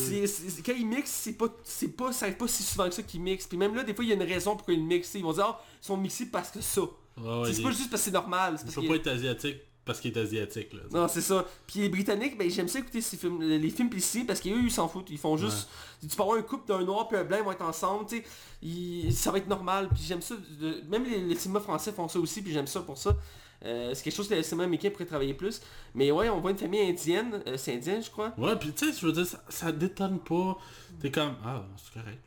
Quand 0.64 0.72
ils 0.76 0.86
mixent, 0.86 1.10
c'est 1.10 1.32
pas, 1.34 1.46
c'est 1.64 1.88
pas, 1.88 2.12
ça 2.12 2.30
pas 2.30 2.48
si 2.48 2.62
souvent 2.62 2.88
que 2.88 2.94
ça 2.94 3.02
qu'ils 3.02 3.20
mixent. 3.20 3.46
Puis 3.46 3.58
même 3.58 3.74
là, 3.74 3.82
des 3.84 3.94
fois, 3.94 4.04
il 4.04 4.08
y 4.08 4.12
a 4.12 4.16
une 4.16 4.22
raison 4.22 4.56
pour 4.56 4.66
qu'ils 4.66 4.82
mixent. 4.82 5.14
Ils 5.14 5.22
vont 5.22 5.32
dire, 5.32 5.44
ah, 5.46 5.60
ils 5.82 5.86
sont 5.86 5.96
mixés 5.96 6.26
parce 6.26 6.50
que 6.50 6.60
ça. 6.60 6.80
Ouais, 6.82 7.52
c'est 7.52 7.62
pas 7.62 7.70
juste 7.70 7.90
parce 7.90 8.02
que 8.02 8.06
c'est 8.06 8.10
normal. 8.10 8.56
il 8.64 8.72
qu'il- 8.72 8.88
pas 8.88 8.94
être 8.96 9.06
asiatique 9.08 9.58
parce 9.84 10.00
qu'il 10.00 10.16
est 10.16 10.20
asiatique. 10.20 10.72
Là, 10.72 10.80
Non, 10.92 11.08
c'est 11.08 11.20
ça. 11.20 11.44
Puis 11.66 11.80
les 11.80 11.88
Britanniques, 11.88 12.38
ben 12.38 12.48
j'aime 12.50 12.68
ça 12.68 12.78
écouter 12.78 13.00
ces 13.00 13.16
films, 13.16 13.40
les 13.42 13.70
films 13.70 13.90
ici 13.96 14.24
parce 14.24 14.40
qu'eux, 14.40 14.62
ils 14.62 14.70
s'en 14.70 14.88
foutent. 14.88 15.10
Ils 15.10 15.18
font 15.18 15.36
juste... 15.36 15.68
Tu 16.00 16.08
peux 16.16 16.22
avoir 16.22 16.38
un 16.38 16.42
couple 16.42 16.68
d'un 16.68 16.84
noir 16.84 17.08
puis 17.08 17.16
un 17.16 17.24
blanc, 17.24 17.38
ils 17.38 17.44
vont 17.44 17.52
être 17.52 17.62
ensemble, 17.64 18.06
tu 18.06 18.18
sais. 18.18 18.24
Ils- 18.62 19.12
Ça 19.12 19.30
va 19.32 19.38
être 19.38 19.48
normal. 19.48 19.88
Puis 19.92 20.02
j'aime 20.06 20.22
ça. 20.22 20.34
de- 20.60 20.82
Même 20.88 21.04
les, 21.04 21.18
les 21.22 21.34
cinémas 21.36 21.60
français 21.60 21.92
font 21.92 22.08
ça 22.08 22.18
aussi, 22.18 22.42
puis 22.42 22.52
j'aime 22.52 22.66
ça 22.66 22.80
pour 22.80 22.96
ça. 22.98 23.16
Euh, 23.64 23.94
c'est 23.94 24.02
quelque 24.02 24.16
chose 24.16 24.28
que 24.28 24.34
le 24.34 24.42
cinéma 24.42 24.64
américain 24.64 24.90
pourrait 24.90 25.04
travailler 25.06 25.34
plus. 25.34 25.60
Mais 25.94 26.10
ouais, 26.10 26.28
on 26.28 26.40
voit 26.40 26.50
une 26.50 26.58
famille 26.58 26.80
indienne. 26.80 27.40
euh, 27.46 27.56
c'est 27.56 27.74
indien, 27.76 28.00
je 28.00 28.10
crois. 28.10 28.32
Ouais, 28.36 28.56
puis 28.56 28.72
tu 28.72 28.86
sais, 28.92 28.98
je 29.00 29.06
veux 29.06 29.12
dire, 29.12 29.24
ça, 29.24 29.40
ça 29.48 29.70
détonne 29.70 30.18
pas. 30.18 30.58
T'es 31.00 31.12
comme, 31.12 31.36
ah, 31.44 31.64
c'est 31.76 31.92
correct. 32.00 32.18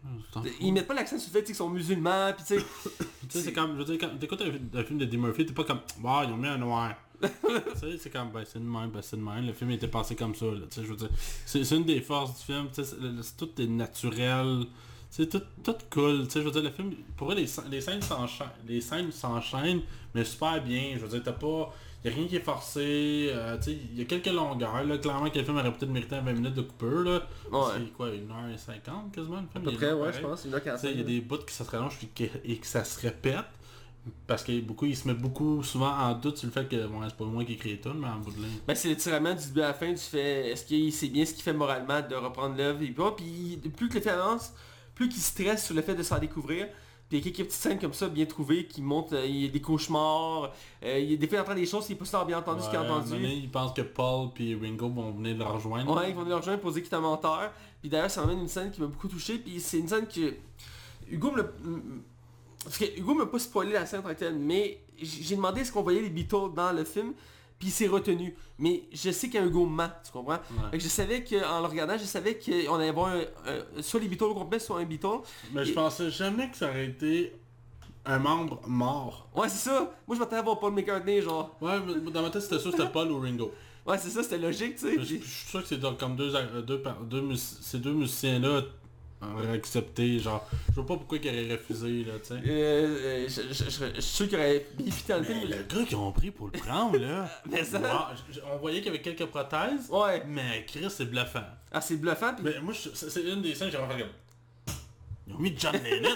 Ils 0.62 0.72
mettent 0.72 0.88
pas 0.88 0.94
l'accent 0.94 1.20
sur 1.20 1.30
le 1.34 1.40
fait 1.40 1.46
qu'ils 1.46 1.56
sont 1.56 1.70
musulmans, 1.70 2.32
puis 2.38 2.46
tu 2.46 2.60
sais... 2.60 2.66
Tu 3.28 3.40
sais, 3.40 3.46
c'est 3.46 3.54
comme, 3.54 3.74
je 3.74 3.78
veux 3.80 3.86
dire, 3.86 3.98
quand 4.00 4.18
t'écoutes 4.20 4.42
un, 4.44 4.52
film- 4.52 4.70
un 4.76 4.84
film 4.84 5.00
de 5.00 5.04
Eddie 5.06 5.18
Murphy, 5.18 5.46
t'es 5.48 5.54
pas 5.54 5.64
comme, 5.66 5.80
bah, 6.00 6.22
ils 6.26 6.32
ont 6.32 6.38
mis 6.38 6.48
un 6.48 6.58
noir. 6.60 6.94
C'est 8.00 8.10
comme, 8.12 8.32
ben, 8.32 8.44
c'est 8.46 8.60
de 8.60 8.66
même, 8.66 8.90
ben, 8.90 9.02
c'est 9.02 9.18
de 9.18 9.22
même. 9.22 9.46
Le 9.46 9.54
film 9.54 9.72
était 9.72 9.88
passé 9.88 10.16
comme 10.16 10.36
ça, 10.36 10.46
là, 10.46 10.62
tu 10.70 10.76
sais, 10.80 10.84
je 10.84 10.88
veux 10.92 10.96
dire. 10.98 11.10
C'est 11.46 11.70
une 11.72 11.84
des 11.86 12.02
forces 12.02 12.38
du 12.40 12.46
film, 12.46 12.68
tu 12.74 12.84
sais, 12.84 12.96
c'est- 13.24 13.38
tout 13.38 13.50
est 13.62 13.68
naturel. 13.68 14.66
C'est 15.10 15.30
tout, 15.30 15.42
tout 15.64 15.76
cool, 15.92 16.26
tu 16.26 16.32
sais, 16.32 16.40
je 16.42 16.46
veux 16.46 16.52
dire, 16.52 16.64
le 16.64 16.72
film, 16.72 16.92
pour 17.16 17.28
vrai, 17.28 17.36
les, 17.36 17.46
les 17.72 17.80
scènes 17.82 18.02
s'enchaînent, 18.02 18.48
les 18.68 18.82
scènes 18.82 19.12
s'enchaînent, 19.12 19.82
mais 20.14 20.26
super 20.26 20.62
bien, 20.62 20.94
je 20.96 21.00
veux 21.00 21.08
dire, 21.08 21.22
t'as 21.24 21.32
pas, 21.32 21.74
Il 22.04 22.10
n'y 22.10 22.14
a 22.14 22.20
rien 22.20 22.28
qui 22.28 22.36
est 22.36 22.40
forcé. 22.42 23.30
euh, 23.32 23.58
tu 23.58 23.64
sais, 23.64 23.78
il 23.94 23.98
y 23.98 24.02
a 24.04 24.06
quelques 24.06 24.28
longueurs. 24.28 24.84
Là. 24.84 24.98
Clairement 25.00 25.28
que 25.28 25.40
le 25.40 25.44
film 25.44 25.58
aurait 25.58 25.74
peut-être 25.74 25.90
mérité 25.90 26.20
20 26.20 26.34
minutes 26.34 26.54
de 26.54 26.62
coupure. 26.62 27.00
Là. 27.02 27.28
Ouais. 27.52 27.60
C'est 27.78 27.94
quoi, 27.94 28.10
1h50 28.10 29.12
quasiment 29.12 29.42
le 29.42 29.48
film? 29.48 29.68
À 29.68 29.72
peu 29.72 29.72
près, 29.72 29.92
ouais, 29.94 30.14
je 30.14 30.20
pense. 30.20 30.46
Une 30.46 30.54
heure 30.54 30.60
Tu 30.62 30.66
sais, 30.66 30.70
45. 30.70 30.90
Il 30.92 30.98
y 30.98 31.02
a 31.02 31.04
des 31.04 31.22
bouts 31.22 31.38
qui 31.40 31.52
ça 31.56 31.64
se 31.66 31.72
rallonge 31.72 31.98
puis 31.98 32.10
que- 32.14 32.38
et 32.44 32.58
que 32.58 32.68
ça 32.68 32.84
se 32.84 33.02
répète. 33.02 33.46
Parce 34.28 34.44
que 34.44 34.60
beaucoup, 34.62 34.86
ils 34.86 34.96
se 34.96 35.08
mettent 35.08 35.20
beaucoup 35.20 35.64
souvent 35.64 35.92
en 35.92 36.14
doute 36.14 36.38
sur 36.38 36.48
le 36.48 36.52
fait 36.52 36.68
que 36.68 36.88
bon, 36.88 37.02
c'est 37.08 37.16
pas 37.16 37.26
moi 37.26 37.44
qui 37.44 37.54
ai 37.54 37.58
créé 37.58 37.80
tout, 37.80 37.94
mais 37.94 38.08
en 38.08 38.18
bout 38.18 38.32
de 38.32 38.38
ligne. 38.38 38.60
Ben, 38.68 38.76
c'est 38.76 38.90
le 38.90 38.98
tiraillement 38.98 39.34
du 39.34 39.48
début 39.48 39.62
à 39.62 39.68
la 39.68 39.74
fin 39.74 39.92
du 39.92 39.98
fait 39.98 40.52
est-ce 40.52 40.66
qu'il 40.66 40.92
sait 40.92 41.08
bien 41.08 41.26
ce 41.26 41.34
qu'il 41.34 41.44
fait 41.44 41.54
moralement 41.54 42.02
de 42.02 42.16
reprendre 42.16 42.56
l'œuvre 42.56 42.82
et 42.82 42.92
puis, 42.92 43.60
plus 43.76 43.90
que 43.90 43.98
le 43.98 44.10
avance, 44.10 44.54
plus 44.94 45.10
qu'il 45.10 45.22
stresse 45.22 45.66
sur 45.66 45.76
le 45.76 45.82
fait 45.82 45.96
de 45.96 46.04
s'en 46.04 46.20
découvrir. 46.20 46.68
Puis 47.10 47.20
il 47.20 47.26
y 47.26 47.30
a 47.30 47.32
quelques 47.32 47.48
petites 47.48 47.62
scènes 47.62 47.80
comme 47.80 47.94
ça 47.94 48.08
bien 48.08 48.26
trouvées 48.26 48.66
qui 48.66 48.82
montrent 48.82 49.16
euh, 49.16 49.28
il 49.28 49.44
y 49.44 49.46
a 49.46 49.50
des 49.50 49.62
cauchemars, 49.62 50.52
euh, 50.84 51.00
il 51.00 51.12
y 51.12 51.14
a 51.14 51.18
des 51.18 51.28
fois 51.28 51.38
il 51.38 51.42
entend 51.42 51.54
des 51.54 51.68
choses 51.68 51.88
n'est 51.88 51.96
pas 51.96 52.06
super 52.06 52.26
bien 52.26 52.40
entendu 52.40 52.64
ce 52.64 52.70
qu'il 52.70 52.78
a 52.78 52.82
entendu. 52.82 53.12
donné, 53.12 53.36
ils 53.36 53.52
pensent 53.52 53.74
que 53.74 53.84
Paul 53.84 54.30
puis 54.34 54.56
Ringo 54.56 54.90
vont 54.90 55.12
venir 55.12 55.38
le 55.38 55.46
rejoindre. 55.46 55.96
Ouais, 55.96 56.10
ils 56.10 56.16
vont 56.16 56.24
leur 56.24 56.40
rejoindre 56.40 56.62
pour 56.62 56.72
dire 56.72 56.82
qu'il 56.82 56.92
est 56.92 56.96
un 56.96 57.02
menteur. 57.02 57.52
Puis 57.80 57.90
d'ailleurs, 57.92 58.10
ça 58.10 58.22
m'amène 58.22 58.40
une 58.40 58.48
scène 58.48 58.72
qui 58.72 58.82
m'a 58.82 58.88
beaucoup 58.88 59.08
touché. 59.08 59.38
Puis 59.38 59.60
c'est 59.60 59.78
une 59.78 59.88
scène 59.88 60.08
que... 60.08 60.34
Hugo 61.12 61.32
me. 61.32 61.44
Parce 62.66 62.78
que 62.78 62.86
Hugo 63.00 63.14
m'a 63.14 63.26
pas 63.28 63.40
spoilé 63.40 63.72
la 63.74 63.86
scène 63.86 64.02
en 64.02 64.04
tant 64.04 64.10
que 64.10 64.20
telle, 64.20 64.36
mais 64.36 64.80
j'ai 65.02 65.36
demandé 65.38 65.62
est-ce 65.62 65.72
qu'on 65.72 65.84
voyait 65.84 66.02
les 66.02 66.10
Beatles 66.10 66.52
dans 66.56 66.72
le 66.76 66.84
film, 66.84 67.14
puis 67.60 67.70
il 67.70 67.72
s'est 67.72 67.88
retenu. 67.88 68.36
Mais 68.60 68.84
je 68.92 69.12
sais 69.12 69.30
qu'un 69.30 69.46
Hugo 69.46 69.66
ment, 69.66 69.90
tu 70.04 70.12
comprends? 70.12 70.34
Ouais. 70.34 70.72
Fait 70.72 70.78
que 70.80 70.84
je 70.84 70.90
savais 70.90 71.24
qu'en 71.24 71.62
le 71.62 71.68
regardant, 71.68 71.98
je 71.98 72.04
savais 72.06 72.38
qu'on 72.40 72.76
allait 72.76 72.92
voir 72.92 73.10
un, 73.16 73.20
un- 73.20 73.82
soit 73.82 74.00
les 74.02 74.08
Beatles 74.08 74.24
au 74.26 74.34
complet, 74.34 74.60
soit 74.60 74.80
un 74.80 74.84
Beatle. 74.86 75.20
Mais 75.54 75.64
je 75.64 75.74
pensais 75.74 76.10
jamais 76.10 76.50
que 76.50 76.58
ça 76.58 76.70
aurait 76.70 76.88
été 76.88 77.34
un 78.06 78.20
membre 78.20 78.62
mort. 78.68 79.28
Ouais, 79.36 79.50
c'est 79.50 79.70
ça. 79.70 79.94
Moi, 80.08 80.16
je 80.16 80.20
m'attendais 80.20 80.38
à 80.40 80.42
voir 80.44 80.60
Paul 80.60 80.74
McCartney, 80.74 81.22
genre. 81.22 81.56
Ouais, 81.62 81.80
mais 82.04 82.12
dans 82.12 82.22
ma 82.22 82.30
tête, 82.30 82.42
c'était 82.42 82.60
sûr 82.60 82.72
que 82.72 82.78
c'était 82.78 82.92
Paul 82.92 83.12
ou 83.12 83.20
Ringo. 83.20 83.52
Ouais, 83.86 83.98
c'est 84.00 84.10
ça, 84.10 84.24
c'était 84.24 84.40
logique, 84.40 84.76
tu 84.78 84.82
sais. 84.90 84.96
Je, 84.98 85.04
suis 85.04 85.20
sûr 85.22 85.62
que 85.62 85.68
c'est 85.68 85.80
comme 85.98 86.16
deux, 86.16 86.36
euh, 86.36 86.62
deux, 86.64 86.82
deux 87.04 87.22
mus- 87.22 87.58
ces 87.62 87.78
deux 87.78 87.94
musiciens-là 87.94 88.62
accepté, 89.54 90.20
genre, 90.20 90.48
je 90.70 90.76
vois 90.76 90.86
pas 90.86 90.96
pourquoi 90.98 91.18
ils 91.18 91.28
auraient 91.30 91.52
refusé, 91.56 92.04
là, 92.04 92.14
tu 92.22 92.28
sais. 92.28 92.34
Euh, 92.36 92.46
euh, 92.48 93.28
je, 93.28 93.42
je- 93.54 93.70
je- 93.70 93.96
je 93.96 94.02
suis 94.02 94.16
sûr 94.16 94.28
qu'il 94.28 94.38
aurait 94.38 94.66
bien 94.78 94.92
fité 94.92 95.14
dans 95.14 95.20
le 95.20 95.26
film. 95.26 95.40
Le 95.50 95.56
gars 95.76 95.86
qu'ils 95.86 95.96
ont 95.98 96.12
pris 96.12 96.32
pour 96.32 96.48
le 96.48 96.52
prendre, 96.60 96.98
là, 96.98 97.30
Mais 97.50 97.64
ça... 97.64 97.80
wow, 97.80 98.16
on 98.54 98.58
voyait 98.58 98.78
qu'il 98.82 98.88
y 98.88 98.90
avait 98.96 99.02
quelques 99.02 99.26
prothèses, 99.26 99.90
Ouais. 99.90 100.24
mais 100.28 100.66
Chris, 100.68 100.86
c'est 100.90 101.06
bluffant. 101.06 101.44
Ah, 101.72 101.82
c'est 101.82 101.98
bluffant, 101.98 102.34
puis 102.36 102.44
Mais 102.46 102.60
moi, 102.62 102.74
c'est 102.76 103.22
une 103.24 103.42
des 103.42 103.56
scènes 103.56 103.68
que 103.70 103.74
j'ai 103.74 103.78
vraiment 103.84 103.94
fait 103.96 104.02
comme... 104.02 104.76
Ils 105.28 105.34
ont 105.34 105.40
mis 105.40 105.56
John 105.58 105.74
Lennon! 105.84 106.16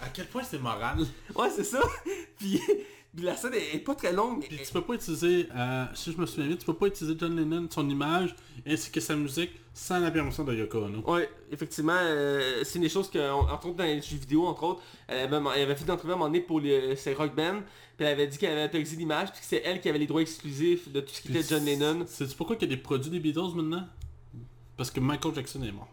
À 0.00 0.08
quel 0.08 0.26
point 0.28 0.42
c'est 0.42 0.58
moral? 0.58 0.98
Ouais, 1.34 1.50
c'est 1.54 1.64
ça. 1.64 1.80
puis 2.38 2.58
la 3.18 3.36
scène 3.36 3.54
est, 3.54 3.74
est 3.76 3.78
pas 3.80 3.94
très 3.94 4.12
longue. 4.12 4.46
Puis 4.48 4.58
tu 4.64 4.72
peux 4.72 4.80
pas 4.80 4.94
utiliser, 4.94 5.46
euh, 5.54 5.84
si 5.94 6.12
je 6.12 6.18
me 6.18 6.26
souviens 6.26 6.46
bien, 6.46 6.56
tu 6.56 6.64
peux 6.64 6.74
pas 6.74 6.86
utiliser 6.86 7.16
John 7.18 7.36
Lennon, 7.36 7.66
son 7.70 7.88
image, 7.90 8.34
ainsi 8.66 8.90
que 8.90 9.00
sa 9.00 9.14
musique, 9.16 9.50
sans 9.74 9.98
la 10.00 10.10
permission 10.10 10.44
de 10.44 10.54
Yoko 10.54 10.78
Ono. 10.84 11.00
Ouais, 11.10 11.28
effectivement, 11.50 11.96
euh, 11.98 12.62
c'est 12.64 12.78
des 12.78 12.88
choses 12.88 13.10
que, 13.10 13.18
on- 13.18 13.48
entre 13.50 13.66
autres 13.68 13.76
dans 13.76 13.84
les 13.84 14.00
jeux 14.00 14.16
vidéo, 14.16 14.46
entre 14.46 14.62
autres, 14.64 14.82
elle 15.08 15.32
avait, 15.32 15.36
elle 15.56 15.62
avait 15.62 15.76
fait 15.76 15.84
une 15.84 15.90
entrevue 15.90 16.12
à 16.12 16.14
un 16.14 16.18
moment 16.18 16.28
donné 16.30 16.40
pour 16.40 16.60
le, 16.60 16.94
ses 16.96 17.14
rock 17.14 17.34
band, 17.34 17.60
puis 17.96 18.06
elle 18.06 18.12
avait 18.12 18.26
dit 18.26 18.38
qu'elle 18.38 18.52
avait 18.52 18.64
autorisé 18.68 18.96
l'image, 18.96 19.30
puis 19.32 19.40
que 19.40 19.46
c'est 19.46 19.62
elle 19.64 19.80
qui 19.80 19.88
avait 19.88 19.98
les 19.98 20.06
droits 20.06 20.22
exclusifs 20.22 20.90
de 20.90 21.00
tout 21.00 21.12
ce 21.12 21.20
qui 21.22 21.28
était 21.36 21.42
John 21.42 21.64
Lennon. 21.64 22.04
Sais-tu 22.06 22.34
pourquoi 22.34 22.56
il 22.56 22.62
y 22.62 22.64
a 22.64 22.68
des 22.68 22.76
produits 22.76 23.10
des 23.10 23.20
Beatles 23.20 23.54
maintenant? 23.54 23.86
Parce 24.76 24.90
que 24.90 25.00
Michael 25.00 25.34
Jackson 25.34 25.62
est 25.62 25.72
mort. 25.72 25.88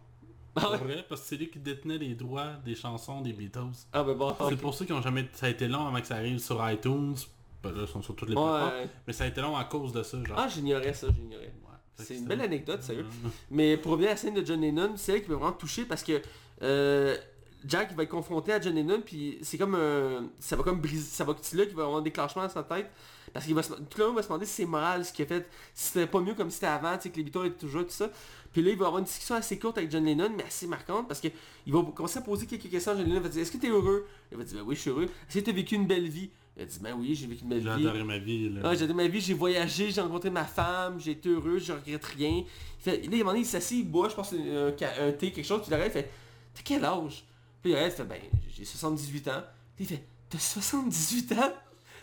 Ah 0.61 0.71
ouais? 0.71 0.77
Vrai, 0.77 1.05
parce 1.07 1.21
que 1.21 1.27
c'est 1.27 1.37
lui 1.37 1.49
qui 1.49 1.59
détenait 1.59 1.97
les 1.97 2.15
droits 2.15 2.53
des 2.65 2.75
chansons 2.75 3.21
des 3.21 3.33
Beatles. 3.33 3.59
Ah 3.93 4.03
ben 4.03 4.13
bon, 4.15 4.33
C'est 4.49 4.57
pour 4.57 4.73
ça 4.73 4.85
qu'ils 4.85 4.95
ont 4.95 5.01
jamais... 5.01 5.27
Ça 5.33 5.45
a 5.47 5.49
été 5.49 5.67
long 5.67 5.87
avant 5.87 5.99
que 6.01 6.07
ça 6.07 6.15
arrive 6.15 6.39
sur 6.39 6.67
iTunes. 6.69 7.15
Ben 7.61 7.71
là, 7.71 7.81
ils 7.81 7.87
sont 7.87 8.01
sur 8.01 8.15
toutes 8.15 8.29
les 8.29 8.35
Ouais. 8.35 8.41
plateformes. 8.41 8.87
Mais 9.07 9.13
ça 9.13 9.23
a 9.25 9.27
été 9.27 9.41
long 9.41 9.57
à 9.57 9.65
cause 9.65 9.91
de 9.91 10.01
ça, 10.03 10.23
genre. 10.23 10.37
Ah, 10.39 10.47
j'ignorais 10.47 10.93
ça, 10.93 11.07
j'ignorais. 11.13 11.45
Ouais. 11.45 11.75
C'est 12.05 12.15
une 12.17 12.25
belle 12.25 12.41
anecdote, 12.41 12.81
sérieux. 12.81 13.05
Mais 13.51 13.75
pour 13.75 13.91
revenir 13.91 14.09
à 14.09 14.13
la 14.13 14.17
scène 14.17 14.33
de 14.33 14.45
John 14.45 14.61
Lennon, 14.61 14.93
c'est 14.95 15.13
elle 15.13 15.23
qui 15.23 15.29
m'a 15.29 15.35
vraiment 15.35 15.51
touché 15.51 15.83
parce 15.83 16.01
que 16.03 16.21
euh, 16.61 17.17
Jack 17.65 17.93
va 17.93 18.03
être 18.03 18.09
confronté 18.09 18.53
à 18.53 18.61
John 18.61 18.73
Lennon 18.75 19.01
puis 19.05 19.37
c'est 19.41 19.57
comme 19.57 19.75
un... 19.75 20.29
ça 20.39 20.55
va 20.55 20.63
comme 20.63 20.79
briser, 20.79 21.03
ça 21.03 21.25
va 21.25 21.35
c'est 21.41 21.57
là 21.57 21.65
qu'il 21.65 21.75
va 21.75 21.83
avoir 21.83 21.99
un 21.99 22.01
déclenchement 22.01 22.43
dans 22.43 22.49
sa 22.49 22.63
tête 22.63 22.89
parce 23.33 23.45
qu'il 23.45 23.53
va 23.53 23.63
se... 23.63 23.73
tout 23.73 23.97
le 23.99 24.05
monde 24.07 24.15
va 24.15 24.21
se 24.21 24.27
demander 24.29 24.45
si 24.45 24.53
c'est 24.53 24.65
moral 24.65 25.03
ce 25.03 25.11
qu'il 25.11 25.25
a 25.25 25.27
fait, 25.27 25.45
si 25.73 25.87
c'était 25.91 26.07
pas 26.07 26.21
mieux 26.21 26.35
comme 26.35 26.49
c'était 26.49 26.67
avant, 26.67 26.95
tu 26.95 27.03
sais 27.03 27.09
que 27.09 27.17
les 27.17 27.23
Beatles 27.23 27.47
étaient 27.47 27.59
toujours 27.59 27.83
tout 27.83 27.91
ça. 27.91 28.09
Puis 28.51 28.62
là 28.62 28.71
il 28.71 28.77
va 28.77 28.88
avoir 28.88 28.99
une 28.99 29.05
discussion 29.05 29.35
assez 29.35 29.57
courte 29.59 29.77
avec 29.77 29.91
John 29.91 30.03
Lennon 30.05 30.29
mais 30.35 30.43
assez 30.43 30.67
marquante 30.67 31.07
parce 31.07 31.19
que 31.21 31.27
il 31.67 31.73
va 31.73 31.83
commencer 31.95 32.17
à 32.19 32.21
poser 32.21 32.45
quelques 32.47 32.69
questions 32.69 32.91
à 32.93 32.95
John 32.95 33.03
Lennon, 33.05 33.17
il 33.17 33.23
va 33.23 33.29
dire 33.29 33.41
est-ce 33.41 33.51
que 33.51 33.57
t'es 33.57 33.69
heureux? 33.69 34.07
Il 34.31 34.38
va 34.38 34.43
dire 34.43 34.57
ben 34.57 34.63
oui 34.65 34.75
je 34.75 34.81
suis 34.81 34.89
heureux. 34.89 35.03
Est-ce 35.05 35.39
que 35.39 35.45
t'as 35.45 35.51
vécu 35.51 35.75
une 35.75 35.88
belle 35.88 36.07
vie? 36.09 36.29
Il 36.57 36.63
va 36.63 36.65
dire 36.69 36.81
ben 36.81 36.95
oui 36.99 37.15
j'ai 37.15 37.27
vécu 37.27 37.43
une 37.43 37.49
belle 37.49 37.62
J'ai 37.63 37.75
vie. 37.75 37.88
adoré 37.88 38.03
ma 38.03 38.17
vie, 38.17 38.49
là. 38.49 38.62
Ah, 38.65 38.75
j'ai 38.75 38.88
de 38.88 38.93
ma 38.93 39.07
vie, 39.07 39.21
j'ai 39.21 39.33
voyagé, 39.33 39.91
j'ai 39.91 40.01
rencontré 40.01 40.29
ma 40.29 40.45
femme, 40.45 40.99
j'ai 40.99 41.12
été 41.12 41.29
heureux, 41.29 41.59
je 41.59 41.71
regrette 41.73 42.03
rien. 42.05 42.29
Il 42.39 42.45
fait, 42.79 42.97
là, 42.97 43.03
il, 43.03 43.09
moment 43.19 43.31
donné, 43.31 43.39
il 43.41 43.45
s'assied, 43.45 43.79
il 43.79 43.89
boit, 43.89 44.09
je 44.09 44.15
pense, 44.15 44.33
un, 44.33 44.67
un 45.07 45.12
thé, 45.12 45.31
quelque 45.31 45.45
chose, 45.45 45.62
puis 45.62 45.69
il 45.69 45.73
arrête, 45.75 45.91
il 45.91 45.99
fait, 46.01 46.12
t'as 46.55 46.62
quel 46.63 46.83
âge? 46.85 47.23
Puis 47.62 47.71
il 47.71 47.75
arrête, 47.75 47.93
il 47.93 47.97
fait, 47.97 48.03
ben, 48.05 48.19
j'ai 48.55 48.65
78 48.65 49.27
ans. 49.29 49.43
Puis 49.75 49.85
il 49.85 49.88
fait, 49.88 50.03
t'as 50.29 50.39
78 50.39 51.31
ans? 51.33 51.53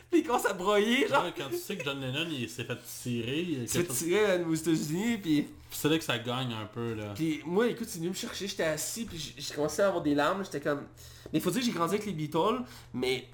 Puis 0.10 0.20
il 0.20 0.26
commence 0.26 0.46
à 0.46 0.52
broyer, 0.52 1.08
genre, 1.08 1.24
Genre, 1.24 1.32
quand 1.36 1.48
tu 1.50 1.56
sais 1.56 1.76
que 1.76 1.84
John 1.84 2.00
Lennon 2.00 2.26
il 2.30 2.48
s'est 2.48 2.64
fait 2.64 2.78
tirer, 3.02 3.40
il 3.40 3.52
y 3.52 3.56
a 3.56 3.62
il 3.62 3.68
se 3.68 3.78
fait 3.78 3.86
chose- 3.86 3.98
tirer 3.98 4.44
aux 4.44 4.54
États-Unis, 4.54 5.18
puis... 5.18 5.48
c'est 5.70 5.88
là 5.88 5.98
que 5.98 6.04
ça 6.04 6.18
gagne 6.18 6.52
un 6.52 6.66
peu 6.66 6.94
là. 6.94 7.12
Puis 7.14 7.40
moi, 7.44 7.66
écoute, 7.68 7.88
c'est 7.88 7.98
venu 7.98 8.10
me 8.10 8.14
chercher, 8.14 8.46
j'étais 8.46 8.62
assis, 8.64 9.04
puis 9.04 9.34
j'ai- 9.36 9.54
commencé 9.54 9.82
à 9.82 9.88
avoir 9.88 10.02
des 10.02 10.14
larmes, 10.14 10.44
j'étais 10.44 10.60
comme... 10.60 10.82
Mais 11.32 11.38
il 11.38 11.40
faut 11.40 11.50
dire 11.50 11.60
que 11.60 11.66
j'ai 11.66 11.72
grandi 11.72 11.94
avec 11.94 12.06
les 12.06 12.12
Beatles, 12.12 12.62
mais 12.94 13.26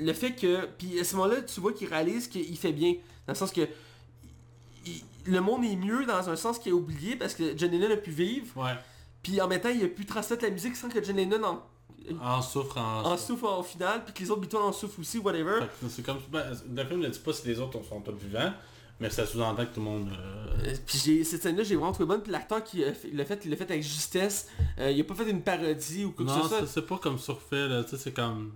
le 0.00 0.12
fait 0.14 0.32
que... 0.32 0.66
Puis 0.78 0.98
à 0.98 1.04
ce 1.04 1.14
moment-là, 1.16 1.42
tu 1.42 1.60
vois 1.60 1.72
qu'il 1.74 1.88
réalise 1.88 2.26
qu'il 2.26 2.56
fait 2.56 2.72
bien, 2.72 2.92
dans 3.26 3.32
le 3.34 3.38
sens 3.38 3.52
que... 3.52 3.68
il- 4.86 5.02
le 5.26 5.40
monde 5.42 5.62
est 5.64 5.76
mieux 5.76 6.06
dans 6.06 6.30
un 6.30 6.36
sens 6.36 6.58
qu'il 6.58 6.72
a 6.72 6.74
oublié, 6.74 7.14
parce 7.16 7.34
que 7.34 7.56
John 7.56 7.70
Lennon 7.70 7.92
a 7.92 7.96
pu 7.98 8.10
vivre, 8.10 8.46
Ouais. 8.56 8.72
puis 9.22 9.40
en 9.42 9.46
même 9.48 9.60
temps, 9.60 9.68
il 9.68 9.84
a 9.84 9.88
pu 9.88 10.06
transmettre 10.06 10.42
la 10.42 10.48
musique 10.50 10.74
sans 10.74 10.88
que 10.88 11.04
John 11.04 11.16
Lennon 11.16 11.42
en, 11.44 11.62
En 12.22 12.40
souffre, 12.40 12.78
en, 12.78 13.04
en 13.04 13.16
souffre 13.16 13.58
au 13.58 13.62
final, 13.62 14.02
puis 14.04 14.14
que 14.14 14.20
les 14.20 14.30
autres 14.30 14.40
Beatles 14.40 14.56
en 14.56 14.72
souffrent 14.72 14.98
aussi, 15.00 15.18
whatever. 15.18 15.60
C'est 15.90 16.02
comme... 16.04 16.18
Ben, 16.32 16.44
le 16.74 16.84
film 16.84 17.00
ne 17.00 17.08
dit 17.08 17.18
pas 17.18 17.32
si 17.32 17.46
les 17.46 17.60
autres 17.60 17.78
sont 17.86 18.00
tous 18.00 18.12
vivants, 18.16 18.52
mais 18.98 19.10
ça 19.10 19.26
sous-entend 19.26 19.64
que 19.66 19.74
tout 19.74 19.80
le 19.80 19.84
monde... 19.84 20.08
euh, 20.10 20.68
Euh, 20.70 20.74
puis 20.86 20.98
j'ai- 21.04 21.22
cette 21.24 21.42
scène-là, 21.42 21.62
j'ai 21.64 21.76
vraiment 21.76 21.92
trouvé 21.92 22.06
bonne. 22.08 22.22
Puis 22.22 22.32
l'acteur 22.32 22.64
qui 22.64 22.82
a 22.84 22.92
fait- 22.94 23.10
l'a 23.12 23.24
fait, 23.26 23.40
il 23.44 23.50
l'a 23.50 23.56
fait 23.56 23.70
avec 23.70 23.82
justesse. 23.82 24.48
Euh, 24.78 24.90
il 24.90 25.00
a 25.00 25.04
pas 25.04 25.14
fait 25.14 25.28
une 25.30 25.42
parodie 25.42 26.04
ou 26.06 26.12
quoi 26.12 26.24
que 26.24 26.30
Non, 26.30 26.42
ce 26.42 26.48
soit. 26.48 26.60
c'est- 26.60 26.66
c'est 26.66 26.86
pas 26.86 26.98
comme 26.98 27.18
surfait, 27.18 27.68
là, 27.68 27.84
tu 27.84 27.90
sais, 27.90 27.96
c'est 27.98 28.12
comme... 28.12 28.52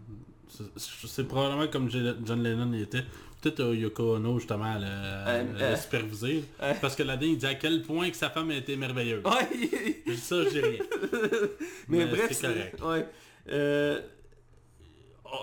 c'est- 0.76 1.24
probablement 1.24 1.68
comme 1.68 1.90
John 1.90 2.42
Lennon 2.42 2.72
y 2.72 2.82
était. 2.82 3.04
Peut-être 3.40 3.60
euh, 3.60 3.74
Yoko 3.74 4.14
Ono, 4.16 4.38
justement, 4.38 4.74
le, 4.78 4.86
Euh, 4.86 5.42
le 5.54 5.60
euh, 5.62 5.76
supervisé. 5.76 6.44
euh. 6.62 6.74
Parce 6.80 6.94
que 6.94 7.02
là-dedans, 7.02 7.26
il 7.32 7.38
dit 7.38 7.46
à 7.46 7.56
quel 7.56 7.82
point 7.82 8.08
que 8.08 8.16
sa 8.16 8.30
femme 8.30 8.52
était 8.52 8.76
merveilleuse. 8.76 9.24
Ouais, 9.24 10.14
ça, 10.16 10.44
dis 10.44 10.60
rien. 10.60 10.78
mais, 11.88 11.98
Mais 11.98 12.06
bref, 12.06 12.28
c'est 12.30 12.40
correct. 12.46 12.80
Ouais. 12.82 13.08
Euh, 13.48 14.00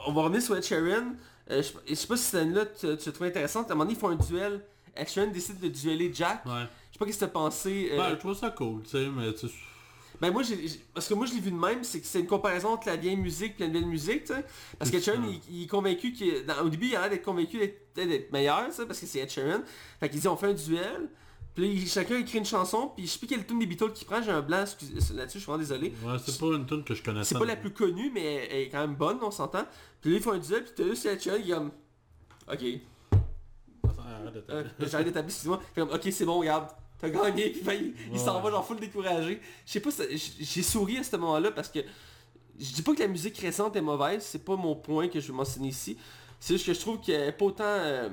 on- 0.08 0.14
va 0.14 0.22
revenir 0.24 0.42
sur 0.42 0.56
Ed 0.56 0.64
Sheeran. 0.64 1.14
Euh, 1.52 1.62
je, 1.64 1.72
je 1.88 1.96
sais 1.96 2.08
pas 2.08 2.16
si 2.18 2.24
cette 2.24 2.42
scène-là 2.42 2.66
tu, 2.66 2.96
tu 2.98 3.06
la 3.08 3.12
trouves 3.12 3.28
intéressante. 3.28 3.70
À 3.70 3.74
un 3.74 3.76
moment 3.76 3.86
donné, 3.86 3.98
ils 3.98 4.00
font 4.00 4.10
un 4.10 4.16
duel. 4.16 4.64
Ed 4.96 5.08
Sheeran 5.08 5.28
décide 5.28 5.60
de 5.60 5.68
dueler 5.68 6.12
Jack. 6.14 6.46
Ouais. 6.46 6.52
Je 6.90 6.94
sais 6.94 7.00
pas 7.00 7.06
qu'est-ce 7.06 7.20
que 7.20 7.26
t'as 7.26 7.32
pensé. 7.32 7.90
euh, 7.92 7.98
Ben, 7.98 8.10
je 8.12 8.16
trouve 8.16 8.36
ça 8.36 8.50
cool, 8.52 8.84
tu 8.84 8.90
sais, 8.92 9.08
mais 9.10 9.34
tu. 9.34 9.48
Ben 10.22 10.32
moi, 10.34 10.44
j'ai, 10.44 10.58
parce 10.94 11.08
que 11.08 11.14
moi 11.14 11.26
je 11.26 11.34
l'ai 11.34 11.40
vu 11.40 11.50
de 11.52 11.56
même, 11.56 11.82
c'est 11.86 12.02
que 12.02 12.06
c'est 12.06 12.20
une 12.20 12.28
comparaison 12.28 12.70
entre 12.74 12.88
la 12.88 12.98
vieille 12.98 13.16
musique 13.16 13.54
et 13.60 13.64
la 13.64 13.68
nouvelle 13.70 13.86
musique. 13.88 14.26
Parce 14.78 14.92
que 14.92 14.98
Ed 14.98 15.04
Sheeran, 15.04 15.24
il, 15.24 15.40
il 15.56 15.64
est 15.64 15.68
convaincu 15.68 16.12
qu'il, 16.12 16.34
au 16.62 16.68
début, 16.70 16.88
il 16.88 16.96
a 16.98 17.02
l'air 17.02 17.10
d'être 17.10 17.24
convaincu 17.24 17.58
d'être, 17.58 17.94
d'être 17.96 18.32
meilleur, 18.34 18.66
parce 18.68 19.00
que 19.00 19.06
c'est 19.06 19.20
Ed 19.20 19.30
Sheeran. 19.30 19.62
Fait 20.00 20.10
qu'il 20.10 20.20
dit, 20.20 20.28
on 20.28 20.36
fait 20.36 20.48
un 20.48 20.54
duel. 20.54 21.10
Puis 21.60 21.88
chacun 21.88 22.18
écrit 22.18 22.38
une 22.38 22.46
chanson, 22.46 22.92
puis 22.96 23.06
je 23.06 23.12
sais 23.12 23.20
plus 23.20 23.28
quelle 23.28 23.46
tune 23.46 23.60
des 23.60 23.66
Beatles 23.66 23.92
qu'il 23.94 24.08
prend, 24.08 24.22
j'ai 24.22 24.32
un 24.32 24.42
blanc 24.42 24.58
là-dessus, 24.60 24.86
je 24.94 25.28
suis 25.28 25.40
vraiment 25.40 25.58
désolé. 25.58 25.94
Ouais, 26.04 26.16
c'est 26.24 26.40
pas 26.40 26.48
une 26.48 26.66
tune 26.66 26.84
que 26.84 26.94
je 26.94 27.04
connaissais. 27.04 27.34
C'est 27.34 27.40
pas 27.40 27.46
la 27.46 27.56
plus 27.56 27.72
connue, 27.72 28.12
mais 28.14 28.48
elle, 28.50 28.62
est 28.62 28.70
quand 28.70 28.80
même 28.80 28.96
bonne, 28.96 29.18
on 29.22 29.32
s'entend. 29.32 29.66
Puis 30.02 30.12
là, 30.12 30.18
ils 30.18 30.24
font 30.24 30.32
un 30.32 30.40
duel, 30.40 30.64
puis 30.64 30.74
t'as 30.76 30.84
juste 30.86 31.06
Ed 31.06 31.20
il 31.26 31.52
est 31.52 31.54
comme... 31.54 31.72
Ok, 32.52 32.64
euh, 34.50 34.64
j'arrête 34.80 35.08
de 35.08 35.12
taper, 35.12 35.28
excuse-moi. 35.28 35.62
Comme, 35.76 35.90
ok, 35.90 36.08
c'est 36.12 36.26
bon, 36.26 36.40
regarde, 36.40 36.70
t'as 37.00 37.10
gagné. 37.10 37.50
Puis 37.50 37.62
ben, 37.62 37.74
il, 37.74 37.94
il 38.14 38.20
s'en 38.20 38.42
va 38.42 38.50
genre 38.50 38.66
full 38.66 38.80
découragé. 38.80 39.40
Je 39.66 39.72
sais 39.72 39.80
pas, 39.80 39.90
j'ai 40.10 40.64
souri 40.64 40.98
à 40.98 41.04
ce 41.04 41.16
moment-là 41.18 41.52
parce 41.52 41.70
que 41.70 41.80
je 42.60 42.74
dis 42.74 42.82
pas 42.82 42.94
que 42.94 43.00
la 43.00 43.08
musique 43.08 43.38
récente 43.38 43.76
est 43.76 43.82
mauvaise, 43.82 44.24
c'est 44.24 44.44
pas 44.44 44.56
mon 44.56 44.76
point 44.76 45.08
que 45.08 45.20
je 45.20 45.28
veux 45.28 45.34
mentionner 45.34 45.70
ici. 45.70 45.98
C'est 46.40 46.54
juste 46.54 46.66
que 46.66 46.74
je 46.74 46.80
trouve 46.80 47.00
qu'elle 47.00 47.30
est 47.30 47.32
pas 47.34 47.46
autant... 47.46 47.64
euh, 47.66 48.10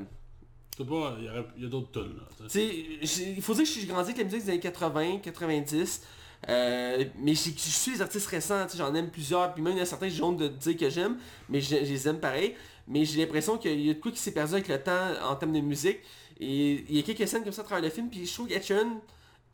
C'est 0.77 0.87
pas... 0.87 1.17
Il 1.57 1.63
y, 1.63 1.67
a 1.67 1.69
d'autres 1.69 1.91
tunes, 1.91 2.17
là. 2.17 2.49
sais. 2.49 2.99
sais, 3.05 3.35
il 3.37 3.43
faut 3.43 3.55
dire 3.55 3.65
que 3.65 3.71
j'ai 3.71 3.87
grandi 3.87 4.11
avec 4.11 4.19
la 4.19 4.25
musique 4.25 4.45
des 4.45 4.51
années 4.51 4.61
80, 4.61 5.19
90. 5.23 6.03
euh, 6.49 7.05
mais 7.19 7.35
je 7.35 7.51
suis 7.51 7.93
les 7.93 8.03
artistes 8.03 8.27
récents, 8.27 8.69
sais, 8.69 8.77
j'en 8.77 8.95
aime 8.95 9.11
plusieurs, 9.11 9.55
puis 9.55 9.63
même 9.63 9.73
il 9.73 9.79
y 9.79 9.81
en 9.81 9.85
a 9.85 9.87
certains 9.87 10.09
j'ai 10.09 10.23
honte 10.23 10.37
de 10.37 10.49
dire 10.49 10.77
que 10.77 10.91
j'aime, 10.91 11.17
mais 11.49 11.61
je, 11.63 11.69
je 11.77 11.77
les 11.93 12.09
aime 12.09 12.21
pareil. 12.21 12.55
Mais 12.89 13.05
j'ai 13.05 13.19
l'impression 13.21 13.57
qu'il 13.59 13.81
y 13.81 13.91
a 13.91 13.95
de 13.95 13.99
quoi 13.99 14.13
qui 14.13 14.19
s'est 14.19 14.33
perdu 14.33 14.53
avec 14.55 14.69
le 14.69 14.81
temps 14.83 15.09
en 15.25 15.35
termes 15.35 15.53
de 15.55 15.61
musique. 15.61 15.99
Et 16.39 16.85
il 16.89 16.97
y 16.97 16.99
a 16.99 17.03
quelques 17.03 17.27
scènes 17.27 17.43
comme 17.43 17.53
ça 17.53 17.63
à 17.63 17.65
travers 17.65 17.83
le 17.83 17.91
film, 17.91 18.09
puis 18.11 18.27
je 18.27 18.33
trouve 18.33 18.49
Sheeran 18.49 19.01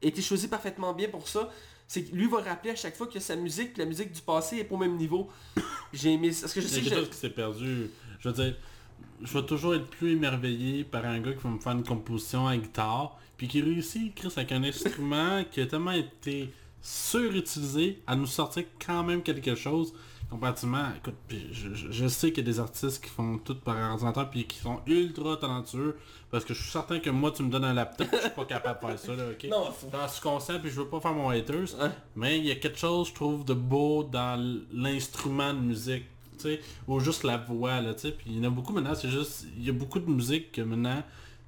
a 0.03 0.07
été 0.07 0.21
choisi 0.21 0.49
parfaitement 0.49 0.93
bien 0.93 1.09
pour 1.09 1.29
ça. 1.29 1.49
C'est 1.87 2.03
que 2.05 2.15
lui 2.15 2.27
va 2.27 2.41
rappeler 2.41 2.73
à 2.73 2.77
chaque 2.77 2.97
fois 2.97 3.07
que 3.07 3.21
sa 3.21 3.37
musique, 3.37 3.79
la 3.79 3.85
musique 3.85 4.11
du 4.13 4.21
passé 4.21 4.59
est 4.59 4.65
pas 4.65 4.75
au 4.75 4.79
même 4.79 4.97
niveau. 4.97 5.29
J'ai 5.93 6.13
aimé 6.15 6.33
ça, 6.33 6.43
parce 6.43 6.55
que 6.55 6.61
je 6.61 6.67
sais 6.67 6.81
que 6.81 6.89
je- 6.89 7.01
qui 7.03 7.17
s'est 7.17 7.31
perdu. 7.31 7.91
Je 8.19 8.29
veux 8.29 8.35
dire, 8.35 8.57
je 9.23 9.33
vais 9.33 9.45
toujours 9.45 9.75
être 9.75 9.87
plus 9.87 10.13
émerveillé 10.13 10.85
par 10.85 11.05
un 11.05 11.21
gars 11.21 11.33
qui 11.33 11.43
va 11.43 11.51
me 11.51 11.59
faire 11.59 11.73
une 11.73 11.85
composition 11.85 12.47
à 12.47 12.57
guitare, 12.57 13.19
puis 13.37 13.49
qui 13.49 13.61
réussit, 13.61 14.15
Chris, 14.15 14.33
avec 14.37 14.53
un 14.53 14.63
instrument 14.65 15.45
qui 15.51 15.61
a 15.61 15.67
tellement 15.67 15.93
été 15.93 16.53
surutilisé 16.81 18.03
à 18.07 18.17
nous 18.17 18.27
sortir 18.27 18.65
quand 18.85 19.05
même 19.05 19.23
quelque 19.23 19.55
chose. 19.55 19.95
Comparativement, 20.29 20.87
écoute, 20.97 21.15
je, 21.31 21.75
je, 21.75 21.93
je, 21.93 22.07
sais 22.09 22.33
qu'il 22.33 22.47
y 22.47 22.49
a 22.49 22.53
des 22.53 22.59
artistes 22.59 23.05
qui 23.05 23.11
font 23.11 23.37
tout 23.37 23.55
par 23.55 23.77
ordinateur 23.93 24.31
puis 24.31 24.47
qui 24.47 24.59
sont 24.59 24.81
ultra 24.87 25.37
talentueux 25.37 25.97
parce 26.31 26.47
que 26.47 26.55
je 26.55 26.63
suis 26.63 26.71
certain 26.71 26.99
que 27.01 27.11
moi 27.11 27.31
tu 27.31 27.43
me 27.43 27.51
donnes 27.51 27.67
un 27.67 27.75
laptop, 27.75 28.09
je 28.11 28.19
suis 28.19 28.31
pas 28.31 28.47
capable 28.47 28.81
de 28.81 28.87
faire 28.87 28.99
ça 28.99 29.15
là, 29.15 29.25
ok? 29.31 29.45
Non, 29.51 29.71
faut... 29.71 29.89
Dans 29.89 30.09
ce 30.09 30.21
concept, 30.23 30.63
puis 30.63 30.71
je 30.71 30.81
veux 30.81 30.89
pas 30.89 31.01
faire 31.01 31.13
mon 31.13 31.29
haters, 31.29 31.79
hein? 31.79 31.93
mais 32.17 32.39
il 32.39 32.47
y 32.47 32.51
a 32.51 32.55
quelque 32.55 32.79
chose 32.79 33.09
je 33.09 33.15
trouve 33.15 33.45
de 33.45 33.53
beau 33.53 34.05
dans 34.05 34.43
l'instrument 34.73 35.53
de 35.53 35.59
musique, 35.59 36.07
sais, 36.43 36.61
ou 36.87 37.01
juste 37.01 37.25
la 37.25 37.37
voix 37.37 37.81
là, 37.81 37.95
tu 37.95 38.01
sais, 38.01 38.13
puis 38.13 38.27
il 38.29 38.39
y 38.39 38.41
en 38.41 38.45
a 38.45 38.51
beaucoup 38.51 38.73
maintenant, 38.73 38.95
c'est 38.95 39.11
juste, 39.11 39.47
il 39.57 39.65
y 39.65 39.71
a 39.71 39.73
beaucoup 39.73 39.99
de 39.99 40.11
musique 40.11 40.53
que 40.53 40.63
maintenant 40.63 41.03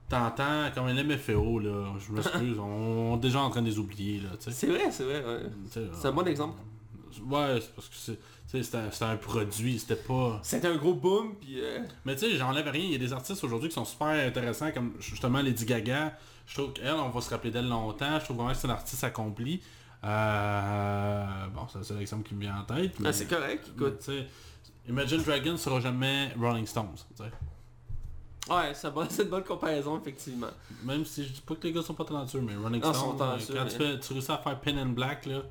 t'entends 0.08 0.70
comme 0.74 0.86
un 0.86 1.02
MFO 1.02 1.58
là, 1.58 1.94
je 1.98 2.12
m'excuse, 2.12 2.58
on 2.60 3.16
est 3.16 3.20
déjà 3.20 3.40
en 3.40 3.50
train 3.50 3.62
de 3.62 3.68
les 3.68 3.78
oublier 3.78 4.20
là, 4.20 4.30
tu 4.38 4.44
sais. 4.44 4.52
C'est 4.52 4.66
vrai, 4.66 4.90
c'est 4.90 5.04
vrai, 5.04 5.24
ouais. 5.24 5.42
C'est 5.70 6.08
un 6.08 6.12
bon 6.12 6.26
exemple. 6.26 6.58
Ouais, 7.30 7.58
c'est 7.60 7.74
parce 7.74 7.88
que 7.88 7.94
c'est 7.94 8.18
c'était 8.62 8.78
un, 8.78 9.10
un, 9.10 9.16
produit, 9.16 9.78
c'était 9.78 9.96
pas... 9.96 10.38
C'était 10.42 10.68
un 10.68 10.76
gros 10.76 10.94
boom, 10.94 11.34
puis... 11.40 11.60
Euh... 11.60 11.80
Mais 12.04 12.14
tu 12.14 12.26
sais, 12.30 12.36
j'enlève 12.36 12.68
rien, 12.68 12.84
il 12.84 12.92
y 12.92 12.94
a 12.94 12.98
des 12.98 13.12
artistes 13.12 13.42
aujourd'hui 13.42 13.68
qui 13.68 13.74
sont 13.74 13.84
super 13.84 14.08
intéressants, 14.08 14.70
comme 14.70 14.92
justement 15.00 15.42
Lady 15.42 15.64
Gaga. 15.64 16.16
Je 16.46 16.54
trouve 16.54 16.72
qu'elle, 16.72 16.92
on 16.92 17.08
va 17.08 17.20
se 17.20 17.30
rappeler 17.30 17.50
d'elle 17.50 17.68
longtemps, 17.68 18.18
je 18.20 18.24
trouve 18.24 18.36
vraiment 18.36 18.52
que 18.52 18.58
c'est 18.58 18.68
un 18.68 18.70
artiste 18.70 19.02
accompli. 19.02 19.60
Euh... 20.04 21.46
Bon, 21.54 21.62
c'est 21.82 21.94
l'exemple 21.94 22.28
qui 22.28 22.34
me 22.34 22.42
vient 22.42 22.58
en 22.60 22.64
tête. 22.64 23.00
Mais... 23.00 23.08
Ah, 23.08 23.12
c'est 23.12 23.26
correct, 23.26 23.68
écoute. 23.74 24.04
Mais, 24.08 24.26
Imagine 24.88 25.22
Dragons 25.22 25.56
sera 25.56 25.80
jamais 25.80 26.32
Rolling 26.38 26.66
Stones, 26.66 26.96
t'sais. 27.14 27.24
Ouais, 28.50 28.74
c'est 28.74 29.22
une 29.22 29.30
bonne 29.30 29.42
comparaison, 29.42 29.98
effectivement. 29.98 30.50
Même 30.82 31.06
si 31.06 31.24
je 31.24 31.32
dis 31.32 31.40
pas 31.40 31.54
que 31.54 31.66
les 31.66 31.72
gars 31.72 31.82
sont 31.82 31.94
pas 31.94 32.04
talentueux, 32.04 32.42
mais 32.42 32.54
Rolling 32.54 32.82
Stones, 32.82 33.16
quand 33.16 33.36
mais... 33.36 33.68
tu, 33.68 33.76
fais, 33.76 33.98
tu 33.98 34.12
réussis 34.12 34.32
à 34.32 34.38
faire 34.38 34.60
Pen 34.60 34.78
and 34.78 34.90
Black, 34.90 35.24
là, 35.24 35.40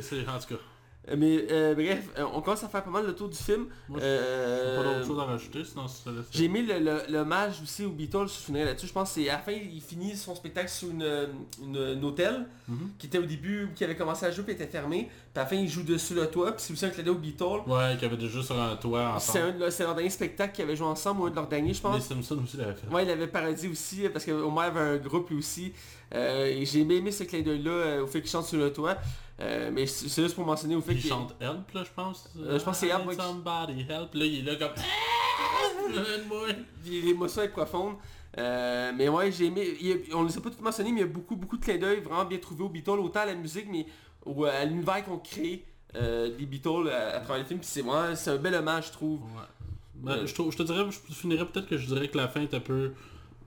c'est 0.00 0.28
en 0.28 0.38
tout 0.38 0.54
cas... 0.54 0.60
Mais 1.08 1.46
euh, 1.50 1.74
bref, 1.74 2.08
euh, 2.18 2.24
on 2.34 2.42
commence 2.42 2.62
à 2.62 2.68
faire 2.68 2.84
pas 2.84 2.90
mal 2.90 3.06
le 3.06 3.14
tour 3.14 3.28
du 3.28 3.36
film. 3.36 3.66
Moi, 3.88 4.00
euh, 4.00 4.76
pas 4.76 4.84
d'autre 4.84 5.06
chose 5.06 5.18
à 5.18 5.24
rajouter, 5.24 5.64
sinon 5.64 5.86
J'ai 6.30 6.48
mis 6.48 6.66
l'hommage 7.08 7.60
aussi 7.62 7.84
aux 7.84 7.90
Beatles, 7.90 8.26
je 8.26 8.44
finirai 8.44 8.66
là-dessus. 8.66 8.86
Je 8.86 8.92
pense 8.92 9.14
que 9.14 9.20
c'est 9.20 9.28
à 9.28 9.34
la 9.34 9.38
fin, 9.38 9.52
il 9.52 9.80
finit 9.80 10.14
son 10.14 10.34
spectacle 10.34 10.68
sur 10.68 10.90
une, 10.90 11.28
une, 11.62 12.04
hôtel, 12.04 12.46
mm 12.68 12.74
-hmm. 12.74 12.98
qui 12.98 13.06
était 13.06 13.18
au 13.18 13.24
début, 13.24 13.70
qui 13.74 13.82
avait 13.82 13.96
commencé 13.96 14.26
à 14.26 14.30
jouer, 14.30 14.44
puis 14.44 14.54
était 14.54 14.66
fermé. 14.66 15.08
Puis 15.32 15.40
à 15.40 15.44
la 15.44 15.46
fin, 15.46 15.56
il 15.56 15.68
joue 15.68 15.82
dessus 15.82 16.14
le 16.14 16.26
toit, 16.26 16.52
puis 16.52 16.62
c'est 16.64 16.72
aussi 16.74 16.84
un 16.84 16.90
clin 16.90 17.06
aux 17.08 17.14
Beatles. 17.14 17.62
Ouais, 17.66 17.96
qui 17.98 18.04
avait 18.04 18.16
déjà 18.18 18.42
sur 18.42 18.60
un 18.60 18.76
toit. 18.76 19.16
C'est 19.18 19.84
leur 19.84 19.94
dernier 19.94 20.10
spectacle 20.10 20.52
qu'ils 20.54 20.64
avaient 20.64 20.76
joué 20.76 20.86
ensemble, 20.86 21.22
ou 21.22 21.26
un 21.26 21.30
de 21.30 21.36
leurs 21.36 21.48
derniers, 21.48 21.74
je 21.74 21.80
pense. 21.80 21.96
Les 21.96 22.14
Simpsons 22.14 22.40
aussi 22.44 22.56
l'avaient 22.58 22.74
fait. 22.80 22.88
Ouais, 22.94 23.04
il 23.04 23.10
avait 23.10 23.26
parodie 23.26 23.68
aussi, 23.68 24.08
parce 24.12 24.24
qu'Homer 24.26 24.66
avait 24.72 24.80
un 24.80 24.98
groupe 24.98 25.30
lui 25.30 25.38
aussi. 25.38 25.72
et 26.12 26.64
j'ai 26.66 26.80
aimé 26.80 27.10
ce 27.10 27.24
clin 27.24 27.42
d'œil-là, 27.46 28.02
au 28.04 28.06
fait 28.06 28.20
qu'il 28.20 28.30
chante 28.30 28.46
sur 28.52 28.58
le 28.58 28.70
toit. 28.72 28.96
Euh, 29.40 29.70
mais 29.72 29.86
c'est 29.86 30.22
juste 30.22 30.34
pour 30.34 30.44
mentionner 30.44 30.76
au 30.76 30.82
fait 30.82 30.94
qu'il 30.94 31.08
chante 31.08 31.34
Help 31.40 31.72
là 31.72 31.82
je 31.84 31.90
pense. 31.94 32.28
Euh, 32.38 32.58
je 32.58 32.64
pense 32.64 32.78
c'est 32.78 32.88
Help. 32.88 33.10
Somebody 33.12 33.86
Help. 33.88 34.14
Là 34.14 34.24
il 34.24 34.40
est 34.40 34.52
là 34.52 34.56
comme. 34.56 34.74
L'émotion 36.84 37.42
est 37.42 37.48
profonde. 37.48 37.94
Euh, 38.38 38.92
mais 38.94 39.08
ouais 39.08 39.32
j'ai 39.32 39.46
aimé. 39.46 39.76
on 40.12 40.22
ne 40.22 40.28
les 40.28 40.36
a 40.36 40.40
pas 40.40 40.50
tout 40.50 40.62
mentionné 40.62 40.92
mais 40.92 41.00
il 41.00 41.06
y 41.06 41.10
a 41.10 41.12
beaucoup 41.12 41.36
beaucoup 41.36 41.56
de 41.56 41.64
clins 41.64 41.78
d'œil 41.78 42.00
vraiment 42.00 42.24
bien 42.24 42.38
trouvé 42.38 42.62
aux 42.62 42.68
Beatles, 42.68 42.90
autant 42.90 43.20
à 43.20 43.26
la 43.26 43.34
musique 43.34 43.66
mais 43.68 43.86
à 44.46 44.64
l'univers 44.64 45.04
qu'on 45.04 45.18
crée 45.18 45.64
des 45.94 46.46
Beatles 46.46 46.88
à, 46.90 47.20
travers 47.20 47.38
les 47.38 47.44
films. 47.44 47.62
c'est 47.62 48.30
un 48.30 48.36
bel 48.36 48.54
hommage 48.54 48.88
je 48.88 48.92
trouve. 48.92 49.20
Ouais. 49.22 49.48
Ben, 49.94 50.24
je, 50.24 50.32
te 50.32 50.62
dirais, 50.62 50.86
je 50.90 51.14
finirais 51.14 51.44
peut-être 51.46 51.68
que 51.68 51.76
je 51.76 51.86
dirais 51.86 52.08
que 52.08 52.16
la 52.16 52.28
fin 52.28 52.40
est 52.40 52.54
un 52.54 52.60
peu 52.60 52.92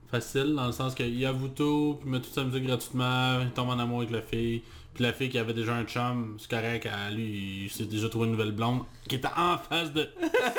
facile 0.08 0.54
dans 0.54 0.66
le 0.66 0.72
sens 0.72 0.94
qu'il 0.94 1.26
avoue 1.26 1.48
tout, 1.48 1.98
puis 2.00 2.08
met 2.08 2.20
toute 2.20 2.32
sa 2.32 2.44
musique 2.44 2.64
gratuitement, 2.64 3.40
il 3.40 3.50
tombe 3.50 3.70
en 3.70 3.78
amour 3.78 3.98
avec 3.98 4.12
la 4.12 4.22
fille, 4.22 4.62
puis 4.94 5.02
la 5.02 5.12
fille 5.12 5.28
qui 5.28 5.38
avait 5.38 5.54
déjà 5.54 5.74
un 5.74 5.84
chum, 5.84 6.36
c'est 6.38 6.48
correct, 6.48 6.88
lui, 7.12 7.64
il 7.64 7.70
s'est 7.70 7.84
déjà 7.84 8.08
trouvé 8.08 8.26
une 8.26 8.32
nouvelle 8.32 8.52
blonde 8.52 8.82
qui 9.08 9.16
était 9.16 9.28
en 9.36 9.58
face 9.58 9.92
de 9.92 10.08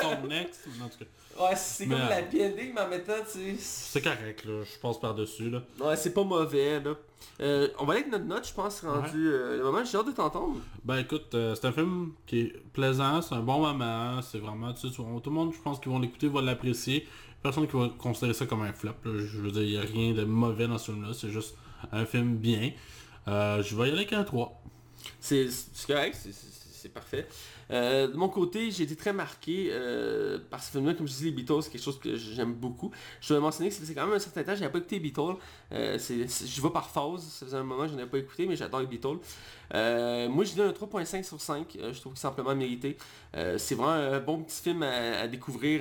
son 0.00 0.30
ex. 0.30 0.68
En 0.82 0.88
tout 0.88 0.98
cas. 0.98 1.44
Ouais, 1.44 1.56
c'est 1.56 1.86
comme 1.86 1.98
la 1.98 2.22
PND 2.22 2.72
en 2.78 2.88
mettant, 2.88 3.12
tu 3.30 3.38
sais. 3.38 3.56
C'est 3.58 4.02
correct, 4.02 4.44
là. 4.44 4.62
Je 4.62 4.78
passe 4.78 4.98
par-dessus, 4.98 5.50
là. 5.50 5.62
Ouais, 5.80 5.96
c'est 5.96 6.14
pas 6.14 6.24
mauvais, 6.24 6.80
là. 6.80 6.94
Euh, 7.40 7.68
on 7.78 7.84
va 7.84 7.92
aller 7.92 8.02
avec 8.02 8.12
notre 8.12 8.24
note, 8.24 8.48
je 8.48 8.54
pense, 8.54 8.80
rendu 8.80 9.28
euh, 9.28 9.58
le 9.58 9.64
moment. 9.64 9.84
J'ai 9.84 9.98
hâte 9.98 10.06
de 10.06 10.12
t'entendre. 10.12 10.56
Ben 10.84 10.98
écoute, 10.98 11.34
euh, 11.34 11.54
c'est 11.54 11.66
un 11.66 11.72
film 11.72 12.12
qui 12.26 12.40
est 12.40 12.62
plaisant, 12.72 13.20
c'est 13.20 13.34
un 13.34 13.40
bon 13.40 13.60
moment. 13.60 14.22
C'est 14.22 14.38
vraiment, 14.38 14.72
tu 14.72 14.88
sais, 14.88 14.94
tout 14.94 15.02
le 15.02 15.30
monde, 15.30 15.52
je 15.52 15.60
pense, 15.60 15.78
qui 15.78 15.88
vont 15.88 15.98
l'écouter, 15.98 16.28
va 16.28 16.40
l'apprécier. 16.40 17.06
Personne 17.42 17.66
qui 17.68 17.76
va 17.76 17.90
considérer 17.98 18.32
ça 18.32 18.46
comme 18.46 18.62
un 18.62 18.72
flop. 18.72 18.92
Là. 19.04 19.12
Je 19.18 19.38
veux 19.38 19.50
dire, 19.50 19.62
il 19.62 19.70
n'y 19.72 19.78
a 19.78 19.82
rien 19.82 20.14
de 20.14 20.24
mauvais 20.24 20.66
dans 20.66 20.78
ce 20.78 20.90
film-là. 20.90 21.12
C'est 21.12 21.30
juste 21.30 21.56
un 21.92 22.06
film 22.06 22.36
bien. 22.36 22.72
Euh, 23.28 23.62
je 23.62 23.74
vais 23.74 23.84
y 23.84 23.86
aller 23.88 23.98
avec 23.98 24.12
un 24.12 24.24
3. 24.24 24.62
C'est 25.20 25.48
correct, 25.86 26.16
c'est 26.86 26.92
parfait. 26.92 27.26
Euh, 27.70 28.06
de 28.06 28.16
mon 28.16 28.28
côté, 28.28 28.70
j'ai 28.70 28.84
été 28.84 28.94
très 28.94 29.12
marqué 29.12 29.68
euh, 29.70 30.38
par 30.50 30.62
ce 30.62 30.70
film-là. 30.70 30.94
Comme 30.94 31.06
je 31.08 31.12
disais, 31.12 31.24
les 31.26 31.32
Beatles, 31.32 31.62
c'est 31.62 31.70
quelque 31.70 31.82
chose 31.82 31.98
que 31.98 32.16
j'aime 32.16 32.54
beaucoup. 32.54 32.90
Je 33.20 33.28
dois 33.28 33.40
mentionner 33.40 33.70
que 33.70 33.74
c'est 33.74 33.94
quand 33.94 34.06
même 34.06 34.14
un 34.14 34.20
certain 34.20 34.44
temps, 34.44 34.54
j'avais 34.54 34.70
pas 34.70 34.78
écouté 34.78 34.96
les 34.96 35.00
Beatles. 35.00 35.36
Euh, 35.72 35.98
je 35.98 36.62
vais 36.62 36.70
par 36.70 36.88
phase, 36.88 37.22
ça 37.22 37.46
faisait 37.46 37.56
un 37.56 37.64
moment 37.64 37.82
que 37.82 37.90
je 37.90 37.96
n'avais 37.96 38.08
pas 38.08 38.18
écouté, 38.18 38.46
mais 38.46 38.56
j'adore 38.56 38.80
les 38.80 38.86
Beatles. 38.86 39.18
moi, 39.72 40.44
je 40.44 40.54
donne 40.54 40.68
un 40.68 40.72
3.5 40.72 41.24
sur 41.24 41.40
5. 41.40 41.78
je 41.92 42.00
trouve 42.00 42.12
que 42.12 42.18
c'est 42.18 42.28
amplement 42.28 42.54
mérité. 42.54 42.96
c'est 43.34 43.74
vraiment 43.74 43.92
un 43.92 44.20
bon 44.20 44.42
petit 44.42 44.62
film 44.62 44.82
à, 44.82 45.20
à 45.20 45.26
découvrir, 45.26 45.80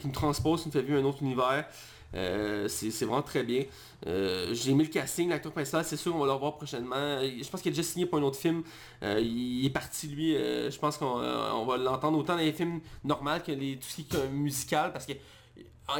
qui 0.00 0.08
me 0.08 0.12
transpose, 0.12 0.62
qui 0.62 0.68
me 0.68 0.72
fait 0.72 0.82
vivre 0.82 0.98
un 0.98 1.04
autre 1.04 1.22
univers. 1.22 1.66
Euh, 2.14 2.68
c'est 2.68 3.04
vraiment 3.04 3.22
très 3.22 3.42
bien. 3.42 3.64
Euh, 4.06 4.52
j'ai 4.52 4.72
aimé 4.72 4.84
le 4.84 4.90
casting, 4.90 5.28
l'acteur 5.28 5.52
principal, 5.52 5.84
c'est 5.84 5.96
sûr 5.96 6.14
on 6.14 6.20
va 6.20 6.26
le 6.26 6.32
revoir 6.32 6.56
prochainement. 6.56 7.20
Je 7.22 7.48
pense 7.48 7.62
qu'il 7.62 7.72
a 7.72 7.74
déjà 7.76 7.82
signé 7.82 8.06
pour 8.06 8.18
un 8.18 8.22
autre 8.22 8.38
film. 8.38 8.62
Euh, 9.02 9.20
il 9.20 9.64
est 9.64 9.70
parti 9.70 10.08
lui, 10.08 10.32
je 10.34 10.78
pense 10.78 10.96
qu'on 10.96 11.64
va 11.64 11.76
l'entendre 11.76 12.18
autant 12.18 12.34
dans 12.34 12.40
les 12.40 12.52
films 12.52 12.80
normaux 13.04 13.38
que 13.44 13.52
les, 13.52 13.76
tout 13.76 13.88
ce 13.88 14.02
qui 14.02 14.06
est 14.16 14.28
musical 14.28 14.92
parce 14.92 15.06
que 15.06 15.12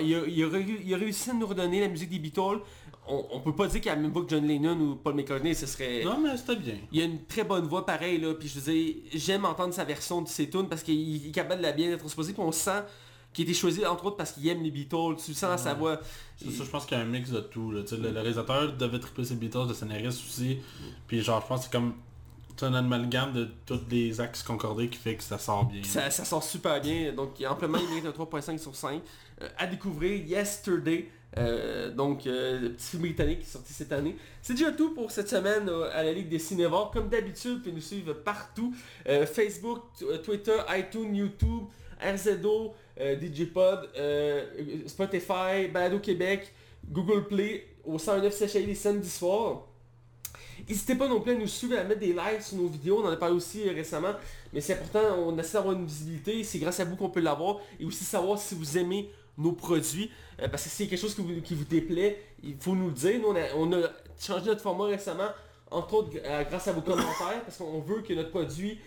il 0.00 0.14
a, 0.14 0.26
il, 0.26 0.94
a, 0.94 0.96
réussi 0.96 1.30
à 1.30 1.34
nous 1.34 1.46
redonner 1.46 1.80
la 1.80 1.88
musique 1.88 2.10
des 2.10 2.20
Beatles. 2.20 2.60
On, 3.08 3.26
on 3.32 3.40
peut 3.40 3.54
pas 3.54 3.66
dire 3.66 3.80
qu'il 3.80 3.86
y 3.86 3.88
a 3.88 3.96
la 3.96 4.00
même 4.00 4.12
voix 4.12 4.22
que 4.22 4.30
John 4.30 4.46
Lennon 4.46 4.78
ou 4.78 4.94
Paul 4.94 5.14
McCartney, 5.14 5.52
ce 5.52 5.66
serait... 5.66 6.04
Non, 6.04 6.18
mais 6.20 6.36
c'était 6.36 6.54
bien. 6.54 6.74
Il 6.92 7.00
a 7.00 7.04
une 7.06 7.24
très 7.24 7.42
bonne 7.42 7.66
voix, 7.66 7.84
pareil, 7.84 8.20
là. 8.20 8.34
Puis 8.34 8.46
je 8.46 8.60
veux 8.60 8.94
j'aime 9.14 9.44
entendre 9.44 9.74
sa 9.74 9.82
version 9.82 10.22
de 10.22 10.28
ses 10.28 10.48
tunes 10.48 10.68
parce 10.68 10.84
qu'il 10.84 11.26
est 11.26 11.32
capable 11.32 11.60
de 11.60 11.66
la 11.66 11.72
bien 11.72 11.90
être 11.90 11.98
transposée. 11.98 12.32
Puis 12.32 12.42
on 12.42 12.52
sent 12.52 12.82
qui 13.32 13.42
a 13.42 13.44
été 13.44 13.54
choisi 13.54 13.86
entre 13.86 14.06
autres 14.06 14.16
parce 14.16 14.32
qu'il 14.32 14.46
aime 14.48 14.62
les 14.62 14.70
Beatles, 14.70 15.16
tu 15.24 15.34
sens 15.34 15.50
dans 15.50 15.58
sa 15.58 15.74
voix. 15.74 16.00
C'est 16.36 16.50
ça, 16.50 16.64
je 16.64 16.70
pense 16.70 16.84
qu'il 16.84 16.96
y 16.96 17.00
a 17.00 17.04
un 17.04 17.06
mix 17.06 17.30
de 17.30 17.40
tout. 17.40 17.70
Là. 17.70 17.82
Le, 17.90 17.96
le, 17.96 18.10
réalisateur 18.10 18.72
devait 18.72 18.98
tripler 18.98 19.24
ses 19.24 19.36
Beatles, 19.36 19.68
le 19.68 19.74
scénariste 19.74 20.20
aussi. 20.26 20.58
Puis 21.06 21.22
genre, 21.22 21.40
je 21.40 21.46
pense 21.46 21.60
que 21.60 21.64
c'est 21.66 21.72
comme 21.72 21.94
un 22.62 22.74
amalgame 22.74 23.32
de 23.32 23.48
tous 23.66 23.80
les 23.90 24.20
axes 24.20 24.42
concordés 24.42 24.88
qui 24.88 24.98
fait 24.98 25.16
que 25.16 25.22
ça 25.22 25.38
sort 25.38 25.64
bien. 25.64 25.82
Ça, 25.84 26.10
ça 26.10 26.24
sort 26.24 26.42
super 26.42 26.80
bien, 26.80 27.12
donc 27.12 27.30
amplement 27.48 27.78
il 27.78 27.88
mérite 27.88 28.06
un 28.06 28.10
3.5 28.10 28.58
sur 28.58 28.74
5. 28.74 29.00
Euh, 29.42 29.48
à 29.58 29.66
découvrir 29.66 30.22
Yesterday, 30.26 31.08
euh, 31.38 31.90
donc 31.90 32.26
euh, 32.26 32.60
le 32.60 32.72
petit 32.72 32.88
film 32.88 33.02
britannique 33.02 33.40
qui 33.40 33.46
est 33.46 33.52
sorti 33.52 33.72
cette 33.72 33.92
année. 33.92 34.16
C'est 34.42 34.54
déjà 34.54 34.72
tout 34.72 34.94
pour 34.94 35.10
cette 35.10 35.28
semaine 35.28 35.68
à 35.92 36.02
la 36.02 36.12
Ligue 36.12 36.28
des 36.28 36.38
Cinévores. 36.38 36.90
Comme 36.90 37.08
d'habitude, 37.08 37.52
vous 37.52 37.58
pouvez 37.60 37.72
nous 37.72 37.80
suivre 37.80 38.12
partout. 38.12 38.74
Facebook, 39.06 39.82
Twitter, 40.24 40.58
iTunes, 40.70 41.14
YouTube, 41.14 41.64
RZO, 42.02 42.74
euh, 43.00 43.16
DJpod, 43.18 43.88
euh, 43.96 44.44
Spotify, 44.86 45.68
Balado 45.72 45.98
Québec, 46.00 46.52
Google 46.86 47.26
Play, 47.26 47.66
au 47.84 47.98
109 47.98 48.46
CHI 48.46 48.66
les 48.66 48.74
samedis 48.74 49.08
soirs. 49.08 49.66
N'hésitez 50.68 50.94
pas 50.94 51.08
non 51.08 51.20
plus 51.20 51.32
à 51.32 51.34
nous 51.34 51.46
suivre, 51.46 51.78
à 51.78 51.84
mettre 51.84 52.00
des 52.00 52.12
likes 52.12 52.42
sur 52.42 52.58
nos 52.58 52.66
vidéos, 52.66 53.00
on 53.02 53.08
en 53.08 53.10
a 53.10 53.16
parlé 53.16 53.34
aussi 53.34 53.66
euh, 53.66 53.72
récemment, 53.72 54.12
mais 54.52 54.60
c'est 54.60 54.74
important, 54.74 55.16
on 55.18 55.38
essaie 55.38 55.54
d'avoir 55.54 55.74
une 55.74 55.86
visibilité, 55.86 56.44
c'est 56.44 56.58
grâce 56.58 56.78
à 56.80 56.84
vous 56.84 56.96
qu'on 56.96 57.08
peut 57.08 57.20
l'avoir, 57.20 57.60
et 57.78 57.86
aussi 57.86 58.04
savoir 58.04 58.38
si 58.38 58.54
vous 58.54 58.76
aimez 58.76 59.08
nos 59.38 59.52
produits, 59.52 60.10
parce 60.50 60.64
que 60.64 60.68
c'est 60.68 60.86
quelque 60.86 61.00
chose 61.00 61.14
qui 61.14 61.54
vous, 61.54 61.64
déplaît, 61.64 62.20
il 62.42 62.56
faut 62.60 62.74
nous 62.74 62.88
le 62.88 62.92
dire, 62.92 63.20
on 63.56 63.72
a, 63.72 63.88
changé 64.18 64.46
notre 64.46 64.60
format 64.60 64.84
récemment, 64.84 65.28
entre 65.70 65.94
autres 65.94 66.10
grâce 66.50 66.68
à 66.68 66.72
vos 66.72 66.82
commentaires, 66.82 67.42
parce 67.46 67.56
qu'on 67.56 67.80
veut 67.80 68.02
que 68.02 68.12
notre 68.12 68.28
produit 68.28 68.78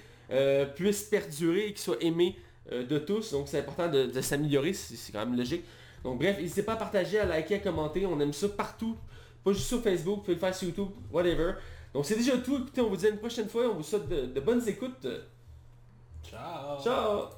puisse 0.76 1.04
perdurer 1.04 1.68
et 1.68 1.68
qu'il 1.70 1.80
soit 1.80 2.04
aimé 2.04 2.36
de 2.72 2.98
tous. 3.00 3.32
Donc 3.32 3.48
c'est 3.48 3.60
important 3.60 3.90
de, 3.90 4.22
s'améliorer, 4.22 4.74
c'est 4.74 5.12
quand 5.12 5.26
même 5.26 5.38
logique. 5.38 5.64
Donc 6.04 6.20
bref, 6.20 6.38
n'hésitez 6.38 6.64
pas 6.64 6.74
à 6.74 6.78
partager, 6.78 7.20
à 7.20 7.26
liker, 7.26 7.56
à 7.56 7.60
commenter. 7.60 8.06
On 8.06 8.20
aime 8.20 8.34
ça 8.34 8.50
partout. 8.50 8.98
Pas 9.44 9.52
juste 9.52 9.68
sur 9.68 9.82
Facebook, 9.82 10.18
vous 10.18 10.22
pouvez 10.22 10.36
le 10.36 10.40
faire 10.40 10.56
sur 10.56 10.68
YouTube, 10.68 10.90
whatever. 11.12 11.54
Donc 11.94 12.06
c'est 12.06 12.16
déjà 12.16 12.38
tout. 12.38 12.58
Écoutez, 12.58 12.82
on 12.82 12.90
vous 12.90 12.98
dit 12.98 13.06
à 13.06 13.10
une 13.10 13.18
prochaine 13.18 13.50
fois. 13.50 13.70
On 13.70 13.76
vous 13.76 13.84
souhaite 13.84 14.08
de 14.08 14.40
bonnes 14.40 14.68
écoutes. 14.68 15.08
Ciao. 16.24 16.82
Ciao. 16.82 17.30